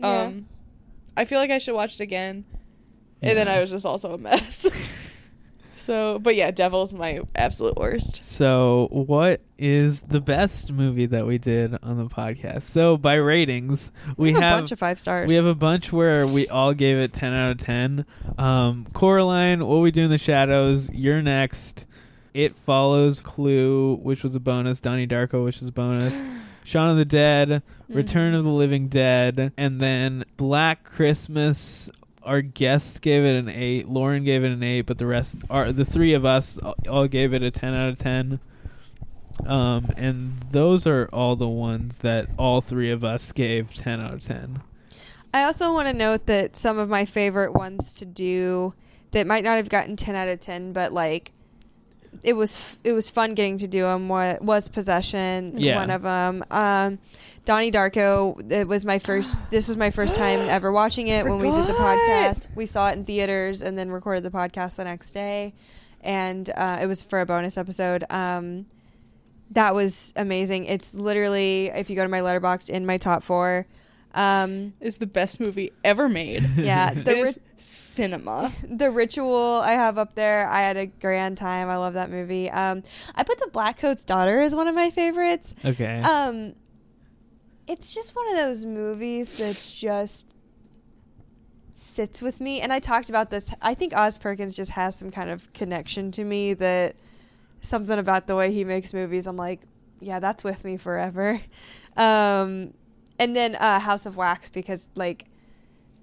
[0.00, 0.22] Yeah.
[0.22, 0.46] Um,
[1.16, 2.44] I feel like I should watch it again,
[3.20, 4.66] and then I was just also a mess.
[5.76, 8.22] so, but yeah, Devil's my absolute worst.
[8.22, 12.62] So, what is the best movie that we did on the podcast?
[12.62, 15.28] So, by ratings, we, We have a bunch of five stars.
[15.28, 18.06] We have a bunch where we all gave it 10 out of 10.
[18.38, 21.86] Um, Coraline, What We Do in the Shadows, You're Next.
[22.32, 24.80] It Follows, Clue, which was a bonus.
[24.80, 26.14] Donnie Darko, which was a bonus.
[26.64, 31.90] Shaun of the Dead, Return of the Living Dead, and then Black Christmas.
[32.22, 33.88] Our guests gave it an eight.
[33.88, 36.58] Lauren gave it an eight, but the rest are the three of us
[36.88, 38.40] all gave it a ten out of ten.
[39.46, 44.12] Um, and those are all the ones that all three of us gave ten out
[44.12, 44.62] of ten.
[45.32, 48.74] I also want to note that some of my favorite ones to do
[49.12, 51.32] that might not have gotten 10 out of 10, but like
[52.22, 55.76] it was it was fun getting to do them What was possession Yeah.
[55.76, 56.98] one of them um
[57.44, 61.38] donnie darko it was my first this was my first time ever watching it when
[61.38, 62.48] we did the podcast.
[62.54, 65.54] We saw it in theaters and then recorded the podcast the next day.
[66.02, 68.04] And uh, it was for a bonus episode.
[68.10, 68.66] Um
[69.52, 70.66] that was amazing.
[70.66, 73.66] It's literally if you go to my Letterboxd in my top four.
[74.14, 76.42] Um Is the best movie ever made.
[76.56, 78.52] yeah It the is ri- cinema.
[78.68, 80.48] the ritual I have up there.
[80.48, 81.68] I had a grand time.
[81.68, 82.50] I love that movie.
[82.50, 82.82] Um,
[83.14, 85.54] I put the Blackcoat's Daughter as one of my favorites.
[85.64, 86.00] Okay.
[86.00, 86.54] Um,
[87.66, 90.26] it's just one of those movies that just
[91.72, 92.60] sits with me.
[92.60, 93.50] And I talked about this.
[93.62, 96.96] I think Oz Perkins just has some kind of connection to me that
[97.60, 99.26] something about the way he makes movies.
[99.26, 99.60] I'm like,
[100.00, 101.40] yeah, that's with me forever.
[101.96, 102.72] Um,
[103.18, 105.26] and then uh, House of Wax because like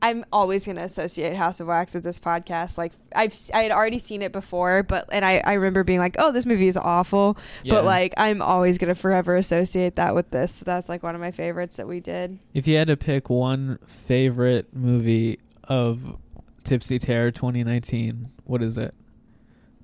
[0.01, 2.77] I'm always gonna associate House of Wax with this podcast.
[2.77, 6.15] Like I've I had already seen it before, but and I I remember being like,
[6.19, 7.37] oh, this movie is awful.
[7.63, 7.75] Yeah.
[7.75, 10.55] But like I'm always gonna forever associate that with this.
[10.55, 12.37] So that's like one of my favorites that we did.
[12.53, 16.17] If you had to pick one favorite movie of
[16.63, 18.93] Tipsy Terror 2019, what is it?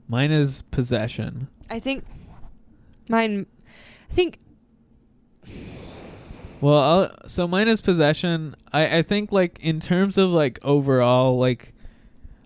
[0.08, 1.48] Mine is Possession.
[1.70, 2.06] I think
[3.10, 3.48] mine.
[4.12, 4.38] I think
[6.64, 8.56] Well, I'll, so mine is Possession.
[8.72, 11.74] I, I think like in terms of like overall like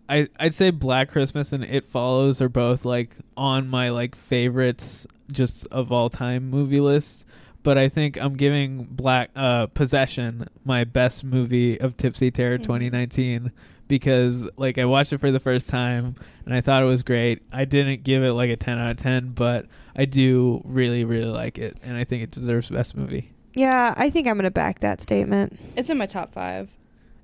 [0.09, 5.05] I I'd say Black Christmas and It Follows are both like on my like favorites
[5.31, 7.25] just of all time movie list.
[7.61, 12.63] But I think I'm giving Black uh Possession my best movie of Tipsy Terror Mhm.
[12.63, 13.51] 2019
[13.87, 17.43] because like I watched it for the first time and I thought it was great.
[17.51, 21.29] I didn't give it like a 10 out of 10, but I do really really
[21.29, 23.29] like it and I think it deserves best movie.
[23.57, 23.93] Yeah.
[23.97, 25.57] I think I'm gonna back that statement.
[25.75, 26.69] It's in my top five.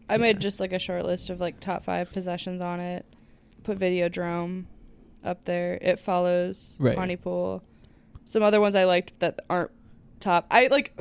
[0.10, 3.06] I made just like a short list of like top five possessions on it.
[3.64, 4.66] Put Videodrome
[5.24, 5.78] up there.
[5.82, 6.76] It follows.
[6.80, 6.96] Right.
[6.98, 7.64] Pontypool.
[8.26, 9.72] Some other ones I liked that aren't
[10.20, 10.46] top.
[10.52, 10.98] I like.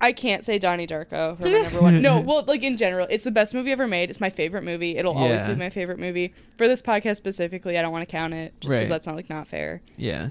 [0.00, 2.02] I can't say Donnie Darko for my number one.
[2.02, 4.10] No, well, like in general, it's the best movie ever made.
[4.10, 4.96] It's my favorite movie.
[4.98, 6.34] It'll always be my favorite movie.
[6.58, 8.88] For this podcast specifically, I don't want to count it just because Right.
[8.88, 9.80] that's not like not fair.
[9.96, 10.30] Yeah.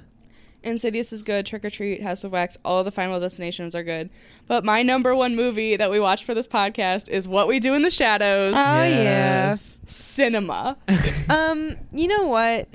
[0.64, 1.46] Insidious is good.
[1.46, 4.10] Trick or Treat, House of Wax, all of the Final Destinations are good.
[4.48, 7.74] But my number one movie that we watch for this podcast is What We Do
[7.74, 8.54] in the Shadows.
[8.56, 9.58] Oh yeah.
[9.86, 10.78] Cinema.
[11.30, 12.70] um, you know what?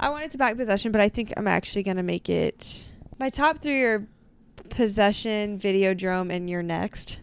[0.00, 2.84] I wanted to back possession, but I think I'm actually gonna make it.
[3.18, 4.06] My top three are
[4.68, 7.18] possession, Videodrome, and you're next.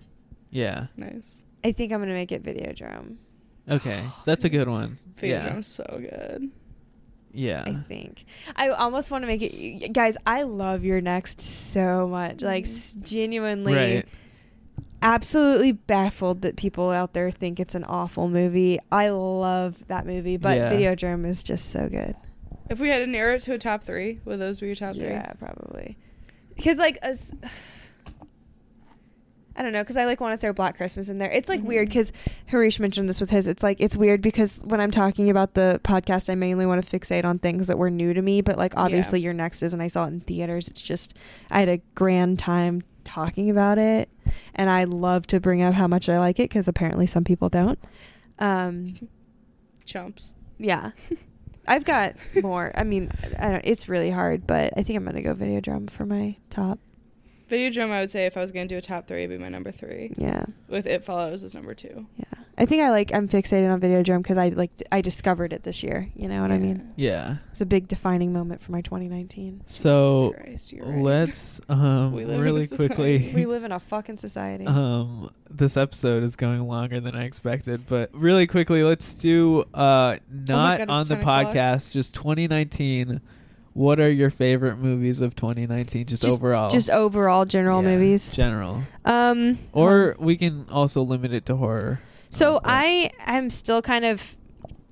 [0.49, 0.87] Yeah.
[0.95, 1.43] nice.
[1.63, 3.15] I think I'm gonna make it Videodrome.
[3.69, 4.05] Okay.
[4.25, 4.97] That's a good one.
[5.21, 5.49] Yeah.
[5.49, 6.51] Videodrome's so good.
[7.35, 7.63] Yeah.
[7.65, 8.25] I think
[8.55, 10.17] I almost want to make it, guys.
[10.25, 12.73] I love You're Next so much, like mm-hmm.
[12.73, 14.05] s- genuinely, Right.
[15.01, 18.79] absolutely baffled that people out there think it's an awful movie.
[18.91, 20.71] I love that movie, but Yeah.
[20.71, 22.15] Videodrome is just so good.
[22.69, 24.95] If we had to narrow it to a top three, would those be your top
[24.95, 25.97] Yeah, probably.
[26.55, 27.33] Because like as
[29.57, 31.31] I don't know, because I like want to throw Black Christmas in there.
[31.31, 32.11] It's like weird because
[32.47, 33.47] Harish mentioned this with his.
[33.47, 36.99] It's like it's weird because when I'm talking about the podcast, I mainly want to
[36.99, 38.41] fixate on things that were new to me.
[38.41, 40.67] But like obviously, You're Next is, and I saw it in theaters.
[40.67, 41.13] It's just
[41.49, 44.09] I had a grand time talking about it,
[44.55, 47.47] and I love to bring up how much I like it because apparently some people
[47.47, 47.79] don't.
[48.39, 48.95] Um,
[49.85, 50.33] Chumps.
[50.57, 50.91] yeah.
[51.67, 52.71] I've got more.
[52.75, 53.09] I mean,
[53.39, 56.77] I don't, it's really hard, but I think I'm gonna go Videodrome for my top.
[57.49, 59.49] Videodrome, I would say if I was gonna do a top three, it'd be my
[59.49, 60.13] number three.
[60.17, 60.45] Yeah.
[60.67, 62.07] With It Follows as number two.
[62.17, 62.25] Yeah.
[62.57, 65.63] I think I like I'm fixated on Videodrome because I like d- I discovered it
[65.63, 66.09] this year.
[66.15, 66.93] You know what I mean?
[66.95, 67.35] Yeah.
[67.51, 69.61] It's a big defining moment for my 2019.
[69.67, 71.03] So Christ, you're right.
[71.03, 73.31] let's um We live really quickly.
[73.35, 74.65] We live in a fucking society.
[74.65, 80.15] Um, this episode is going longer than I expected, but really quickly, let's do uh
[80.31, 81.47] not God, on the 10 o'clock.
[81.53, 83.19] podcast, just 2019.
[83.75, 86.69] What are your favorite movies of 2019, just, Just- overall?
[86.69, 88.29] Just overall general Yeah, movies.
[88.29, 88.83] General.
[89.03, 89.59] Um.
[89.73, 91.99] Or we can also limit it to horror.
[92.29, 94.37] So I am still kind of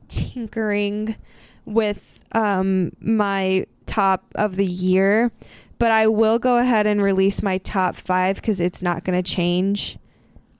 [0.10, 1.16] tinkering
[1.64, 5.32] with um, my top of the year,
[5.80, 9.30] but I will go ahead and release my top five because it's not going to
[9.30, 9.98] change.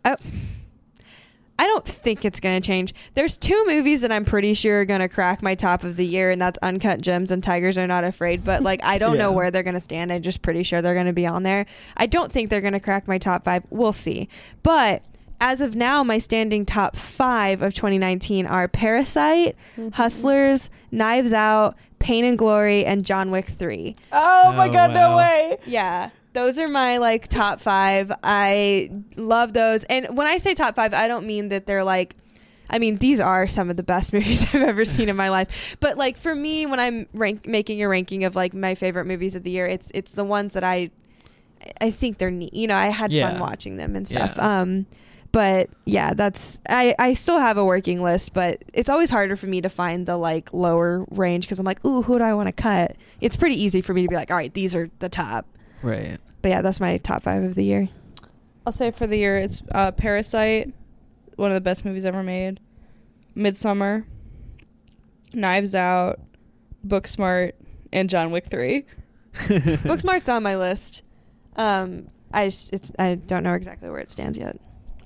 [0.06, 0.16] I,
[1.60, 2.94] I don't think it's going to change.
[3.14, 6.06] There's two movies that I'm pretty sure are going to crack my top of the
[6.06, 8.44] year, and that's Uncut Gems and Tigers Are Not Afraid.
[8.44, 10.12] But like, I don't know where they're going to stand.
[10.12, 11.66] I'm just pretty sure they're going to be on there.
[11.96, 13.64] I don't think they're going to crack my top five.
[13.70, 14.30] We'll see.
[14.64, 15.04] But
[15.40, 19.90] as of now, my standing top five of 2019 are Parasite, mm-hmm.
[19.90, 23.96] Hustlers, Knives Out, Pain and Glory, and John Wick 3.
[24.12, 25.58] Oh, my Oh, god, no way.
[25.66, 26.10] Yeah.
[26.34, 28.12] Those are my like top five.
[28.24, 29.84] I love those.
[29.86, 32.16] And when I say top five, I don't mean that they're like
[32.70, 35.76] I mean, these are some of the best movies I've ever seen in my life.
[35.80, 39.36] But like for me, when I'm rank making a ranking of like my favorite movies
[39.36, 40.90] of the year, it's it's the ones that I
[41.80, 42.54] I think they're neat.
[42.54, 43.30] You know, I had Yeah.
[43.32, 44.34] fun watching them and stuff.
[44.38, 44.62] Yeah.
[44.62, 44.86] Um
[45.32, 49.48] but yeah, that's I I still have a working list, but it's always harder for
[49.48, 52.48] me to find the like lower range because I'm like, ooh, who do I want
[52.48, 52.96] to cut?
[53.22, 55.46] It's pretty easy for me to be like, all right, these are the top.
[55.84, 56.20] Right.
[56.42, 57.90] But yeah, that's my top five of the year.
[58.66, 60.74] I'll say for the year, it's uh, Parasite,
[61.36, 62.60] one of the best movies ever made.
[63.36, 64.06] Midsommar,
[65.34, 66.20] Knives Out,
[66.88, 67.54] Booksmart,
[67.92, 68.86] and John Wick Three.
[69.34, 71.02] Booksmart's on my list.
[71.56, 74.60] Um, I just, it's I don't know exactly where it stands yet.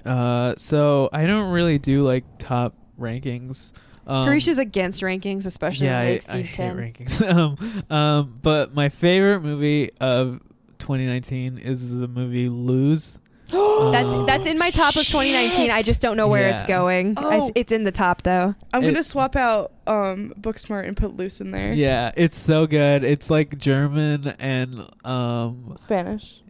[0.06, 3.74] Uh, so I don't really do like top rankings.
[4.06, 6.78] Um, Harish is against rankings, especially yeah, when they I, exceed I hate ten.
[6.78, 7.36] rankings.
[7.92, 10.40] um, um, but my favorite movie of
[10.80, 13.20] 2019 is the movie Luz.
[13.52, 15.72] that's that's in my top of 2019.
[15.72, 16.68] I just don't know where it's Yeah.
[16.68, 17.18] going.
[17.18, 17.52] I s- Oh.
[17.56, 18.56] it's in the top though.
[18.74, 21.72] I'm It- gonna swap out um, Booksmart and put Luz in there.
[21.74, 23.06] Yeah, it's so good.
[23.06, 26.42] It's like German and um Spanish.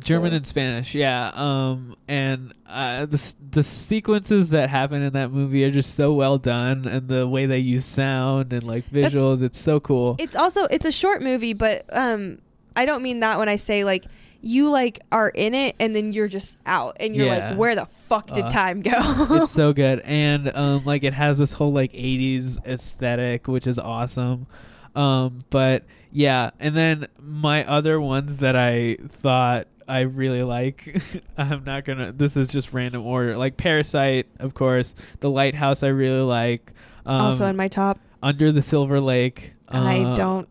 [0.00, 0.36] German Sure.
[0.36, 1.32] and Spanish, yeah.
[1.34, 6.12] Um, and uh, the s- the sequences that happen in that movie are just so
[6.12, 10.14] well done, and the way they use sound and like That's- visuals, it's so cool.
[10.20, 12.38] It's also it's a short movie, but um,
[12.78, 14.06] I don't mean that when I say like
[14.40, 17.50] you like are in it and then you're just out and you're Yeah.
[17.50, 18.92] like, where the fuck did Uh, time go?
[19.42, 23.78] it's so good, and um, like it has this whole like '80s aesthetic, which is
[23.78, 24.46] awesome.
[24.94, 31.02] Um, but yeah, and then my other ones that I thought I really like,
[31.38, 32.12] I'm not gonna.
[32.12, 33.36] This is just random order.
[33.36, 34.94] Like Parasite, of course.
[35.20, 36.72] The Lighthouse, I really like.
[37.06, 37.98] Um, also in my top.
[38.22, 39.54] Under the Silver Lake.
[39.68, 40.48] I uh, don't.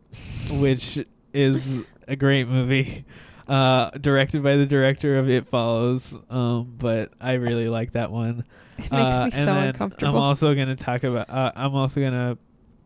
[0.52, 1.00] Which
[1.34, 3.06] is a great movie.
[3.48, 6.14] Uh, directed by the director of It Follows.
[6.30, 8.44] Um, but I really like that one.
[8.78, 10.18] It makes Uh, me so uncomfortable.
[10.18, 11.30] I'm also gonna talk about.
[11.30, 12.38] Uh, I'm also gonna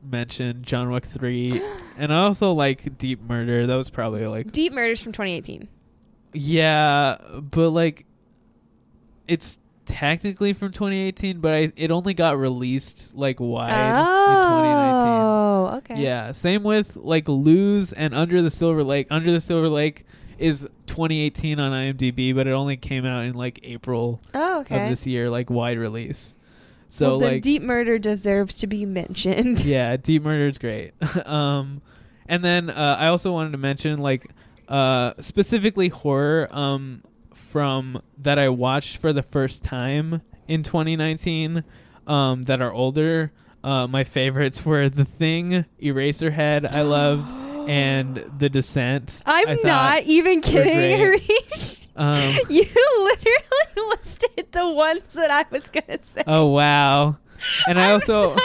[0.08, 1.60] mention John Wick three,
[1.98, 3.66] and I also like Deep Murder.
[3.66, 5.68] That was probably like Deep Murders from 2018.
[6.34, 8.06] yeah, but like
[9.28, 9.58] it's
[9.88, 15.11] technically from 2018, but I, it only got released like wide in 2019.
[15.78, 16.02] Okay.
[16.02, 19.08] Yeah, same with like Luz and Under the Silver Lake.
[19.10, 20.06] Under the Silver Lake
[20.38, 24.84] is 2018 on IMDb, but it only came out in like April Oh, okay.
[24.84, 26.36] of this year, like wide release.
[26.90, 29.60] So well, like Deep Murder deserves to be mentioned.
[29.66, 30.94] yeah, Deep Murder is great.
[31.26, 31.82] um,
[32.28, 34.30] and then uh, I also wanted to mention like
[34.68, 37.04] uh, specifically horror um,
[37.34, 41.64] from that I watched for the first time in 2019
[42.08, 43.32] um, that are older.
[43.64, 47.32] Uh, my favorites were The Thing, Eraserhead, I loved,
[47.70, 49.18] and The Descent.
[49.26, 50.98] I'm I not even kidding.
[50.98, 51.88] Harish.
[51.96, 56.24] Um, you literally listed the ones that I was gonna say.
[56.26, 57.18] oh wow!
[57.68, 58.36] And I also.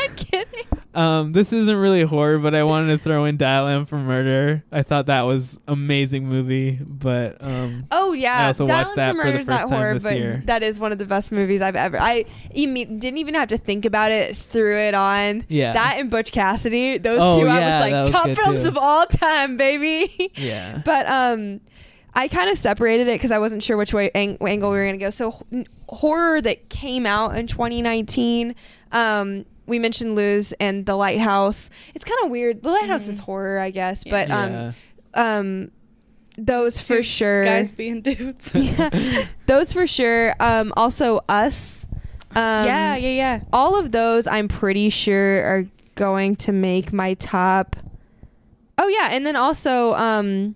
[0.94, 4.64] Um, this isn't really horror, but I wanted to throw in Dial M for Murder.
[4.72, 8.96] I thought that was amazing movie, but um, Oh yeah, I also Dial watched M
[8.96, 10.42] that for for the first not time horror, this but year.
[10.46, 12.00] that is one of the best movies I've ever.
[12.00, 12.24] I
[12.56, 14.38] imme- didn't even have to think about it.
[14.38, 15.44] Threw it on.
[15.48, 15.74] Yeah.
[15.74, 16.96] that and Butch Cassidy.
[16.96, 18.68] Those Oh, two, yeah, I was was like top films too.
[18.70, 20.32] of all time, baby.
[20.34, 20.80] Yeah.
[20.86, 21.60] But um,
[22.16, 24.84] I kind of separated it because I wasn't sure which way ang- angle we were
[24.84, 25.10] going to go.
[25.10, 28.54] So h- horror that came out in 2019.
[28.90, 31.70] Um, we mentioned Luz and The Lighthouse.
[31.94, 32.62] It's kind of weird.
[32.62, 34.52] The Lighthouse is horror, I guess, but um,
[35.14, 35.70] um,
[36.38, 37.44] those for sure.
[37.44, 38.50] Guys being dudes.
[38.54, 40.34] yeah, those for sure.
[40.40, 41.84] Um, also us.
[42.30, 43.40] Um, Yeah, yeah, yeah.
[43.52, 45.64] All of those, I'm pretty sure, are
[45.94, 47.76] going to make my top.
[48.78, 50.54] Oh yeah, and then also um,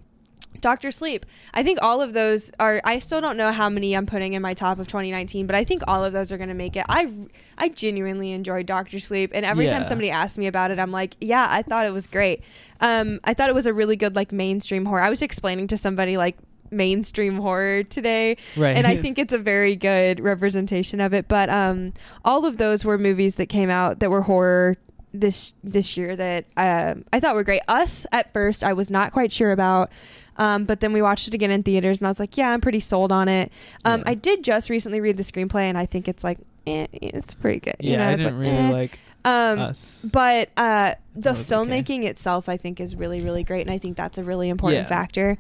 [0.61, 1.27] Doctor Sleep.
[1.55, 2.81] I think all of those are.
[2.85, 5.65] I still don't know how many I'm putting in my top of 2019, but I
[5.65, 6.85] think all of those are going to make it.
[6.89, 7.12] I
[7.59, 11.16] I genuinely enjoyed Doctor Sleep, and every time somebody asks me about it, I'm like,
[11.20, 12.43] yeah, I thought it was great.
[12.81, 15.03] Um, I thought it was a really good like mainstream horror.
[15.03, 16.37] I was explaining to somebody like
[16.73, 18.77] mainstream horror today Right.
[18.77, 21.93] and i think it's a very good representation of it but um
[22.24, 24.77] all of those were movies that came out that were horror
[25.12, 29.11] this this year that um i thought were great us at first i was not
[29.12, 29.91] quite sure about
[30.40, 32.60] um, but then we watched it again in theaters and i was like yeah i'm
[32.60, 33.52] pretty sold on it
[33.84, 37.34] um, i did just recently read the screenplay and i think it's like eh, it's
[37.34, 38.70] pretty good you Yeah, know, I it's didn't like, really eh.
[38.72, 40.06] like um, Us.
[40.12, 41.54] but uh, the was okay.
[41.54, 44.82] filmmaking itself i think is really really great and i think that's a really important
[44.84, 44.88] Yeah.
[44.88, 45.38] factor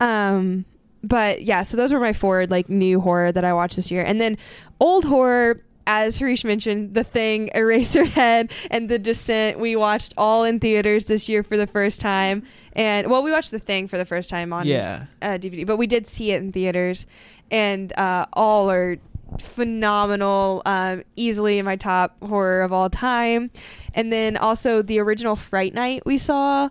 [0.00, 0.64] um
[1.02, 4.02] but yeah so those were my four like new horror that i watched this year
[4.02, 4.36] and then
[4.80, 10.60] old horror as Harish mentioned, The Thing, Eraserhead, and The Descent, we watched all in
[10.60, 12.44] theaters this year for the first time.
[12.74, 15.04] And well, we watched The Thing for the first time on Yeah.
[15.20, 17.04] uh, DVD, but we did see it in theaters,
[17.50, 18.96] and uh, all are
[19.38, 20.62] phenomenal.
[20.66, 23.50] Um, easily in my top horror of all time.
[23.94, 26.68] And then also the original Fright Night we saw.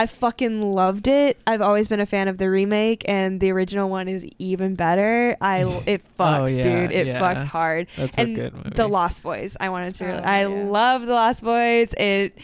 [0.00, 1.40] I fucking loved it.
[1.44, 5.36] I've always been a fan of the remake, and the original one is even better.
[5.40, 6.92] I it fucks, Oh, yeah, dude.
[6.92, 7.20] It yeah.
[7.20, 7.88] fucks hard.
[7.96, 8.70] That's a and good movie.
[8.76, 9.56] the Lost Boys.
[9.58, 10.04] I wanted to.
[10.06, 10.46] Really, Oh, I yeah.
[10.46, 11.92] love the Lost Boys.
[11.98, 12.38] It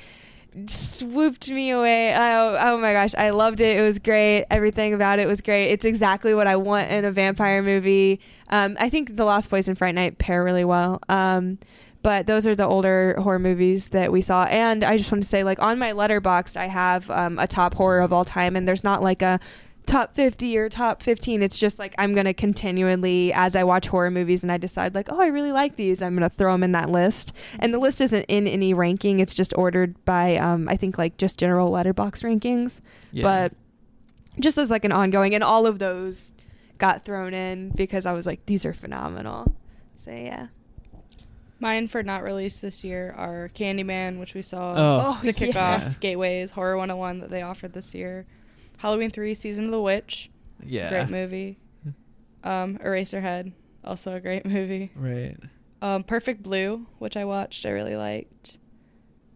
[0.67, 2.15] swooped me away.
[2.15, 3.79] Oh, oh my gosh, I loved it.
[3.79, 4.47] It was great.
[4.51, 5.71] Everything about it was great.
[5.71, 8.21] It's exactly what I want in a vampire movie.
[8.49, 11.01] Um, I think The Lost Boys and Fright Night pair really well.
[11.09, 11.59] Um,
[12.03, 14.45] but those are the older horror movies that we saw.
[14.45, 17.75] And I just want to say, like on my Letterboxd, I have um, a top
[17.75, 19.41] horror of all time, and there's not like a
[19.87, 24.11] top 50 or top 15 it's just like i'm gonna continually as i watch horror
[24.11, 26.73] movies and i decide like oh i really like these i'm gonna throw them in
[26.73, 30.77] that list and the list isn't in any ranking it's just ordered by um, i
[30.77, 32.81] think like just general Letterboxd rankings
[33.13, 33.23] Yeah.
[33.23, 33.53] but
[34.41, 36.33] just as like an ongoing and all of those
[36.79, 39.55] got thrown in because i was like these are phenomenal
[39.99, 40.47] so yeah
[41.61, 45.77] Mine for not released this year are Candyman, which we saw Oh, to kick yeah.
[45.87, 48.27] off Gateways, Horror 101 that they offered this year.
[48.85, 50.31] Halloween 3, Season of the Witch.
[50.63, 50.91] Yeah.
[50.91, 51.59] Great movie.
[52.43, 53.53] Um, Eraserhead,
[53.83, 54.93] also a great movie.
[54.95, 55.39] Right.
[55.81, 58.59] Um, Perfect Blue, which I watched, I really liked.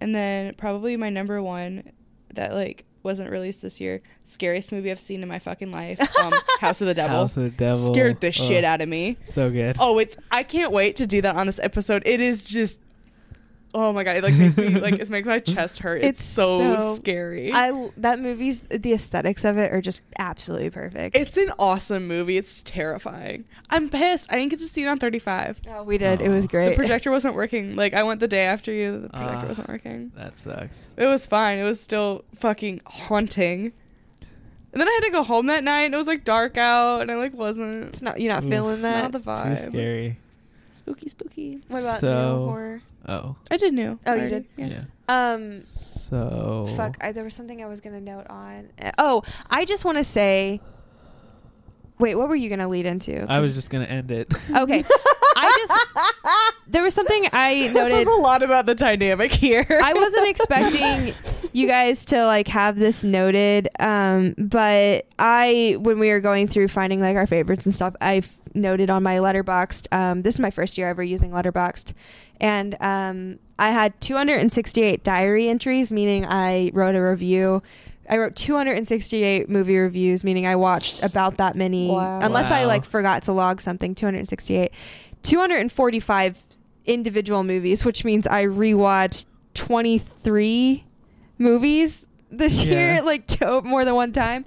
[0.03, 1.93] And then probably my number one
[2.35, 6.35] that like wasn't released this year, scariest movie I've seen in my fucking life, um,
[6.61, 7.17] House of the Devil.
[7.17, 7.95] House of the Devil.
[7.95, 8.31] Scared the Oh.
[8.33, 9.17] shit out of me.
[9.25, 9.77] So good.
[9.81, 12.03] Oh, it's I can't wait to do that on this episode.
[12.05, 12.83] It is just
[13.75, 16.03] oh my god, it like makes me like it makes my chest hurt.
[16.03, 17.53] It's, so, scary.
[17.53, 22.37] i that movie's the aesthetics of it are just absolutely perfect it's an awesome movie.
[22.39, 23.45] It's terrifying.
[23.71, 24.33] I'm pissed.
[24.33, 25.61] I didn't get to see it on 35.
[25.71, 26.49] oh we did it was Oh.
[26.49, 27.77] great The projector wasn't working.
[27.77, 29.01] Like I went the day after you.
[29.03, 29.49] The projector Ah.
[29.49, 30.13] wasn't working.
[30.17, 30.85] That sucks.
[30.97, 31.59] It was fine.
[31.59, 33.73] It was still fucking haunting.
[34.73, 35.85] And then I had to go home that night.
[35.85, 37.85] and It was like dark out, and I like wasn't.
[37.89, 38.51] it's not you're not Oof.
[38.51, 39.65] feeling that Not the vibe.
[39.65, 40.19] Too scary.
[40.73, 41.61] Spooky, spooky.
[41.69, 43.37] what about So- new horror Oh.
[43.51, 43.99] I did new.
[44.07, 44.47] Oh, you did?
[44.57, 44.83] Yeah.
[45.09, 46.67] um So.
[46.77, 48.69] Fuck, I, there was something I was gonna note on.
[48.81, 50.61] Uh, Oh, I just want to say.
[51.99, 53.27] Wait, what were you gonna lead into?
[53.29, 54.33] I was just gonna end it.
[54.55, 54.85] okay.
[55.41, 58.07] I just there was something I That noted.
[58.07, 59.67] a lot about the dynamic here.
[59.83, 61.15] I wasn't expecting
[61.53, 66.69] you guys to like have this noted, um, but I when we were going through
[66.69, 69.93] finding like our favorites and stuff, I f- noted on my Letterboxd.
[69.93, 71.93] Um, this is my first year ever using Letterboxd,
[72.41, 77.63] and um, I had 268 diary entries, meaning I wrote a review.
[78.11, 82.21] I wrote 268 movie reviews, meaning I watched about that many, Wow.
[82.23, 83.95] unless I like forgot to log something.
[83.95, 84.71] 268,
[85.23, 86.45] 245
[86.87, 90.85] individual movies, which means I rewatched 23
[91.39, 92.73] movies this Yeah.
[92.73, 94.45] year, like to, more than one time.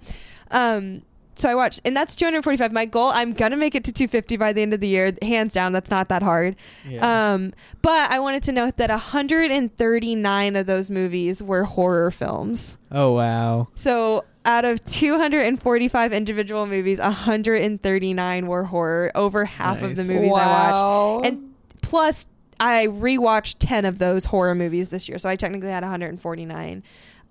[0.50, 1.04] Um,
[1.42, 2.72] so I watched, and that's 245.
[2.72, 5.54] My goal, I'm gonna make it to 250 by the end of the year, hands
[5.54, 5.72] down.
[5.74, 6.56] That's not that hard.
[6.88, 7.34] Yeah.
[7.34, 12.78] Um, but I wanted to note that 139 of those movies were horror films.
[12.92, 13.68] oh wow.
[13.76, 19.12] So out of 245 individual movies, 139 were horror.
[19.16, 20.14] Over half of the Nice.
[20.16, 22.28] movies I watched, and plus
[22.60, 25.18] I rewatched 10 of those horror movies this year.
[25.18, 26.84] So I technically had 149.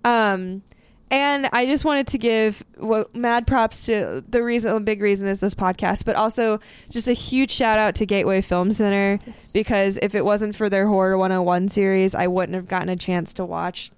[0.03, 0.61] Um,
[1.11, 5.27] And I just wanted to give well, mad props to the reason, the big reason
[5.27, 9.19] is this podcast, but also just a huge shout out to Gateway Film Center
[9.53, 13.33] because if it wasn't for their Horror 101 series, I wouldn't have gotten a chance
[13.33, 13.91] to watch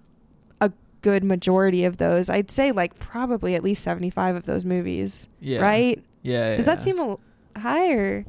[0.60, 0.72] a
[1.04, 2.32] good majority of those.
[2.32, 5.28] I'd say like probably at least 75 of those movies.
[5.40, 5.62] Yeah.
[5.62, 6.04] Right?
[6.24, 6.56] Yeah.
[6.56, 6.76] Does yeah.
[6.76, 7.18] that seem a,
[7.60, 8.26] higher?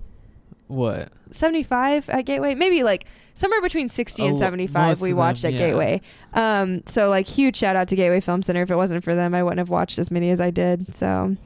[0.66, 1.10] what?
[1.30, 5.54] 75 at Gateway, maybe like somewhere between 60 A and 75 most we watched them,
[5.54, 5.66] at yeah.
[5.68, 6.00] Gateway.
[6.34, 8.62] Um so like huge shout out to Gateway Film Center.
[8.62, 10.94] If it wasn't for them, I wouldn't have watched as many as I did.
[10.94, 11.36] So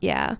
[0.00, 0.36] yeah.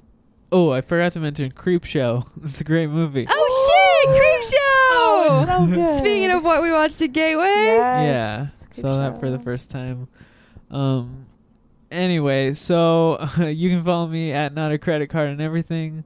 [0.53, 2.29] Oh, I forgot to mention Creepshow.
[2.45, 3.27] It's a great movie.
[3.29, 4.59] Oh shit, Creep Show.
[4.97, 5.99] Oh, it's so good.
[5.99, 7.45] Speaking of what we watched at Gateway.
[7.77, 10.09] yeah, saw that for the first time.
[10.71, 11.27] Um.
[11.91, 16.05] Anyway, so you can follow me at not a credit card and everything.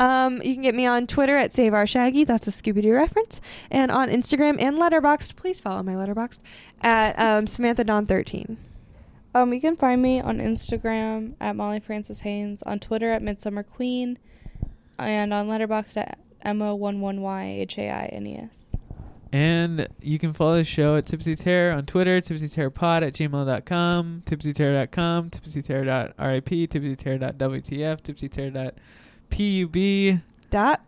[0.00, 2.24] Um, you can get me on Twitter at Save Our Shaggy.
[2.24, 3.40] That's a Scooby Doo reference.
[3.70, 5.36] And on Instagram and Letterboxd.
[5.36, 6.40] Please follow my Letterboxd
[6.82, 8.58] at um, Samantha Dawn thirteen.
[9.34, 13.62] Um, you can find me on Instagram at Molly Francis Haines, on Twitter at Midsummer
[13.62, 14.18] Queen,
[14.98, 18.74] and on Letterboxd at M-O-1-1-Y-H-A-I-N-E-S.
[19.30, 25.30] And you can follow the show at Tipsy Terror on Twitter, tipsyterrorpod at gmail.com, tipsyterror.com,
[25.30, 28.00] tipsyterror.rip, tipsyterror.wtf,
[29.30, 30.20] tipsyterror.pub.
[30.50, 30.80] Dot.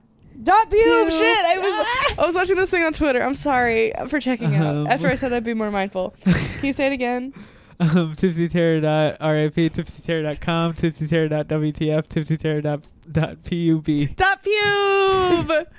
[0.42, 3.22] Dot pub Shit, I was I was watching this thing on Twitter.
[3.22, 4.74] I'm sorry for checking out.
[4.74, 6.14] Um, After I said I'd be more mindful.
[6.24, 7.34] Can you say it again?
[7.78, 12.84] Um, tipsyterror.rip, tipsyterror.com, tipsyterror.wtf, tipsyterror.pub.
[13.12, 14.16] Dot pube.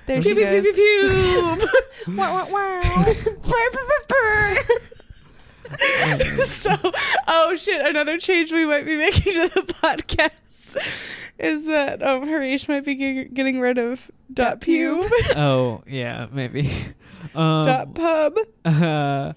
[0.06, 1.10] There pew, she pew, pew, pew,
[1.42, 1.66] goes.
[2.06, 2.18] pew.
[2.18, 3.14] wow, wow, wow.
[6.46, 6.76] so,
[7.28, 7.86] oh shit!
[7.86, 10.78] Another change we might be making to the podcast
[11.40, 16.72] is that um, Harish might be g- getting rid of dot pube, oh, yeah, maybe.
[17.36, 18.36] Um, dot pub.
[18.66, 19.34] Uh,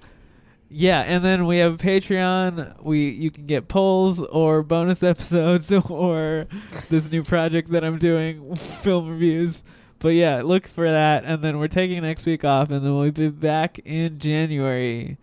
[0.71, 2.83] yeah, and then we have Patreon.
[2.83, 6.47] We you can get polls or bonus episodes or
[6.89, 9.63] this new project that I'm doing, film reviews.
[9.99, 11.25] But yeah, look for that.
[11.25, 15.19] And then we're taking next week off, and then we'll be back in January.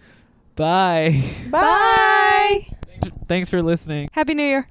[0.61, 1.23] Bye.
[1.49, 2.67] Bye.
[3.27, 4.09] Thanks for listening.
[4.13, 4.67] Happy New Year.